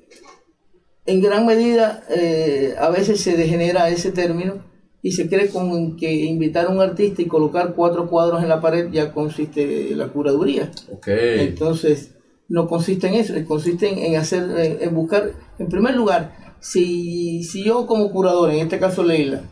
en 1.07 1.21
gran 1.21 1.47
medida 1.47 2.05
eh, 2.11 2.75
a 2.79 2.91
veces 2.91 3.21
se 3.21 3.37
degenera 3.37 3.89
ese 3.89 4.13
término 4.13 4.65
y 5.03 5.13
se 5.13 5.29
cree 5.29 5.49
con 5.49 5.97
que 5.97 6.13
invitar 6.13 6.67
a 6.67 6.69
un 6.71 6.81
artista 6.81 7.21
y 7.23 7.27
colocar 7.27 7.75
cuatro 7.75 8.09
cuadros 8.09 8.43
en 8.43 8.49
la 8.49 8.61
pared 8.61 8.89
ya 8.93 9.13
consiste 9.13 9.95
la 9.97 10.09
curaduría. 10.09 10.71
Entonces, 11.07 12.15
no 12.49 12.69
consiste 12.69 13.09
en 13.09 13.15
eso, 13.15 13.35
consiste 13.47 14.07
en, 14.07 14.17
hacer, 14.17 14.45
en, 14.81 14.95
buscar, 14.95 15.33
en 15.59 15.69
primer 15.69 15.97
lugar, 15.97 16.55
si, 16.61 17.43
si 17.43 17.65
yo 17.65 17.87
como 17.87 18.13
curador, 18.13 18.53
en 18.53 18.61
este 18.61 18.79
caso 18.79 19.03
Leila, 19.03 19.43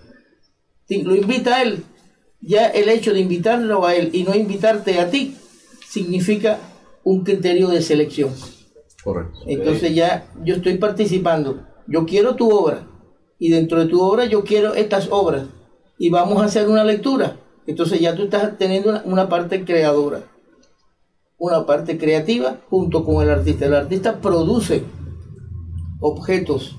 lo 0.89 1.17
invita 1.17 1.57
a 1.57 1.63
él, 1.63 1.83
ya 2.41 2.69
el 2.69 2.89
hecho 2.89 3.13
de 3.13 3.21
invitarlo 3.21 3.85
a 3.85 3.97
él 3.97 4.11
y 4.13 4.23
no 4.23 4.35
invitarte 4.37 5.01
a 5.01 5.11
ti 5.11 5.35
significa 5.89 6.59
un 7.03 7.25
criterio 7.25 7.69
de 7.69 7.83
selección. 7.83 8.31
Correcto. 9.03 9.41
Entonces 9.47 9.95
ya 9.95 10.31
yo 10.45 10.57
estoy 10.57 10.79
participando. 10.79 11.67
Yo 11.89 12.07
quiero 12.07 12.37
tu 12.37 12.51
obra 12.51 12.90
y 13.41 13.51
dentro 13.51 13.81
de 13.81 13.87
tu 13.87 14.01
obra 14.01 14.27
yo 14.27 14.45
quiero 14.45 14.75
estas 14.75 15.09
obras 15.11 15.47
y 15.99 16.11
vamos 16.11 16.41
a 16.41 16.45
hacer 16.45 16.69
una 16.69 16.85
lectura. 16.85 17.37
Entonces 17.67 17.99
ya 18.01 18.15
tú 18.15 18.25
estás 18.25 18.57
teniendo 18.59 19.01
una, 19.05 19.29
parte 19.29 19.65
creadora, 19.65 20.23
una 21.39 21.67
parte 21.67 21.99
creativa 21.99 22.59
junto 22.69 23.05
con 23.05 23.23
el 23.23 23.31
artista. 23.31 23.67
El 23.67 23.75
artista 23.75 24.21
produce 24.21 24.85
objetos 26.01 26.77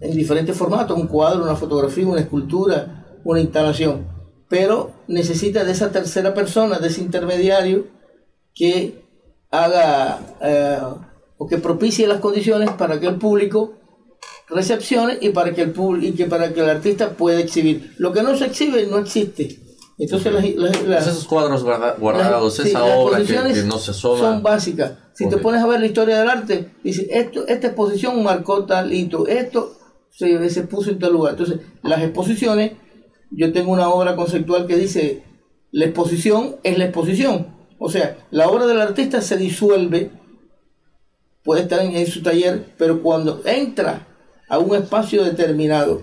en 0.00 0.16
diferentes 0.16 0.56
formatos, 0.56 0.98
un 0.98 1.06
cuadro, 1.06 1.44
una 1.44 1.56
fotografía, 1.56 2.06
una 2.06 2.20
escultura, 2.20 3.20
una 3.24 3.40
instalación, 3.40 4.06
pero 4.48 4.92
necesita 5.06 5.64
de 5.64 5.72
esa 5.72 5.92
tercera 5.92 6.34
persona, 6.34 6.78
de 6.78 6.88
ese 6.88 7.02
intermediario 7.02 7.86
que 8.54 9.04
haga 9.50 10.20
eh, 10.40 10.78
o 11.36 11.46
que 11.46 11.58
propicie 11.58 12.06
las 12.06 12.20
condiciones 12.20 12.70
para 12.70 13.00
que 13.00 13.06
el 13.06 13.16
público 13.16 13.74
recepcione 14.54 15.18
y 15.20 15.30
para 15.30 15.52
que 15.52 15.62
el 15.62 15.74
y 16.00 16.12
que 16.12 16.26
para 16.26 16.52
que 16.52 16.60
el 16.60 16.70
artista 16.70 17.10
pueda 17.10 17.40
exhibir. 17.40 17.94
Lo 17.98 18.12
que 18.12 18.22
no 18.22 18.36
se 18.36 18.46
exhibe 18.46 18.86
no 18.86 18.98
existe. 18.98 19.58
Entonces 19.98 20.32
las, 20.56 21.06
esos 21.06 21.24
cuadros 21.26 21.64
guardados, 21.98 22.58
esa 22.60 22.84
obra 22.84 23.22
que, 23.22 23.62
no 23.62 23.78
se 23.78 23.92
son 23.92 24.42
básicas. 24.42 24.92
Si 25.14 25.28
te 25.28 25.36
pones 25.36 25.62
a 25.62 25.66
ver 25.66 25.80
la 25.80 25.86
historia 25.86 26.18
del 26.18 26.30
arte, 26.30 26.70
dice 26.82 27.06
esto, 27.10 27.46
esta 27.46 27.68
exposición 27.68 28.22
marcó 28.22 28.64
tal 28.64 28.92
hito, 28.92 29.26
esto 29.26 29.76
se, 30.10 30.50
se 30.50 30.62
puso 30.62 30.90
en 30.90 30.98
tal 30.98 31.12
lugar. 31.12 31.32
Entonces, 31.32 31.60
las 31.82 32.02
exposiciones, 32.02 32.72
yo 33.30 33.52
tengo 33.52 33.72
una 33.72 33.90
obra 33.90 34.16
conceptual 34.16 34.66
que 34.66 34.76
dice 34.76 35.24
la 35.70 35.84
exposición 35.84 36.56
es 36.64 36.78
la 36.78 36.86
exposición 36.86 37.52
o 37.84 37.90
sea, 37.90 38.16
la 38.30 38.48
obra 38.48 38.68
del 38.68 38.80
artista 38.80 39.20
se 39.20 39.36
disuelve, 39.36 40.12
puede 41.42 41.62
estar 41.62 41.80
en, 41.80 42.06
su 42.06 42.22
taller, 42.22 42.64
pero 42.78 43.02
cuando 43.02 43.42
entra 43.44 44.06
a 44.52 44.58
un 44.58 44.76
espacio 44.76 45.24
determinado, 45.24 46.02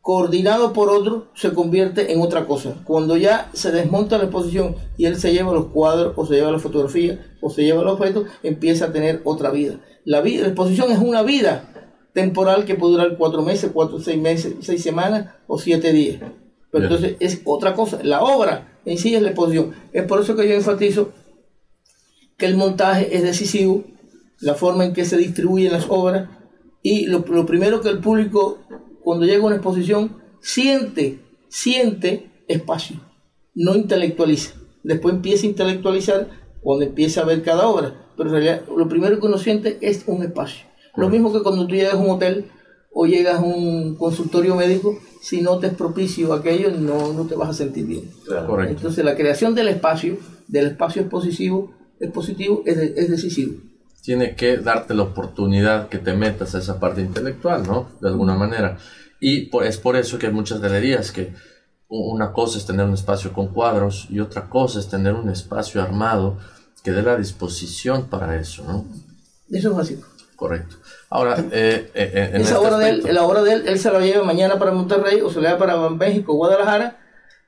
coordinado 0.00 0.72
por 0.72 0.90
otro, 0.90 1.26
se 1.34 1.52
convierte 1.52 2.12
en 2.12 2.20
otra 2.20 2.46
cosa. 2.46 2.76
Cuando 2.84 3.16
ya 3.16 3.50
se 3.52 3.72
desmonta 3.72 4.16
la 4.16 4.24
exposición 4.24 4.76
y 4.96 5.06
él 5.06 5.16
se 5.16 5.32
lleva 5.32 5.52
los 5.52 5.66
cuadros, 5.66 6.12
o 6.14 6.24
se 6.24 6.34
lleva 6.34 6.52
la 6.52 6.60
fotografía, 6.60 7.18
o 7.40 7.50
se 7.50 7.64
lleva 7.64 7.82
los 7.82 7.94
objetos, 7.94 8.28
empieza 8.44 8.84
a 8.84 8.92
tener 8.92 9.22
otra 9.24 9.50
vida. 9.50 9.80
La, 10.04 10.20
vida, 10.20 10.42
la 10.42 10.48
exposición 10.50 10.92
es 10.92 11.00
una 11.00 11.24
vida 11.24 11.90
temporal 12.12 12.64
que 12.64 12.76
puede 12.76 12.92
durar 12.92 13.16
cuatro 13.18 13.42
meses, 13.42 13.72
cuatro, 13.74 13.98
seis 13.98 14.22
meses, 14.22 14.54
seis 14.60 14.80
semanas 14.80 15.34
o 15.48 15.58
siete 15.58 15.92
días. 15.92 16.22
Pero 16.70 16.84
entonces 16.84 17.16
es 17.18 17.42
otra 17.44 17.74
cosa. 17.74 17.98
La 18.04 18.22
obra 18.22 18.78
en 18.84 18.98
sí 18.98 19.16
es 19.16 19.22
la 19.22 19.30
exposición. 19.30 19.72
Es 19.92 20.04
por 20.04 20.20
eso 20.20 20.36
que 20.36 20.48
yo 20.48 20.54
enfatizo 20.54 21.08
que 22.36 22.46
el 22.46 22.54
montaje 22.54 23.16
es 23.16 23.24
decisivo, 23.24 23.82
la 24.38 24.54
forma 24.54 24.84
en 24.84 24.92
que 24.92 25.04
se 25.04 25.16
distribuyen 25.16 25.72
las 25.72 25.86
obras 25.88 26.28
y 26.82 27.06
lo, 27.06 27.24
primero 27.46 27.80
que 27.80 27.88
el 27.88 27.98
público 27.98 28.58
cuando 29.02 29.24
llega 29.24 29.42
a 29.42 29.46
una 29.46 29.56
exposición 29.56 30.16
siente, 30.40 31.20
siente 31.48 32.30
espacio, 32.48 32.96
no 33.54 33.76
intelectualiza. 33.76 34.54
Después 34.82 35.14
empieza 35.14 35.46
a 35.46 35.50
intelectualizar 35.50 36.28
cuando 36.60 36.84
empieza 36.84 37.20
a 37.20 37.24
ver 37.24 37.42
cada 37.42 37.68
obra, 37.68 37.94
pero 38.16 38.30
en 38.30 38.34
realidad 38.34 38.62
lo 38.76 38.88
primero 38.88 39.18
que 39.20 39.26
uno 39.26 39.38
siente 39.38 39.78
es 39.80 40.04
un 40.06 40.22
espacio. 40.22 40.66
Lo 40.96 41.08
mismo 41.08 41.32
que 41.32 41.42
cuando 41.42 41.66
tú 41.66 41.74
llegas 41.74 41.94
a 41.94 41.98
un 41.98 42.10
hotel 42.10 42.46
o 42.92 43.06
llegas 43.06 43.36
a 43.36 43.42
un 43.42 43.94
consultorio 43.96 44.56
médico, 44.56 44.98
si 45.20 45.40
no 45.40 45.58
te 45.58 45.68
es 45.68 45.74
propicio 45.74 46.32
aquello, 46.32 46.70
no, 46.72 47.12
no 47.12 47.26
te 47.26 47.36
vas 47.36 47.50
a 47.50 47.54
sentir 47.54 47.86
bien. 47.86 48.10
Entonces 48.68 49.04
la 49.04 49.16
creación 49.16 49.54
del 49.54 49.68
espacio, 49.68 50.18
del 50.48 50.66
espacio 50.66 51.02
expositivo, 51.02 51.72
expositivo 52.00 52.62
es, 52.66 52.76
es 52.76 53.08
decisivo. 53.08 53.71
Tiene 54.02 54.34
que 54.34 54.58
darte 54.58 54.94
la 54.94 55.04
oportunidad 55.04 55.88
que 55.88 55.98
te 55.98 56.12
metas 56.14 56.54
a 56.54 56.58
esa 56.58 56.80
parte 56.80 57.00
intelectual, 57.00 57.62
¿no? 57.66 57.88
De 58.00 58.08
alguna 58.08 58.34
manera. 58.34 58.76
Y 59.20 59.48
es 59.64 59.78
por 59.78 59.96
eso 59.96 60.18
que 60.18 60.26
hay 60.26 60.32
muchas 60.32 60.60
galerías 60.60 61.12
que 61.12 61.32
una 61.88 62.32
cosa 62.32 62.58
es 62.58 62.66
tener 62.66 62.86
un 62.86 62.94
espacio 62.94 63.32
con 63.32 63.48
cuadros 63.48 64.06
y 64.10 64.18
otra 64.18 64.48
cosa 64.48 64.80
es 64.80 64.88
tener 64.88 65.14
un 65.14 65.30
espacio 65.30 65.82
armado 65.82 66.38
que 66.82 66.90
dé 66.90 67.02
la 67.02 67.16
disposición 67.16 68.08
para 68.08 68.40
eso, 68.40 68.64
¿no? 68.64 68.86
Eso 69.50 69.70
es 69.70 69.76
básico. 69.76 70.08
Correcto. 70.34 70.76
Ahora, 71.08 71.38
eh, 71.52 71.90
eh, 71.94 72.10
eh 72.14 72.30
Esa 72.34 72.42
este 72.42 72.54
obra 72.56 72.78
de 72.78 72.88
él, 72.88 73.04
la 73.12 73.22
obra 73.22 73.42
de 73.42 73.52
él, 73.52 73.62
él 73.66 73.78
se 73.78 73.92
la 73.92 74.00
lleva 74.00 74.24
mañana 74.24 74.58
para 74.58 74.72
Monterrey 74.72 75.20
o 75.20 75.30
se 75.30 75.40
la 75.40 75.50
lleva 75.50 75.58
para 75.58 75.90
México, 75.90 76.34
Guadalajara, 76.34 76.98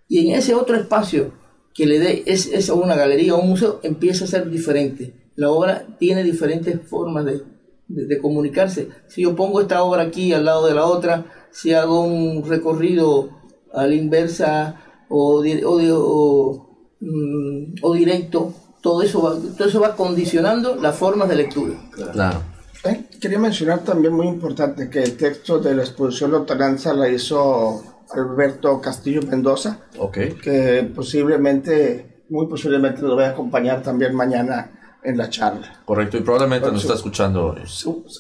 y 0.07 0.29
en 0.29 0.37
ese 0.37 0.55
otro 0.55 0.77
espacio 0.77 1.33
que 1.75 1.87
le 1.87 1.99
dé 1.99 2.23
es, 2.27 2.47
es 2.47 2.69
una 2.69 2.95
galería 2.95 3.35
o 3.35 3.41
un 3.41 3.49
museo, 3.49 3.81
empieza 3.83 4.27
a 4.27 4.29
ser 4.29 4.49
diferente. 4.49 5.24
La 5.37 5.51
obra 5.51 5.87
tiene 5.99 6.23
diferentes 6.23 6.81
formas 6.89 7.25
de, 7.25 7.43
de, 7.89 8.19
comunicarse. 8.19 8.89
Si 9.09 9.23
yo 9.23 9.35
pongo 9.35 9.61
esta 9.61 9.83
obra 9.83 10.03
aquí 10.03 10.33
al 10.33 10.45
lado 10.45 10.67
de 10.67 10.75
la 10.75 10.87
otra, 10.87 11.27
si 11.51 11.73
hago 11.73 12.03
un 12.03 12.45
recorrido 12.45 13.31
a 13.73 13.87
la 13.87 13.95
inversa 13.95 14.81
o, 15.09 15.43
o, 15.43 16.79
mm, 17.01 17.75
o, 17.83 17.95
directo, 17.95 18.55
todo 18.81 19.03
eso, 19.03 19.23
va, 19.23 19.37
todo 19.57 19.69
eso 19.69 19.81
va 19.81 19.97
condicionando 19.97 20.77
las 20.77 20.97
formas 20.97 21.29
de 21.29 21.37
lectura. 21.37 21.75
Claro. 22.13 22.43
Eh, 22.85 23.07
quería 23.21 23.39
mencionar 23.39 23.81
también 23.81 24.13
muy 24.13 24.29
importante 24.29 24.91
que 24.91 25.03
el 25.03 25.17
texto 25.17 25.59
de 25.59 25.75
la 25.75 25.83
exposición 25.83 26.33
Lontananza 26.33 26.93
la 26.93 27.09
hizo 27.09 27.83
Alberto 28.13 28.81
Castillo 28.81 29.23
Mendoza, 29.23 29.81
okay. 29.99 30.33
que 30.33 30.91
posiblemente, 30.95 32.25
muy 32.29 32.47
posiblemente 32.47 33.01
lo 33.03 33.15
voy 33.15 33.25
a 33.25 33.31
acompañar 33.31 33.83
también 33.83 34.15
mañana 34.15 34.84
en 35.05 35.19
la 35.19 35.29
charla. 35.29 35.81
Correcto, 35.85 36.17
y 36.17 36.21
probablemente 36.21 36.73
nos 36.73 36.83
está 36.83 36.95
escuchando 36.95 37.47
hoy. 37.47 37.63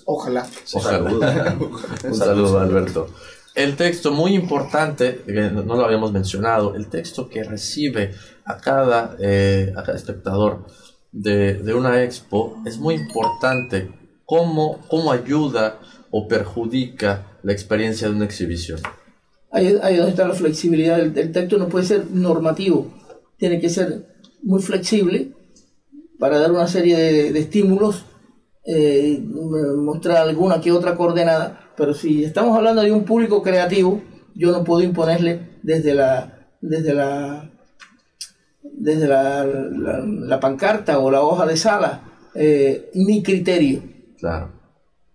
Ojalá. 0.04 0.46
Ojalá. 0.74 1.56
Un 2.04 2.14
saludo, 2.14 2.60
Alberto. 2.60 3.08
El 3.54 3.76
texto 3.76 4.10
muy 4.10 4.34
importante, 4.34 5.22
no 5.26 5.76
lo 5.76 5.84
habíamos 5.84 6.12
mencionado, 6.12 6.74
el 6.74 6.88
texto 6.88 7.28
que 7.28 7.44
recibe 7.44 8.12
a 8.44 8.58
cada, 8.58 9.16
eh, 9.20 9.72
a 9.76 9.82
cada 9.84 9.96
espectador 9.96 10.66
de, 11.12 11.54
de, 11.54 11.72
una 11.72 12.02
expo 12.02 12.60
es 12.66 12.78
muy 12.78 12.96
importante 12.96 13.92
cómo, 14.24 14.80
cómo 14.88 15.12
ayuda 15.12 15.78
o 16.10 16.26
perjudica 16.26 17.38
la 17.44 17.52
experiencia 17.52 18.08
de 18.08 18.14
una 18.14 18.24
exhibición. 18.24 18.80
Ahí, 19.52 19.78
ahí 19.82 19.96
donde 19.96 20.10
está 20.10 20.26
la 20.26 20.34
flexibilidad. 20.34 20.98
El, 20.98 21.12
texto 21.12 21.56
no 21.56 21.68
puede 21.68 21.84
ser 21.84 22.10
normativo, 22.10 22.92
tiene 23.36 23.60
que 23.60 23.68
ser 23.68 24.16
muy 24.42 24.60
flexible 24.60 25.32
para 26.18 26.38
dar 26.38 26.52
una 26.52 26.66
serie 26.66 26.96
de, 27.32 27.38
estímulos, 27.38 28.04
eh, 28.66 29.20
mostrar 29.76 30.16
alguna 30.18 30.60
que 30.60 30.72
otra 30.72 30.94
coordenada, 30.94 31.72
pero 31.76 31.94
si 31.94 32.24
estamos 32.24 32.56
hablando 32.56 32.82
de 32.82 32.92
un 32.92 33.04
público 33.04 33.42
creativo, 33.42 34.02
yo 34.34 34.52
no 34.52 34.64
puedo 34.64 34.82
imponerle 34.82 35.58
desde 35.62 35.94
la, 35.94 36.48
desde 36.60 36.94
la, 36.94 37.50
desde 38.62 39.06
la, 39.06 39.44
la, 39.44 40.40
pancarta 40.40 40.98
o 40.98 41.10
la 41.10 41.22
hoja 41.22 41.46
de 41.46 41.56
sala 41.56 42.02
eh, 42.34 42.90
mi 42.94 43.22
criterio 43.22 43.82
Claro. 44.24 44.52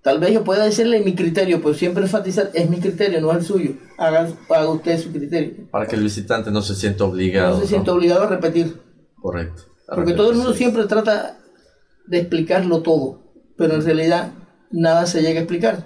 Tal 0.03 0.19
vez 0.19 0.31
yo 0.31 0.43
pueda 0.43 0.63
decirle 0.63 1.01
mi 1.01 1.15
criterio, 1.15 1.61
pero 1.63 1.73
siempre 1.73 2.03
enfatizar, 2.03 2.51
es 2.53 2.69
mi 2.69 2.79
criterio, 2.79 3.19
no 3.19 3.31
es 3.31 3.39
el 3.39 3.43
suyo. 3.43 3.71
Haga, 3.97 4.29
haga 4.49 4.69
usted 4.69 4.99
su 4.99 5.11
criterio. 5.11 5.67
Para 5.71 5.87
que 5.87 5.95
el 5.95 6.03
visitante 6.03 6.51
no 6.51 6.61
se 6.61 6.75
sienta 6.75 7.05
obligado. 7.05 7.55
No 7.55 7.61
se 7.61 7.67
sienta 7.67 7.91
obligado 7.91 8.21
a 8.21 8.27
repetir. 8.27 8.79
Correcto. 9.15 9.63
Porque 9.93 10.13
todo 10.13 10.31
el 10.31 10.37
mundo 10.37 10.53
siempre 10.53 10.85
trata 10.85 11.37
de 12.07 12.19
explicarlo 12.19 12.81
todo, 12.81 13.21
pero 13.57 13.75
en 13.75 13.83
realidad 13.83 14.31
nada 14.71 15.05
se 15.05 15.21
llega 15.21 15.39
a 15.39 15.43
explicar. 15.43 15.83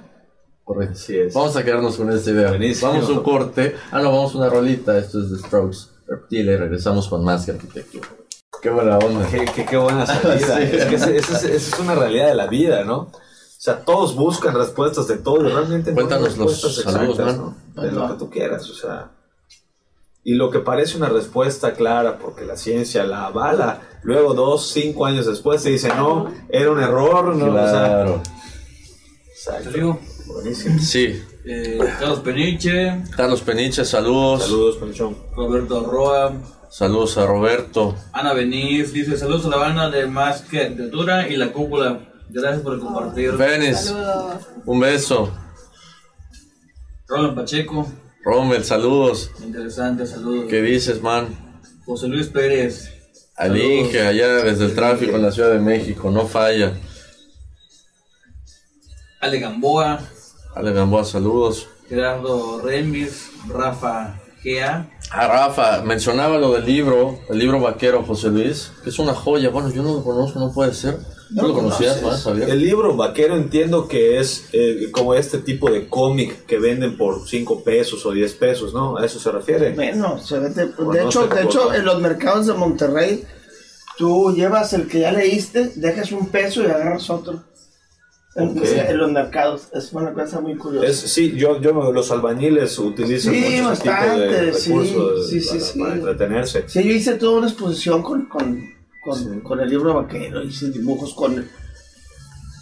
Correcto. 0.64 1.00
Vamos 1.34 1.56
a 1.58 1.64
quedarnos 1.64 1.98
con 1.98 2.12
esta 2.12 2.32
idea. 2.32 2.52
Vamos 2.82 3.10
a 3.10 3.12
un 3.12 3.24
corte. 3.24 3.76
Ah, 3.92 4.00
no, 4.02 4.12
vamos 4.12 4.34
a 4.34 4.38
una 4.38 4.50
rolita. 4.50 4.98
Esto 4.98 5.20
es 5.20 5.32
de 5.32 5.38
Strokes. 5.40 5.90
Reptile. 6.08 6.58
Regresamos 6.58 7.08
con 7.10 7.24
más 7.24 7.46
que 7.46 7.52
arquitectura. 7.52 8.08
Qué 8.62 8.70
buena 8.70 8.98
onda. 8.98 9.28
Qué, 9.30 9.66
qué, 9.66 9.78
buena 9.78 10.06
salida. 10.06 10.62
es 10.62 10.86
que 10.86 10.96
esa 10.96 11.10
es, 11.12 11.44
es, 11.44 11.80
una 11.80 11.96
realidad 11.96 12.28
de 12.28 12.36
la 12.36 12.48
vida, 12.48 12.86
¿no? 12.86 12.98
O 12.98 13.12
sea, 13.66 13.84
todos 13.84 14.16
buscan 14.16 14.56
respuestas 14.56 15.08
de 15.08 15.18
todo 15.18 15.46
y 15.48 15.52
realmente 15.52 15.94
Cuéntanos 15.94 16.38
los 16.38 16.62
saludos, 16.76 17.18
¿no? 17.38 17.56
De 17.82 17.92
lo 17.92 18.08
que 18.08 18.14
tú 18.20 18.30
quieras, 18.30 18.70
o 18.70 18.74
sea. 18.74 19.12
Y 20.24 20.36
lo 20.36 20.50
que 20.50 20.60
parece 20.60 20.98
una 20.98 21.10
respuesta 21.10 21.74
clara, 21.74 22.18
porque 22.18 22.46
la 22.46 22.56
ciencia 22.56 23.04
la 23.04 23.26
avala, 23.26 23.82
luego 24.04 24.34
dos, 24.34 24.70
cinco 24.72 25.06
años 25.06 25.26
después 25.26 25.62
se 25.62 25.72
dice, 25.72 25.90
no, 25.90 26.32
era 26.50 26.72
un 26.72 26.82
error, 26.82 27.36
¿no? 27.36 27.52
Claro. 27.52 28.22
O 29.48 30.00
Buenísimo. 30.26 30.80
Sí. 30.80 31.22
Eh, 31.46 31.78
Carlos 32.00 32.20
Peniche. 32.20 33.04
Carlos 33.16 33.42
Peniche, 33.42 33.84
saludos. 33.84 34.44
Saludos, 34.44 34.78
Penichón. 34.78 35.18
Roberto 35.36 35.84
Roa. 35.84 36.34
Saludos 36.70 37.18
a 37.18 37.26
Roberto. 37.26 37.96
Ana 38.14 38.34
Benítez 38.34 38.94
dice 38.94 39.18
saludos 39.18 39.46
a 39.46 39.50
la 39.50 39.58
banda 39.58 39.90
de 39.92 40.08
Más 40.08 40.42
que 40.42 40.70
Dura 40.70 41.28
y 41.28 41.36
la 41.36 41.52
cúpula. 41.52 42.00
Gracias 42.30 42.62
por 42.62 42.80
compartir. 42.80 43.34
Venice. 43.34 43.94
Un 44.66 44.80
beso. 44.80 45.32
Roland 47.08 47.36
Pacheco. 47.36 47.86
Rommel, 48.24 48.64
saludos. 48.64 49.32
Interesante, 49.44 50.06
saludos. 50.06 50.46
¿Qué 50.50 50.62
dices, 50.62 51.02
man? 51.02 51.28
José 51.86 52.08
Luis 52.08 52.28
Pérez. 52.28 52.90
Al 53.36 53.58
Inge, 53.60 54.02
allá 54.02 54.28
desde 54.44 54.66
el 54.66 54.76
tráfico 54.76 55.16
en 55.16 55.24
la 55.24 55.32
Ciudad 55.32 55.52
de 55.52 55.60
México, 55.60 56.10
no 56.10 56.26
falla. 56.28 56.74
Ale 59.20 59.40
Gamboa. 59.40 60.00
Ale 60.56 60.72
Gamboa, 60.72 61.04
saludos. 61.04 61.68
Gerardo 61.90 62.62
Remis, 62.62 63.32
Rafa 63.48 64.20
Gea. 64.42 64.90
Ah, 65.12 65.28
Rafa, 65.28 65.82
mencionaba 65.82 66.38
lo 66.38 66.54
del 66.54 66.66
libro, 66.66 67.20
el 67.30 67.38
libro 67.40 67.60
vaquero 67.60 68.04
José 68.04 68.30
Luis, 68.30 68.72
que 68.84 68.90
es 68.90 69.00
una 69.00 69.14
joya. 69.14 69.50
Bueno, 69.50 69.70
yo 69.70 69.84
no 69.84 69.94
lo 69.94 70.04
conozco, 70.04 70.40
no 70.40 70.54
puede 70.54 70.74
ser. 70.74 70.98
¿No 71.34 71.48
lo 71.48 71.54
conocías 71.54 72.02
más, 72.02 72.26
El 72.28 72.60
libro 72.60 72.96
vaquero 72.96 73.36
entiendo 73.36 73.88
que 73.88 74.20
es 74.20 74.50
eh, 74.54 74.90
como 74.92 75.16
este 75.16 75.40
tipo 75.40 75.70
de 75.70 75.88
cómic 75.88 76.46
que 76.46 76.60
venden 76.60 76.96
por 76.96 77.28
5 77.28 77.64
pesos 77.64 78.06
o 78.06 78.12
10 78.12 78.34
pesos, 78.34 78.74
¿no? 78.74 78.98
¿A 78.98 79.06
eso 79.06 79.20
se 79.20 79.32
refiere? 79.32 79.74
Bueno, 79.74 80.20
se 80.20 80.40
vende. 80.40 80.66
De, 80.68 81.04
hecho, 81.04 81.28
de 81.28 81.44
hecho, 81.44 81.74
en 81.74 81.86
los 81.86 82.00
mercados 82.00 82.48
de 82.48 82.54
Monterrey, 82.54 83.24
tú 83.98 84.34
llevas 84.36 84.74
el 84.74 84.88
que 84.88 85.00
ya 85.00 85.12
leíste, 85.12 85.72
dejas 85.76 86.12
un 86.12 86.28
peso 86.28 86.62
y 86.62 86.66
agarras 86.66 87.10
otro. 87.10 87.44
En, 88.36 88.98
los 88.98 89.12
mercados, 89.12 89.68
es 89.74 89.94
una 89.94 90.12
cosa 90.12 90.42
muy 90.42 90.56
curiosa. 90.56 91.08
sí, 91.08 91.34
yo, 91.36 91.62
yo, 91.62 91.72
los 91.92 92.10
albañiles 92.10 92.80
utilizan 92.80 93.32
sí, 93.32 93.62
mucho 93.62 93.80
tipo 93.80 94.18
de 94.18 94.52
recursos 94.52 95.30
sí, 95.30 95.40
sí, 95.40 95.60
sí, 95.60 95.80
para, 95.80 95.94
entretenerse. 95.94 96.64
Sí, 96.68 96.84
yo 96.84 96.92
hice 96.94 97.14
toda 97.14 97.38
una 97.38 97.48
exposición 97.48 98.02
con, 98.02 98.26
con, 98.26 98.73
con, 99.04 99.42
con, 99.42 99.60
el 99.60 99.70
libro 99.70 99.94
vaquero, 99.94 100.42
hice 100.44 100.70
dibujos 100.70 101.14
con 101.14 101.48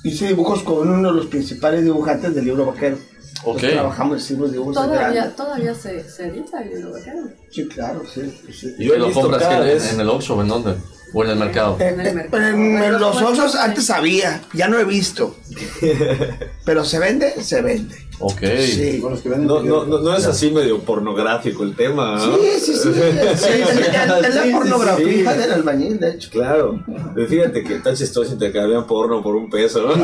hice 0.03 0.27
dibujos 0.27 0.63
con 0.63 0.89
uno 0.89 1.09
de 1.09 1.15
los 1.15 1.27
principales 1.27 1.83
dibujantes 1.83 2.33
del 2.33 2.45
libro 2.45 2.65
vaquero. 2.65 2.97
Okay. 3.43 3.71
trabajamos, 3.71 4.21
hicimos 4.21 4.51
dibujos 4.51 4.75
¿Todavía, 4.75 5.35
¿Todavía 5.35 5.73
se, 5.73 6.07
se 6.07 6.27
edita 6.27 6.61
el 6.61 6.69
libro 6.69 6.91
vaquero? 6.91 7.23
Sí, 7.49 7.67
claro, 7.67 8.03
sí. 8.05 8.21
sí. 8.53 8.75
¿Y 8.77 8.85
lo 8.85 9.11
compras 9.11 9.43
en, 9.51 9.95
en 9.95 9.99
el 10.01 10.09
Oxxo 10.09 10.35
o 10.35 10.41
en 10.41 10.47
dónde? 10.47 10.75
¿O 11.13 11.23
en 11.23 11.31
el 11.31 11.37
mercado? 11.37 11.77
En, 11.79 11.99
el 11.99 12.15
mercado. 12.15 12.47
en, 12.47 12.99
los 12.99 13.21
osos 13.21 13.55
antes 13.55 13.89
había, 13.89 14.41
ya 14.53 14.67
no 14.67 14.79
he 14.79 14.85
visto. 14.85 15.35
Pero 16.65 16.85
se 16.85 16.99
vende, 16.99 17.43
se 17.43 17.61
vende. 17.61 17.95
Ok. 18.19 18.41
Sí. 18.59 19.03
no, 19.39 19.61
no, 19.63 19.85
no, 19.85 20.15
es 20.15 20.25
así 20.25 20.51
medio 20.51 20.79
pornográfico 20.79 21.63
el 21.63 21.75
tema, 21.75 22.17
¿no? 22.17 22.37
Sí, 22.37 22.59
sí, 22.59 22.73
sí. 22.75 22.89
es 22.93 24.35
la 24.35 24.51
pornografía 24.51 25.33
del 25.33 25.51
albañil, 25.51 25.99
de 25.99 26.11
hecho. 26.11 26.29
Claro. 26.29 26.83
Fíjate 27.27 27.63
que 27.63 27.75
está 27.77 27.93
chistoso 27.95 28.33
intercambiar 28.33 28.85
porno 28.85 29.23
por 29.23 29.35
un 29.35 29.49
peso, 29.49 29.81
¿no? 29.87 29.95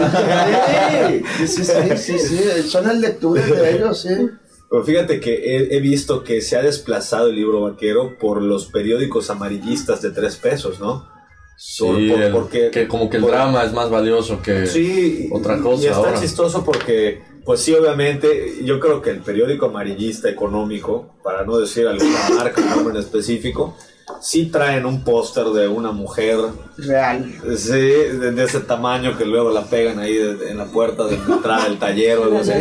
Sí, 1.45 1.47
sí, 1.47 1.63
sí, 1.97 2.19
sí, 2.19 2.63
Son 2.67 2.85
las 2.87 2.97
lecturas 2.97 3.47
de 3.47 3.75
ellos, 3.75 4.01
sí. 4.01 4.29
Pero 4.69 4.83
fíjate 4.83 5.19
que 5.19 5.67
he, 5.71 5.79
visto 5.79 6.23
que 6.23 6.41
se 6.41 6.57
ha 6.57 6.61
desplazado 6.61 7.29
el 7.29 7.35
libro 7.35 7.61
vaquero 7.61 8.17
por 8.19 8.41
los 8.41 8.65
periódicos 8.65 9.29
amarillistas 9.29 10.01
de 10.01 10.11
tres 10.11 10.35
pesos, 10.35 10.79
¿no? 10.79 11.07
Sí, 11.55 12.11
porque 12.33 12.69
que 12.69 12.87
como 12.87 13.09
que 13.09 13.17
el 13.17 13.23
drama 13.23 13.63
es 13.63 13.73
más 13.73 13.89
valioso 13.89 14.41
que 14.43 14.67
sí, 14.67 15.29
otra 15.31 15.59
cosa. 15.59 15.83
Y 15.83 15.87
está 15.87 16.19
chistoso 16.19 16.63
porque, 16.63 17.23
pues 17.45 17.61
sí, 17.61 17.73
obviamente, 17.73 18.59
yo 18.63 18.79
creo 18.79 19.01
que 19.01 19.09
el 19.09 19.21
periódico 19.21 19.67
amarillista 19.67 20.29
económico, 20.29 21.15
para 21.23 21.45
no 21.45 21.57
decir 21.57 21.87
alguna 21.87 22.29
marca 22.35 22.61
en 22.61 22.97
específico, 22.97 23.75
sí 24.21 24.47
traen 24.47 24.85
un 24.85 25.03
póster 25.03 25.45
de 25.45 25.67
una 25.67 25.91
mujer 25.91 26.37
real. 26.77 27.31
Sí, 27.57 27.71
de, 27.71 28.43
ese 28.43 28.61
tamaño 28.61 29.17
que 29.17 29.25
luego 29.25 29.51
la 29.51 29.65
pegan 29.65 29.99
ahí 29.99 30.17
en 30.17 30.57
la 30.57 30.65
puerta 30.65 31.05
de 31.05 31.15
entrada 31.15 31.65
del 31.65 31.79
taller 31.79 32.17
o 32.17 32.23
algo 32.23 32.39
así. 32.39 32.51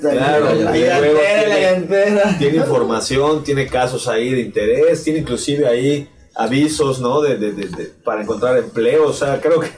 Claro, 0.00 0.48
tiene, 0.72 1.86
tiene, 2.38 2.56
información, 2.56 3.44
tiene 3.44 3.66
casos 3.66 4.08
ahí 4.08 4.30
de 4.30 4.40
interés, 4.40 5.02
tiene 5.02 5.20
inclusive 5.20 5.66
ahí 5.66 6.08
avisos, 6.34 7.00
¿no? 7.00 7.20
De, 7.20 7.36
de, 7.36 7.52
de, 7.52 7.86
para 8.04 8.22
encontrar 8.22 8.56
empleo, 8.56 9.08
o 9.08 9.12
sea, 9.12 9.40
creo 9.40 9.60
que 9.60 9.68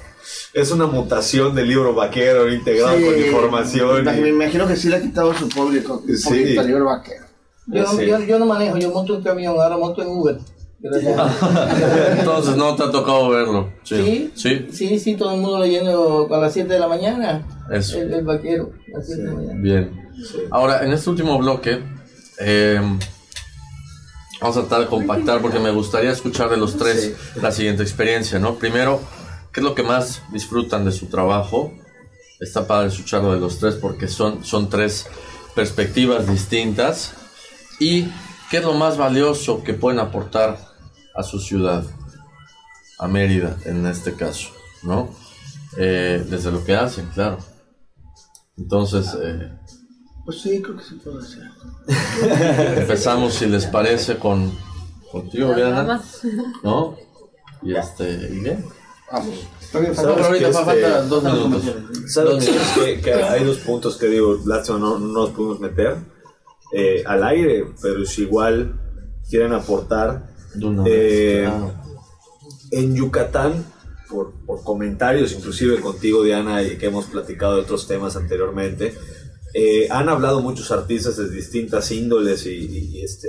es 0.53 0.71
una 0.71 0.87
mutación 0.87 1.55
del 1.55 1.69
libro 1.69 1.95
vaquero 1.95 2.53
integrado 2.53 2.95
con 2.95 3.19
información. 3.19 4.05
Me 4.05 4.29
imagino 4.29 4.67
que 4.67 4.77
sí 4.77 4.89
le 4.89 4.97
ha 4.97 5.03
quitado 5.03 5.35
su 5.35 5.49
público, 5.49 6.03
sí. 6.07 6.57
el 6.57 6.67
libro 6.67 6.87
vaquero. 6.87 7.25
Yo, 7.67 8.01
yo, 8.01 8.21
yo, 8.21 8.39
no 8.39 8.45
manejo, 8.45 8.77
yo 8.77 8.91
monto 8.91 9.17
un 9.17 9.23
camión, 9.23 9.57
ahora 9.59 9.79
monto 9.79 10.03
en 10.03 10.09
Uber. 10.09 10.39
Entonces 12.19 12.57
no 12.57 12.77
te 12.77 12.83
ha 12.83 12.91
tocado 12.91 13.31
verlo. 13.31 13.73
Sí. 13.85 14.31
Sí, 14.35 14.69
sí, 14.71 14.99
sí, 14.99 15.17
todo 15.17 15.35
el 15.35 15.41
mundo 15.41 15.59
leyendo 15.59 16.29
a 16.31 16.39
las 16.39 16.53
7 16.53 16.71
de 16.71 16.79
la 16.79 16.89
mañana. 16.89 17.43
Eso. 17.71 17.99
El, 17.99 18.23
vaquero, 18.23 18.71
Bien. 19.57 19.91
Ahora, 20.51 20.85
en 20.85 20.93
este 20.93 21.09
último 21.09 21.39
bloque, 21.39 21.83
eh, 22.39 22.79
vamos 24.43 24.57
a 24.59 24.61
tratar 24.61 24.81
de 24.81 24.87
compactar 24.89 25.41
porque 25.41 25.59
me 25.59 25.71
gustaría 25.71 26.11
escuchar 26.11 26.51
de 26.51 26.59
los 26.59 26.77
tres 26.77 27.15
la 27.41 27.51
siguiente 27.51 27.83
experiencia, 27.83 28.39
¿no? 28.39 28.57
Primero, 28.57 29.01
¿qué 29.53 29.61
es 29.61 29.65
lo 29.65 29.75
que 29.75 29.85
más 29.85 30.23
disfrutan 30.33 30.85
de 30.85 30.93
su 30.93 31.07
trabajo? 31.07 31.73
Está 32.41 32.67
padre 32.67 32.89
escucharlo 32.89 33.33
de 33.33 33.41
los 33.41 33.59
tres 33.59 33.77
porque 33.77 34.07
son, 34.07 34.45
son 34.45 34.69
tres 34.69 35.07
perspectivas 35.55 36.29
distintas. 36.29 37.15
¿Y 37.81 38.09
qué 38.51 38.59
es 38.59 38.65
lo 38.65 38.75
más 38.75 38.99
valioso 38.99 39.65
que 39.65 39.73
pueden 39.73 39.99
aportar 39.99 40.74
a 41.15 41.23
su 41.23 41.39
ciudad, 41.39 41.85
a 42.99 43.09
Mérida 43.09 43.57
en 43.65 43.87
este 43.87 44.15
caso, 44.15 44.51
¿no? 44.83 45.11
Eh, 45.77 46.25
desde 46.29 46.51
lo 46.51 46.65
que 46.65 46.75
hacen, 46.77 47.07
claro. 47.15 47.39
Entonces, 48.57 49.17
eh, 49.21 49.51
pues 50.25 50.41
sí, 50.41 50.63
creo 50.63 50.77
que 50.77 50.85
sí 50.85 50.95
puede 50.95 51.23
ser. 51.23 52.79
empezamos, 52.79 53.35
si 53.35 53.47
les 53.47 53.67
parece, 53.67 54.17
con 54.17 54.53
contigo, 55.13 55.55
Diana, 55.55 56.03
¿no? 56.63 56.97
Y 57.63 57.75
este, 57.75 58.11
y 58.11 58.39
bien. 58.41 58.65
Vamos. 59.13 59.47
ahorita 59.75 60.53
falta 60.53 61.03
dos 61.03 61.23
minutos. 61.23 61.75
¿Sabes, 62.09 62.51
que, 63.03 63.13
hay 63.13 63.45
dos 63.45 63.59
puntos 63.59 63.97
que 63.99 64.07
digo, 64.07 64.39
lástima 64.47 64.79
no, 64.79 64.99
no 64.99 65.09
nos 65.09 65.31
pudimos 65.31 65.61
meter 65.61 65.99
eh, 66.73 67.05
al 67.07 67.23
aire, 67.25 67.67
pero 67.83 68.05
si 68.07 68.23
igual 68.23 68.81
quieren 69.29 69.53
aportar 69.53 70.34
eh, 70.87 71.49
en 72.71 72.95
Yucatán, 72.95 73.65
por, 74.09 74.33
comentarios, 74.63 75.33
inclusive 75.33 75.81
contigo, 75.81 76.23
Diana, 76.23 76.63
y 76.63 76.77
que 76.77 76.87
hemos 76.87 77.07
platicado 77.07 77.57
de 77.57 77.63
otros 77.63 77.87
temas 77.87 78.17
anteriormente, 78.17 78.95
eh, 79.53 79.87
han 79.91 80.09
hablado 80.09 80.41
muchos 80.41 80.71
artistas 80.73 81.17
de 81.17 81.31
distintas 81.31 81.91
índoles 81.91 82.47
y, 82.47 83.01
este, 83.03 83.29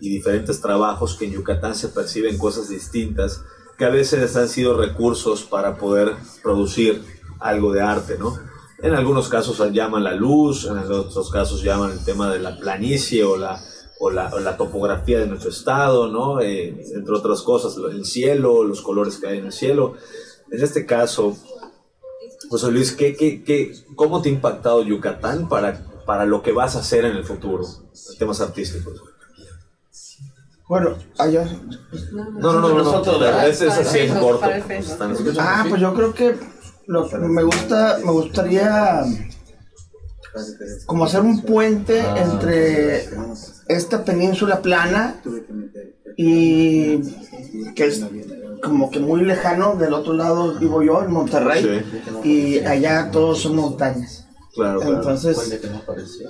diferentes 0.00 0.60
trabajos 0.60 1.16
que 1.16 1.26
en 1.26 1.32
Yucatán 1.32 1.74
se 1.74 1.88
perciben 1.88 2.38
cosas 2.38 2.68
distintas, 2.68 3.42
que 3.76 3.84
a 3.84 3.90
veces 3.90 4.36
han 4.36 4.48
sido 4.48 4.76
recursos 4.76 5.44
para 5.44 5.76
poder 5.76 6.14
producir 6.42 7.02
algo 7.40 7.72
de 7.72 7.80
arte, 7.80 8.16
¿no? 8.18 8.38
En 8.80 8.94
algunos 8.94 9.28
casos 9.28 9.58
llaman 9.72 10.04
la 10.04 10.14
luz, 10.14 10.66
en 10.66 10.78
otros 10.78 11.30
casos 11.30 11.62
llaman 11.62 11.92
el 11.92 12.04
tema 12.04 12.32
de 12.32 12.38
la 12.38 12.56
planicie 12.56 13.24
o 13.24 13.36
la, 13.36 13.60
o 14.00 14.10
la, 14.10 14.56
topografía 14.56 15.18
de 15.18 15.26
nuestro 15.26 15.50
estado, 15.50 16.08
¿no? 16.08 16.40
Eh, 16.40 16.84
entre 16.94 17.14
otras 17.14 17.42
cosas, 17.42 17.76
el 17.90 18.04
cielo, 18.04 18.64
los 18.64 18.80
colores 18.80 19.18
que 19.18 19.26
hay 19.26 19.38
en 19.38 19.46
el 19.46 19.52
cielo. 19.52 19.94
En 20.50 20.62
este 20.62 20.86
caso, 20.86 21.36
José 22.48 22.70
Luis, 22.70 22.92
¿qué, 22.92 23.16
qué, 23.16 23.42
qué, 23.42 23.74
¿cómo 23.96 24.22
te 24.22 24.28
ha 24.28 24.32
impactado 24.32 24.82
Yucatán 24.82 25.48
para, 25.48 25.84
para 26.06 26.26
lo 26.26 26.42
que 26.42 26.52
vas 26.52 26.76
a 26.76 26.80
hacer 26.80 27.04
en 27.04 27.16
el 27.16 27.24
futuro, 27.24 27.64
en 27.64 28.18
temas 28.18 28.40
artísticos? 28.40 29.02
Bueno, 30.68 30.96
allá. 31.18 31.46
No, 32.12 32.30
no, 32.52 32.60
no, 32.60 32.68
no, 32.82 33.02
no, 33.02 33.40
es, 33.40 33.62
así 33.62 34.00
en 34.00 34.18
corto. 34.18 34.46
Ah, 35.38 35.64
pues 35.68 35.80
yo 35.80 35.94
creo 35.94 36.12
que 36.12 36.36
lo, 36.86 37.06
me 37.06 37.42
gusta, 37.42 37.98
me 38.04 38.12
gustaría 38.12 39.02
como 40.86 41.04
hacer 41.04 41.20
un 41.20 41.42
puente 41.42 42.00
ah. 42.00 42.16
entre 42.18 43.08
esta 43.68 44.04
península 44.04 44.62
plana 44.62 45.16
y 46.16 47.00
que 47.74 47.86
es 47.86 48.04
como 48.62 48.90
que 48.90 48.98
muy 48.98 49.24
lejano, 49.24 49.76
del 49.76 49.94
otro 49.94 50.14
lado 50.14 50.54
vivo 50.58 50.82
yo, 50.82 51.02
en 51.02 51.12
Monterrey, 51.12 51.84
y 52.24 52.58
allá 52.60 53.10
todos 53.10 53.42
son 53.42 53.56
montañas. 53.56 54.24
Claro, 54.54 54.82
Entonces, 54.82 55.60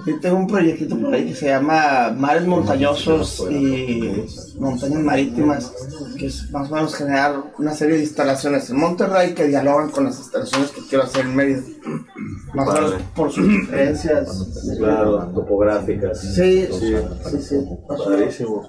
yo 0.07 0.21
tengo 0.21 0.37
un 0.37 0.47
proyectito 0.47 0.99
por 0.99 1.15
ahí 1.15 1.29
que 1.29 1.35
se 1.35 1.47
llama 1.47 2.15
Mares 2.15 2.47
Montañosos 2.47 3.47
y 3.51 4.27
Montañas 4.59 5.01
Marítimas, 5.01 5.73
que 6.19 6.27
es 6.27 6.51
más 6.51 6.71
o 6.71 6.75
menos 6.75 6.95
generar 6.95 7.43
una 7.57 7.75
serie 7.75 7.97
de 7.97 8.03
instalaciones 8.03 8.69
en 8.69 8.77
Monterrey 8.77 9.33
que 9.33 9.47
dialogan 9.47 9.89
con 9.91 10.05
las 10.05 10.19
instalaciones 10.19 10.73
que 10.73 10.83
quiero 10.87 11.05
hacer 11.05 11.25
en 11.25 11.35
Mérida. 11.37 11.63
Más 12.55 12.69
o 12.69 12.73
menos 12.73 13.03
por 13.15 13.31
sus 13.31 13.49
diferencias. 13.49 14.75
Claro, 14.79 15.31
topográficas. 15.35 16.21
Sí, 16.21 16.67
sí, 16.71 16.95
sí. 17.31 17.43
sí. 17.43 17.69
Padrísimo. 17.87 18.69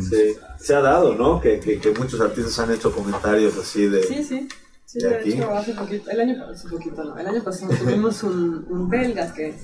Sí. 0.00 0.36
Se 0.58 0.74
ha 0.74 0.80
dado, 0.80 1.14
¿no? 1.14 1.40
Que, 1.40 1.60
que, 1.60 1.78
que 1.78 1.90
muchos 1.92 2.20
artistas 2.20 2.58
han 2.58 2.72
hecho 2.72 2.92
comentarios 2.92 3.56
así 3.56 3.86
de... 3.86 4.02
Sí, 4.02 4.24
sí. 4.24 4.48
Sí, 4.84 4.98
de, 4.98 5.20
hecho, 5.22 5.48
hace 5.52 5.72
poquito, 5.72 6.10
el 6.10 6.20
año, 6.20 6.44
hace 6.52 6.68
poquito 6.68 7.04
no, 7.04 7.16
el 7.16 7.24
año 7.24 7.44
pasado 7.44 7.72
tuvimos 7.76 8.24
un, 8.24 8.66
un 8.68 8.88
belga 8.88 9.32
que 9.32 9.54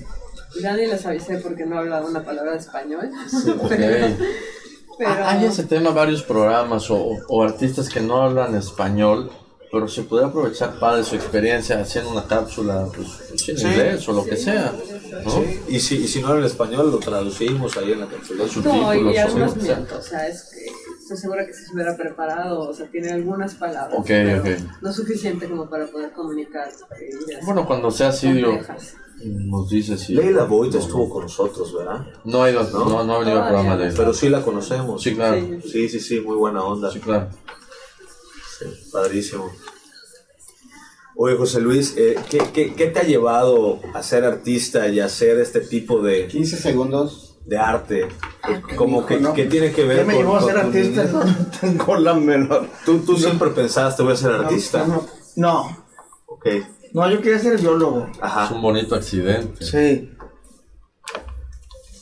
ya 0.61 0.73
ni 0.73 0.85
les 0.85 1.05
avisé 1.05 1.39
porque 1.39 1.65
no 1.65 1.79
hablaba 1.79 2.07
una 2.07 2.23
palabra 2.23 2.53
de 2.53 2.59
español. 2.59 3.09
Sí, 3.27 3.53
pero, 3.67 4.15
pero... 4.97 5.25
Hay 5.25 5.43
ese 5.43 5.65
tema, 5.65 5.89
varios 5.89 6.23
programas 6.23 6.89
o, 6.89 7.17
o, 7.27 7.43
artistas 7.43 7.89
que 7.89 7.99
no 7.99 8.21
hablan 8.21 8.55
español, 8.55 9.29
pero 9.71 9.87
se 9.87 10.03
puede 10.03 10.25
aprovechar 10.25 10.79
para 10.79 11.03
su 11.03 11.15
experiencia 11.15 11.79
haciendo 11.79 12.11
una 12.11 12.25
cápsula 12.25 12.87
pues, 12.95 13.49
en 13.49 13.57
inglés 13.57 14.07
o 14.07 14.13
lo 14.13 14.23
que 14.23 14.37
sea. 14.37 14.73
¿no? 15.25 15.43
Y, 15.67 15.79
si, 15.79 15.95
y 15.97 16.07
si 16.07 16.21
no 16.21 16.27
hablan 16.27 16.45
español, 16.45 16.91
lo 16.91 16.99
traducimos 16.99 17.75
ahí 17.77 17.91
en 17.91 17.99
la 17.99 18.07
cápsula. 18.07 18.45
No, 18.63 19.11
y 19.11 19.17
algunos 19.17 19.55
mientos, 19.57 19.97
o 19.97 20.01
sea, 20.09 20.27
es 20.27 20.43
que 20.43 20.65
estoy 21.01 21.17
segura 21.17 21.45
que 21.45 21.53
se 21.53 21.73
hubiera 21.73 21.95
preparado, 21.95 22.69
o 22.69 22.73
sea, 22.73 22.87
tiene 22.87 23.11
algunas 23.11 23.55
palabras, 23.55 23.97
okay, 23.97 24.35
okay. 24.35 24.57
no 24.81 24.91
suficiente 24.91 25.47
como 25.47 25.69
para 25.69 25.87
poder 25.87 26.11
comunicar. 26.11 26.69
Eh, 26.99 27.39
bueno, 27.45 27.65
cuando 27.65 27.91
sea 27.91 28.09
así, 28.09 28.43
nos 29.23 29.69
dice 29.69 29.97
si... 29.97 30.13
Leila 30.13 30.43
Boyd 30.43 30.75
estuvo 30.75 31.09
con 31.09 31.23
nosotros, 31.23 31.73
¿verdad? 31.73 32.05
No 32.23 32.43
ha, 32.43 32.51
ido, 32.51 32.63
no, 32.71 33.03
no, 33.03 33.13
ha 33.15 33.19
venido 33.19 33.41
al 33.41 33.49
programa 33.49 33.77
de 33.77 33.91
Pero 33.91 34.13
sí 34.13 34.29
la 34.29 34.41
conocemos. 34.41 35.01
Sí, 35.01 35.15
claro. 35.15 35.37
Sí, 35.63 35.89
sí, 35.89 35.99
sí, 35.99 36.19
muy 36.21 36.35
buena 36.35 36.63
onda. 36.63 36.91
Sí, 36.91 36.99
claro. 36.99 37.29
Sí, 38.59 38.65
padrísimo. 38.91 39.51
Oye, 41.15 41.35
José 41.35 41.61
Luis, 41.61 41.95
eh, 41.97 42.15
¿qué, 42.29 42.39
qué, 42.53 42.75
qué, 42.75 42.87
te 42.87 42.99
ha 42.99 43.03
llevado 43.03 43.79
a 43.93 44.03
ser 44.03 44.23
artista 44.23 44.87
y 44.87 44.99
a 44.99 45.05
hacer 45.05 45.39
este 45.39 45.61
tipo 45.61 46.01
de... 46.01 46.27
15 46.27 46.57
segundos 46.57 47.27
de 47.47 47.57
arte. 47.57 48.07
Ah, 48.43 48.61
como 48.75 49.05
que, 49.05 49.19
que, 49.33 49.45
tiene 49.45 49.71
que 49.71 49.85
ver 49.85 49.99
con. 49.99 50.07
me 50.07 50.15
llevó 50.15 50.37
a 50.37 50.43
ser 50.43 50.57
artista? 50.57 51.03
No, 51.11 51.23
tengo 51.59 51.95
la 51.95 52.13
menor. 52.13 52.69
¿Tú, 52.85 52.99
tú 52.99 53.17
siempre 53.17 53.49
pensaste, 53.49 54.03
voy 54.03 54.13
a 54.13 54.17
ser 54.17 54.31
artista? 54.31 54.85
No. 55.35 55.85
Ok. 56.27 56.45
No, 56.93 57.09
yo 57.09 57.21
quería 57.21 57.39
ser 57.39 57.59
biólogo. 57.59 58.09
Ajá. 58.21 58.45
Es 58.45 58.51
un 58.51 58.61
bonito 58.61 58.95
accidente. 58.95 59.65
Sí. 59.65 60.11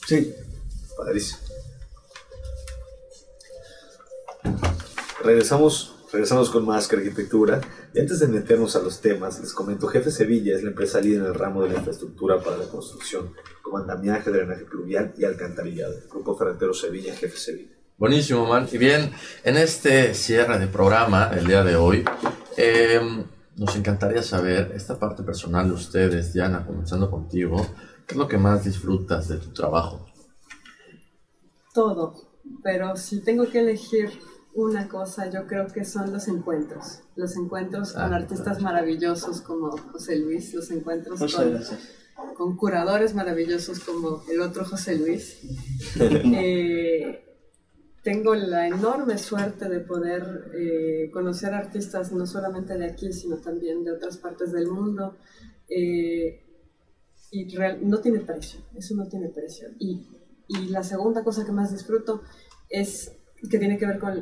Sí. 0.07 0.33
Padrísimo. 0.97 1.39
Regresamos 5.23 5.94
Regresamos 6.15 6.49
con 6.49 6.65
más 6.65 6.87
que 6.87 6.95
arquitectura. 6.95 7.59
Y 7.93 7.99
antes 7.99 8.21
de 8.21 8.29
meternos 8.29 8.77
a 8.77 8.79
los 8.79 9.01
temas, 9.01 9.37
les 9.41 9.51
comento, 9.51 9.85
Jefe 9.87 10.09
Sevilla 10.09 10.55
es 10.55 10.63
la 10.63 10.69
empresa 10.69 11.01
líder 11.01 11.19
en 11.19 11.25
el 11.25 11.33
ramo 11.33 11.61
de 11.61 11.71
la 11.71 11.75
infraestructura 11.75 12.41
para 12.41 12.55
la 12.55 12.69
construcción, 12.69 13.33
como 13.61 13.79
andamiaje, 13.79 14.31
drenaje 14.31 14.63
pluvial 14.63 15.13
y 15.17 15.25
alcantarillado. 15.25 15.93
Grupo 16.09 16.37
Ferretero 16.37 16.73
Sevilla, 16.73 17.13
Jefe 17.13 17.35
Sevilla. 17.35 17.75
Buenísimo, 17.97 18.45
man. 18.45 18.65
Y 18.71 18.77
bien, 18.77 19.11
en 19.43 19.57
este 19.57 20.13
cierre 20.13 20.57
de 20.57 20.67
programa, 20.67 21.31
el 21.37 21.45
día 21.45 21.65
de 21.65 21.75
hoy, 21.75 22.05
em, 22.55 23.25
nos 23.57 23.75
encantaría 23.75 24.23
saber 24.23 24.71
esta 24.73 24.97
parte 24.97 25.21
personal 25.21 25.67
de 25.67 25.73
ustedes, 25.73 26.31
Diana, 26.31 26.65
comenzando 26.65 27.11
contigo. 27.11 27.57
¿Qué 28.07 28.13
es 28.13 28.17
lo 28.17 28.29
que 28.29 28.37
más 28.37 28.63
disfrutas 28.63 29.27
de 29.27 29.35
tu 29.35 29.51
trabajo? 29.51 30.05
Todo, 31.73 32.15
pero 32.63 32.95
si 32.95 33.19
tengo 33.19 33.49
que 33.49 33.59
elegir 33.59 34.11
una 34.55 34.87
cosa, 34.87 35.29
yo 35.29 35.45
creo 35.47 35.67
que 35.67 35.83
son 35.83 36.13
los 36.13 36.27
encuentros. 36.29 37.01
Los 37.15 37.35
encuentros 37.35 37.91
con 37.91 38.13
ah, 38.13 38.15
artistas 38.15 38.61
maravillosos 38.61 39.41
como 39.41 39.71
José 39.71 40.15
Luis, 40.17 40.53
los 40.53 40.71
encuentros 40.71 41.19
con, 42.35 42.55
curadores 42.55 43.13
maravillosos 43.13 43.81
como 43.81 44.23
el 44.31 44.39
otro 44.41 44.65
José 44.65 44.97
Luis. 44.97 45.41
Eh, 46.37 47.21
tengo 48.01 48.35
la 48.35 48.67
enorme 48.67 49.17
suerte 49.17 49.67
de 49.67 49.79
poder 49.79 50.51
eh, 50.53 51.09
conocer 51.11 51.53
artistas 51.53 52.11
no 52.11 52.25
solamente 52.25 52.77
de 52.77 52.85
aquí, 52.85 53.11
sino 53.11 53.37
también 53.37 53.83
de 53.83 53.91
otras 53.91 54.17
partes 54.17 54.51
del 54.51 54.67
mundo. 54.67 55.17
Eh, 55.67 56.41
y 57.31 57.45
no 57.81 57.99
tiene 57.99 58.19
precio, 58.19 58.61
eso 58.75 58.95
no 58.95 59.07
tiene 59.07 59.29
precio. 59.29 59.69
Y, 59.79 60.07
y 60.47 60.67
la 60.67 60.83
segunda 60.83 61.23
cosa 61.23 61.45
que 61.45 61.51
más 61.51 61.71
disfruto 61.73 62.21
es 62.69 63.11
que 63.49 63.59
tiene 63.59 63.77
que 63.77 63.85
ver 63.85 63.99
con 63.99 64.13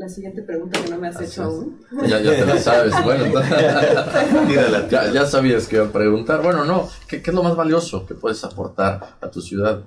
la 0.00 0.08
siguiente 0.08 0.42
pregunta 0.42 0.82
que 0.82 0.90
no 0.90 0.98
me 0.98 1.08
has 1.08 1.20
hecho 1.20 1.44
aún. 1.44 1.78
Ya, 2.08 2.20
ya 2.20 2.34
te 2.34 2.46
la 2.46 2.58
sabes, 2.58 2.94
bueno. 3.04 3.26
ya, 4.90 5.12
ya, 5.12 5.26
sabías 5.26 5.68
que 5.68 5.76
iba 5.76 5.84
a 5.84 5.92
preguntar. 5.92 6.42
Bueno, 6.42 6.64
no, 6.64 6.88
¿qué, 7.06 7.20
¿qué, 7.20 7.30
es 7.30 7.36
lo 7.36 7.42
más 7.42 7.54
valioso 7.54 8.06
que 8.06 8.14
puedes 8.14 8.42
aportar 8.42 9.18
a 9.20 9.30
tu 9.30 9.42
ciudad? 9.42 9.84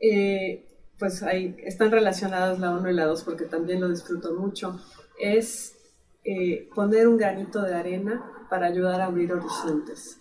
Eh, 0.00 0.66
pues 0.98 1.22
ahí 1.22 1.54
están 1.64 1.92
relacionadas 1.92 2.58
la 2.58 2.72
1 2.72 2.90
y 2.90 2.94
la 2.94 3.04
2 3.04 3.22
porque 3.22 3.44
también 3.44 3.80
lo 3.80 3.88
disfruto 3.88 4.34
mucho. 4.34 4.80
Es 5.20 5.76
eh, 6.24 6.68
poner 6.74 7.06
un 7.06 7.16
granito 7.16 7.62
de 7.62 7.76
arena 7.76 8.28
para 8.50 8.66
ayudar 8.66 9.00
a 9.00 9.04
abrir 9.04 9.32
horizontes. 9.32 10.18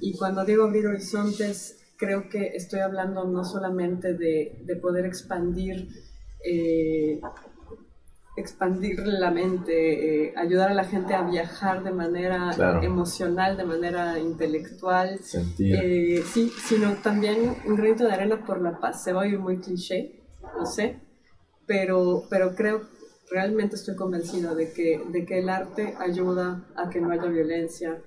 Y 0.00 0.16
cuando 0.16 0.44
digo 0.44 0.64
abrir 0.64 0.88
horizontes, 0.88 1.78
creo 1.96 2.28
que 2.28 2.48
estoy 2.56 2.80
hablando 2.80 3.24
no 3.24 3.44
solamente 3.44 4.14
de, 4.14 4.62
de 4.64 4.76
poder 4.76 5.06
expandir 5.06 5.88
eh, 6.44 7.20
expandir 8.36 8.98
la 9.06 9.30
mente, 9.30 10.26
eh, 10.26 10.34
ayudar 10.36 10.70
a 10.70 10.74
la 10.74 10.84
gente 10.84 11.14
a 11.14 11.22
viajar 11.22 11.82
de 11.82 11.90
manera 11.90 12.50
emocional, 12.82 13.56
de 13.56 13.64
manera 13.64 14.18
intelectual. 14.18 15.18
Eh, 15.58 16.22
sí, 16.32 16.52
sino 16.64 16.94
también 16.96 17.56
un 17.66 17.76
granito 17.76 18.04
de 18.04 18.12
arena 18.12 18.44
por 18.44 18.60
la 18.60 18.78
paz. 18.78 19.02
Se 19.02 19.12
va 19.12 19.24
a 19.24 19.38
muy 19.38 19.58
cliché, 19.58 20.20
no 20.58 20.66
sé, 20.66 21.00
pero, 21.66 22.24
pero 22.28 22.54
creo, 22.54 22.82
realmente 23.30 23.76
estoy 23.76 23.96
convencido 23.96 24.54
de 24.54 24.70
que, 24.72 25.02
de 25.10 25.24
que 25.24 25.38
el 25.38 25.48
arte 25.48 25.94
ayuda 25.98 26.66
a 26.76 26.90
que 26.90 27.00
no 27.00 27.10
haya 27.10 27.26
violencia, 27.26 28.02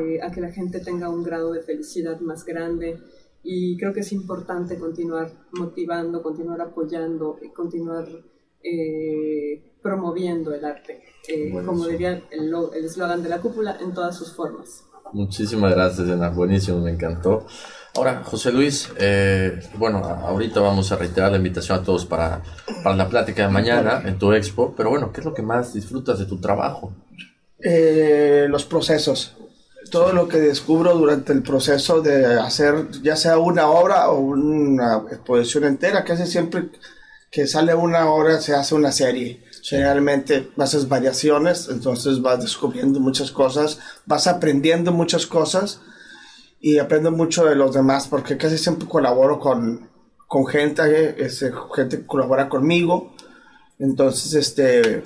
eh, 0.00 0.20
a 0.22 0.30
que 0.30 0.40
la 0.40 0.50
gente 0.50 0.80
tenga 0.80 1.10
un 1.10 1.22
grado 1.22 1.52
de 1.52 1.60
felicidad 1.60 2.18
más 2.20 2.46
grande. 2.46 2.98
Y 3.42 3.76
creo 3.76 3.92
que 3.92 4.00
es 4.00 4.10
importante 4.10 4.76
continuar 4.76 5.30
motivando, 5.52 6.22
continuar 6.22 6.62
apoyando, 6.62 7.38
continuar 7.54 8.08
eh, 8.68 9.62
promoviendo 9.80 10.52
el 10.52 10.64
arte, 10.64 11.00
eh, 11.28 11.52
como 11.64 11.86
diría 11.86 12.20
el 12.32 12.52
eslogan 12.84 13.22
de 13.22 13.28
la 13.28 13.38
cúpula, 13.38 13.78
en 13.80 13.94
todas 13.94 14.16
sus 14.16 14.32
formas. 14.32 14.82
Muchísimas 15.12 15.72
gracias, 15.72 16.08
Ana. 16.08 16.30
Buenísimo, 16.30 16.80
me 16.80 16.90
encantó. 16.90 17.46
Ahora, 17.94 18.24
José 18.24 18.50
Luis, 18.50 18.90
eh, 18.98 19.60
bueno, 19.78 19.98
ahorita 19.98 20.58
vamos 20.60 20.90
a 20.90 20.96
reiterar 20.96 21.30
la 21.30 21.36
invitación 21.36 21.78
a 21.78 21.84
todos 21.84 22.06
para, 22.06 22.42
para 22.82 22.96
la 22.96 23.08
plática 23.08 23.46
de 23.46 23.52
mañana 23.52 24.02
en 24.04 24.18
tu 24.18 24.32
expo, 24.32 24.74
pero 24.76 24.90
bueno, 24.90 25.12
¿qué 25.12 25.20
es 25.20 25.24
lo 25.24 25.32
que 25.32 25.42
más 25.42 25.72
disfrutas 25.72 26.18
de 26.18 26.26
tu 26.26 26.40
trabajo? 26.40 26.92
los 27.58 28.64
procesos. 28.64 29.36
Todo 29.90 30.12
lo 30.12 30.28
que 30.28 30.38
descubro 30.38 30.94
durante 30.94 31.32
el 31.32 31.42
proceso 31.42 32.00
de 32.00 32.38
hacer, 32.38 32.90
ya 33.02 33.16
sea 33.16 33.38
una 33.38 33.68
obra 33.68 34.10
o 34.10 34.18
una 34.18 35.04
exposición 35.10 35.64
entera, 35.64 36.04
casi 36.04 36.26
siempre 36.26 36.68
que 37.30 37.46
sale 37.46 37.74
una 37.74 38.10
hora 38.10 38.40
se 38.40 38.54
hace 38.54 38.74
una 38.74 38.92
serie. 38.92 39.42
Generalmente 39.62 40.50
haces 40.56 40.88
variaciones, 40.88 41.68
entonces 41.70 42.22
vas 42.22 42.40
descubriendo 42.40 43.00
muchas 43.00 43.30
cosas, 43.32 43.78
vas 44.06 44.26
aprendiendo 44.26 44.92
muchas 44.92 45.26
cosas 45.26 45.80
y 46.60 46.78
aprendo 46.78 47.10
mucho 47.10 47.44
de 47.44 47.56
los 47.56 47.74
demás 47.74 48.06
porque 48.06 48.36
casi 48.36 48.58
siempre 48.58 48.88
colaboro 48.88 49.40
con, 49.40 49.90
con 50.26 50.46
gente, 50.46 51.16
este, 51.24 51.52
gente 51.74 52.06
colabora 52.06 52.48
conmigo. 52.48 53.14
Entonces, 53.78 54.32
este, 54.34 55.02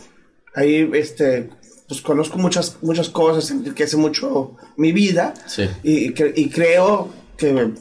ahí, 0.55 0.89
este, 0.95 1.51
pues 1.89 2.03
conozco 2.03 2.39
muchas, 2.39 2.77
muchas 2.83 3.09
cosas, 3.09 3.51
enriquece 3.51 3.97
mucho 3.97 4.57
mi 4.77 4.93
vida 4.93 5.35
y, 5.83 6.13
y, 6.41 6.51
creo 6.51 7.09
que 7.37 7.73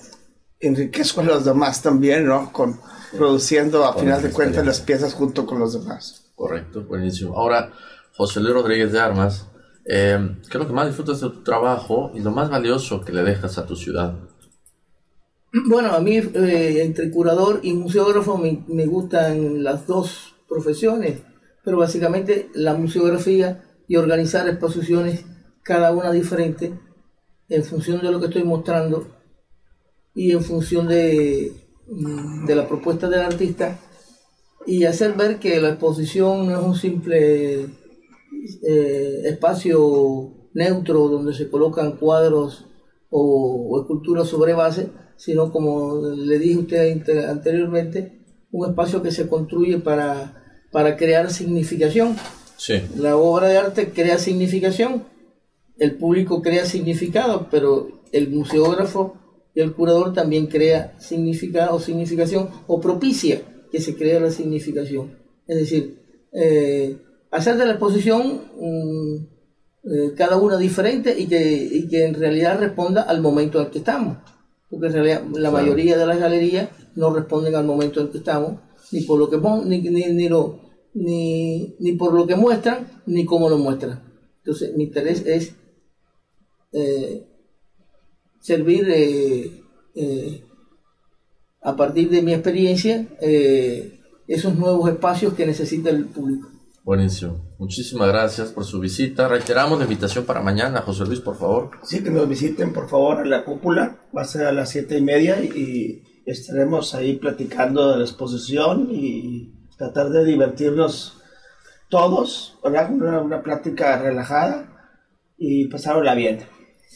enriquezco 0.60 1.22
a 1.22 1.26
los 1.26 1.46
demás 1.46 1.84
también, 1.84 2.26
¿no? 2.26 2.52
Con, 2.52 2.80
produciendo 3.12 3.86
a 3.86 3.94
final 3.94 4.22
de 4.22 4.32
cuentas 4.32 4.66
las 4.66 4.82
piezas 4.82 5.14
junto 5.14 5.46
con 5.46 5.60
los 5.60 5.74
demás. 5.74 6.32
Correcto, 6.36 6.84
buenísimo. 6.84 7.38
Ahora, 7.38 7.72
José 8.16 8.40
Luis 8.40 8.54
Rodríguez 8.54 8.92
de 8.92 9.00
Armas, 9.00 9.48
eh, 9.86 10.38
¿qué 10.44 10.50
es 10.50 10.56
lo 10.56 10.68
que 10.68 10.74
más 10.74 10.88
disfrutas 10.88 11.22
de 11.22 11.30
tu 11.30 11.44
trabajo 11.44 12.12
y 12.14 12.20
lo 12.20 12.32
más 12.32 12.50
valioso 12.50 13.02
que 13.02 13.12
le 13.12 13.24
dejas 13.24 13.58
a 13.58 13.66
tu 13.66 13.76
ciudad? 13.76 14.16
Bueno, 15.68 15.92
a 15.92 16.00
mí 16.00 16.18
eh, 16.18 16.84
entre 16.84 17.10
curador 17.10 17.60
y 17.64 17.74
museógrafo 17.74 18.38
me, 18.38 18.64
me, 18.68 18.86
gustan 18.86 19.64
las 19.64 19.88
dos 19.88 20.36
profesiones, 20.48 21.22
pero 21.64 21.78
básicamente 21.78 22.50
la 22.54 22.76
museografía 22.76 23.64
y 23.88 23.96
organizar 23.96 24.48
exposiciones, 24.48 25.26
cada 25.64 25.92
una 25.92 26.12
diferente, 26.12 26.80
en 27.50 27.64
función 27.64 28.00
de 28.02 28.12
lo 28.12 28.20
que 28.20 28.28
estoy 28.28 28.44
mostrando 28.44 29.08
y 30.14 30.32
en 30.32 30.44
función 30.44 30.88
de, 30.88 31.69
de 31.90 32.56
la 32.56 32.68
propuesta 32.68 33.10
del 33.10 33.22
artista, 33.22 33.80
y 34.66 34.86
hacer 34.86 35.14
ver 35.14 35.40
que 35.40 35.60
la 35.60 35.70
exposición 35.70 36.48
no 36.48 36.60
es 36.60 36.66
un 36.66 36.76
simple 36.76 37.66
eh, 38.64 39.22
espacio 39.26 40.50
neutro 40.54 41.08
donde 41.08 41.34
se 41.34 41.50
colocan 41.50 41.94
cuadros 41.94 42.68
o, 43.10 43.80
esculturas 43.82 44.28
sobre 44.28 44.54
base, 44.54 44.90
sino 45.18 45.52
como 45.52 46.02
le 46.02 46.38
dije 46.40 46.60
a 46.60 46.96
usted 46.96 47.26
anteriormente, 47.26 48.20
un 48.52 48.70
espacio 48.70 49.02
que 49.02 49.12
se 49.12 49.28
construye 49.28 49.80
para, 49.80 50.68
para 50.72 50.96
crear 50.96 51.32
significación. 51.32 52.16
La 52.98 53.16
obra 53.18 53.48
de 53.48 53.58
arte 53.58 53.90
crea 53.90 54.18
significación, 54.18 55.06
el 55.78 55.96
público 55.96 56.42
crea 56.42 56.66
significado, 56.66 57.48
pero 57.50 58.04
el 58.12 58.30
museógrafo 58.30 59.16
el 59.62 59.74
curador 59.74 60.14
también 60.14 60.48
crea 60.48 60.96
significado 61.00 61.76
o 61.76 61.80
significación 61.80 62.50
o 62.68 62.80
propicia 62.80 63.42
que 63.72 63.82
se 63.82 63.96
crea 63.96 64.20
la 64.20 64.32
significación. 64.32 65.18
Es 65.48 65.58
decir, 65.58 66.00
eh, 66.32 66.98
hacer 67.32 67.58
de 67.58 67.66
la 67.66 67.72
exposición 67.72 68.42
eh, 69.84 70.14
cada 70.16 70.38
una 70.38 70.58
diferente 70.58 71.18
y 71.18 71.28
que, 71.28 71.88
que 71.90 72.06
en 72.06 72.14
realidad 72.14 72.60
responda 72.60 73.04
al 73.04 73.22
momento 73.22 73.60
en 73.60 73.66
el 73.66 73.72
que 73.72 73.80
estamos. 73.80 74.18
Porque 74.70 74.88
en 74.88 74.94
realidad 74.94 75.24
la 75.34 75.52
mayoría 75.52 75.98
de 75.98 76.06
las 76.06 76.20
galerías 76.20 76.70
no 76.96 77.14
responden 77.14 77.56
al 77.56 77.66
momento 77.66 78.00
en 78.00 78.08
el 78.08 78.12
que 78.12 78.20
estamos, 78.20 78.60
ni 78.92 79.02
por 79.02 79.18
lo 79.18 79.30
que 79.30 79.38
ni, 79.66 79.82
ni, 79.82 80.04
ni, 80.14 80.30
lo, 80.30 80.60
ni, 80.94 81.76
ni 81.80 81.94
por 81.94 82.14
lo 82.14 82.28
que 82.28 82.36
muestran, 82.36 83.02
ni 83.08 83.26
cómo 83.26 83.50
lo 83.50 83.58
muestran. 83.58 84.04
Entonces, 84.38 84.76
mi 84.76 84.84
interés 84.86 85.26
es 85.26 85.56
eh, 86.72 87.29
servir 88.50 88.88
eh, 88.90 90.44
a 91.62 91.76
partir 91.76 92.10
de 92.10 92.22
mi 92.22 92.34
experiencia 92.34 93.08
esos 94.28 94.56
nuevos 94.56 94.90
espacios 94.90 95.34
que 95.34 95.46
necesita 95.46 95.90
el 95.90 96.06
público. 96.06 96.50
Buenísimo. 96.84 97.54
Muchísimas 97.60 98.08
gracias 98.08 98.50
por 98.50 98.64
su 98.64 98.80
visita. 98.80 99.28
Reiteramos 99.28 99.78
la 99.78 99.86
invitación 99.86 100.26
para 100.26 100.42
mañana, 100.42 100.82
José 100.82 101.06
Luis, 101.06 101.20
por 101.20 101.36
favor. 101.36 101.72
Sí, 101.84 102.04
que 102.04 102.10
nos 102.10 102.28
visiten, 102.28 102.74
por 102.74 102.90
favor, 102.90 103.20
a 103.20 103.26
la 103.26 103.44
cúpula. 103.44 104.00
Va 104.16 104.22
a 104.22 104.26
ser 104.26 104.46
a 104.46 104.52
las 104.52 104.70
siete 104.70 104.98
y 104.98 105.02
media 105.02 105.44
y 105.44 106.04
estaremos 106.26 106.96
ahí 106.96 107.18
platicando 107.18 107.92
de 107.92 107.98
la 107.98 108.04
exposición 108.04 108.88
y 108.92 109.68
tratar 109.78 110.10
de 110.10 110.26
divertirnos 110.26 111.18
todos, 111.90 112.58
¿verdad? 112.64 112.92
Una, 112.92 113.22
una 113.22 113.44
plática 113.44 114.02
relajada 114.02 114.96
y 115.38 115.68
pasarla 115.68 116.16
bien. 116.16 116.40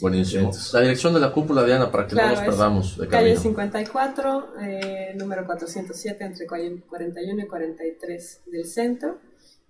Buenísimo. 0.01 0.51
La 0.73 0.81
dirección 0.81 1.13
de 1.13 1.19
la 1.19 1.31
cúpula, 1.31 1.63
Diana, 1.63 1.91
para 1.91 2.07
que 2.07 2.15
no 2.15 2.27
nos 2.27 2.39
perdamos 2.39 2.97
de 2.97 3.07
Calle 3.07 3.37
54, 3.37 4.55
eh, 4.61 5.13
número 5.15 5.45
407, 5.45 6.23
entre 6.25 6.47
41 6.47 7.43
y 7.43 7.47
43 7.47 8.41
del 8.51 8.65
centro. 8.65 9.19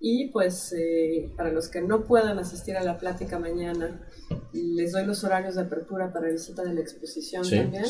Y 0.06 0.28
pues 0.32 0.74
eh, 0.78 1.32
para 1.38 1.50
los 1.50 1.70
que 1.70 1.82
no 1.82 2.04
puedan 2.04 2.38
asistir 2.38 2.76
a 2.76 2.84
la 2.84 2.98
plática 2.98 3.40
mañana, 3.40 4.02
les 4.52 4.92
doy 4.92 5.06
los 5.06 5.24
horarios 5.24 5.56
de 5.56 5.62
apertura 5.62 6.12
para 6.12 6.28
visita 6.28 6.62
de 6.62 6.74
la 6.74 6.82
exposición 6.82 7.50
también. 7.50 7.86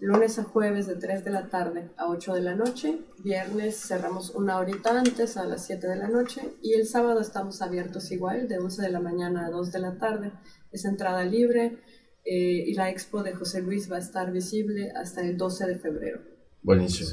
Lunes 0.00 0.38
a 0.38 0.44
jueves 0.44 0.86
de 0.86 0.94
3 0.94 1.24
de 1.24 1.30
la 1.32 1.48
tarde 1.48 1.90
a 1.96 2.08
8 2.08 2.34
de 2.34 2.42
la 2.42 2.54
noche. 2.54 3.00
Viernes 3.18 3.76
cerramos 3.76 4.30
una 4.30 4.58
horita 4.58 5.00
antes 5.00 5.36
a 5.36 5.46
las 5.46 5.66
7 5.66 5.88
de 5.88 5.96
la 5.96 6.08
noche. 6.08 6.42
Y 6.62 6.74
el 6.74 6.86
sábado 6.86 7.20
estamos 7.20 7.60
abiertos 7.60 8.12
igual, 8.12 8.46
de 8.46 8.58
11 8.58 8.80
de 8.82 8.90
la 8.90 9.00
mañana 9.00 9.46
a 9.46 9.50
2 9.50 9.72
de 9.72 9.78
la 9.80 9.98
tarde. 9.98 10.30
Es 10.72 10.84
entrada 10.84 11.24
libre. 11.24 11.78
Eh, 12.24 12.64
y 12.66 12.74
la 12.74 12.90
expo 12.90 13.22
de 13.22 13.34
José 13.34 13.62
Luis 13.62 13.90
va 13.90 13.96
a 13.96 14.00
estar 14.00 14.30
visible 14.32 14.92
hasta 14.92 15.22
el 15.22 15.38
12 15.38 15.66
de 15.66 15.78
febrero. 15.78 16.20
Buenísimo. 16.62 17.10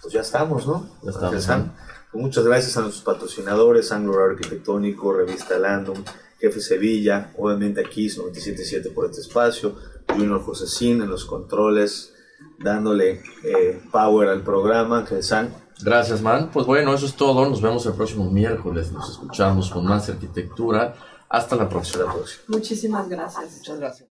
Pues 0.00 0.14
ya 0.14 0.20
estamos, 0.20 0.66
¿no? 0.66 0.88
Ya 1.02 1.36
estamos. 1.36 1.70
Muchas 2.14 2.44
gracias 2.44 2.76
a 2.78 2.80
nuestros 2.80 3.04
patrocinadores, 3.04 3.92
Anglo 3.92 4.18
Arquitectónico, 4.24 5.12
Revista 5.12 5.58
Landon, 5.58 6.02
Jefe 6.40 6.60
Sevilla, 6.60 7.32
obviamente 7.36 7.80
aquí 7.80 8.06
977 8.06 8.90
por 8.90 9.06
este 9.06 9.20
espacio, 9.20 9.76
Junior 10.08 10.40
Josecín 10.42 11.02
en 11.02 11.10
los 11.10 11.26
controles, 11.26 12.14
dándole 12.58 13.22
eh, 13.44 13.82
power 13.92 14.30
al 14.30 14.42
programa, 14.42 15.04
que 15.04 15.22
San. 15.22 15.52
Gracias, 15.82 16.22
man. 16.22 16.50
Pues 16.50 16.64
bueno, 16.64 16.94
eso 16.94 17.04
es 17.04 17.14
todo. 17.14 17.46
Nos 17.48 17.60
vemos 17.60 17.84
el 17.86 17.92
próximo 17.92 18.30
miércoles. 18.30 18.90
Nos 18.90 19.10
escuchamos 19.10 19.70
con 19.70 19.84
más 19.84 20.08
arquitectura. 20.08 20.94
Hasta 21.28 21.56
la 21.56 21.68
próxima. 21.68 22.14
Muchísimas 22.46 23.08
gracias. 23.08 23.58
Muchas 23.58 23.78
gracias. 23.78 24.08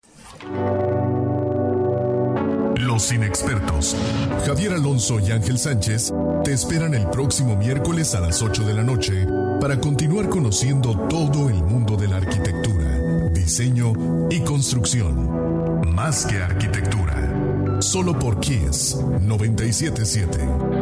Los 2.76 3.12
inexpertos, 3.12 3.96
Javier 4.44 4.72
Alonso 4.72 5.20
y 5.20 5.30
Ángel 5.30 5.58
Sánchez, 5.58 6.12
te 6.44 6.52
esperan 6.52 6.94
el 6.94 7.08
próximo 7.10 7.56
miércoles 7.56 8.14
a 8.14 8.20
las 8.20 8.42
8 8.42 8.64
de 8.64 8.74
la 8.74 8.82
noche 8.82 9.26
para 9.60 9.78
continuar 9.78 10.28
conociendo 10.28 10.98
todo 11.08 11.48
el 11.48 11.62
mundo 11.62 11.96
de 11.96 12.08
la 12.08 12.16
arquitectura, 12.16 13.30
diseño 13.30 13.92
y 14.30 14.40
construcción. 14.40 15.90
Más 15.94 16.26
que 16.26 16.38
arquitectura. 16.42 17.80
Solo 17.80 18.18
por 18.18 18.40
Kiss 18.40 18.96
977. 19.20 20.82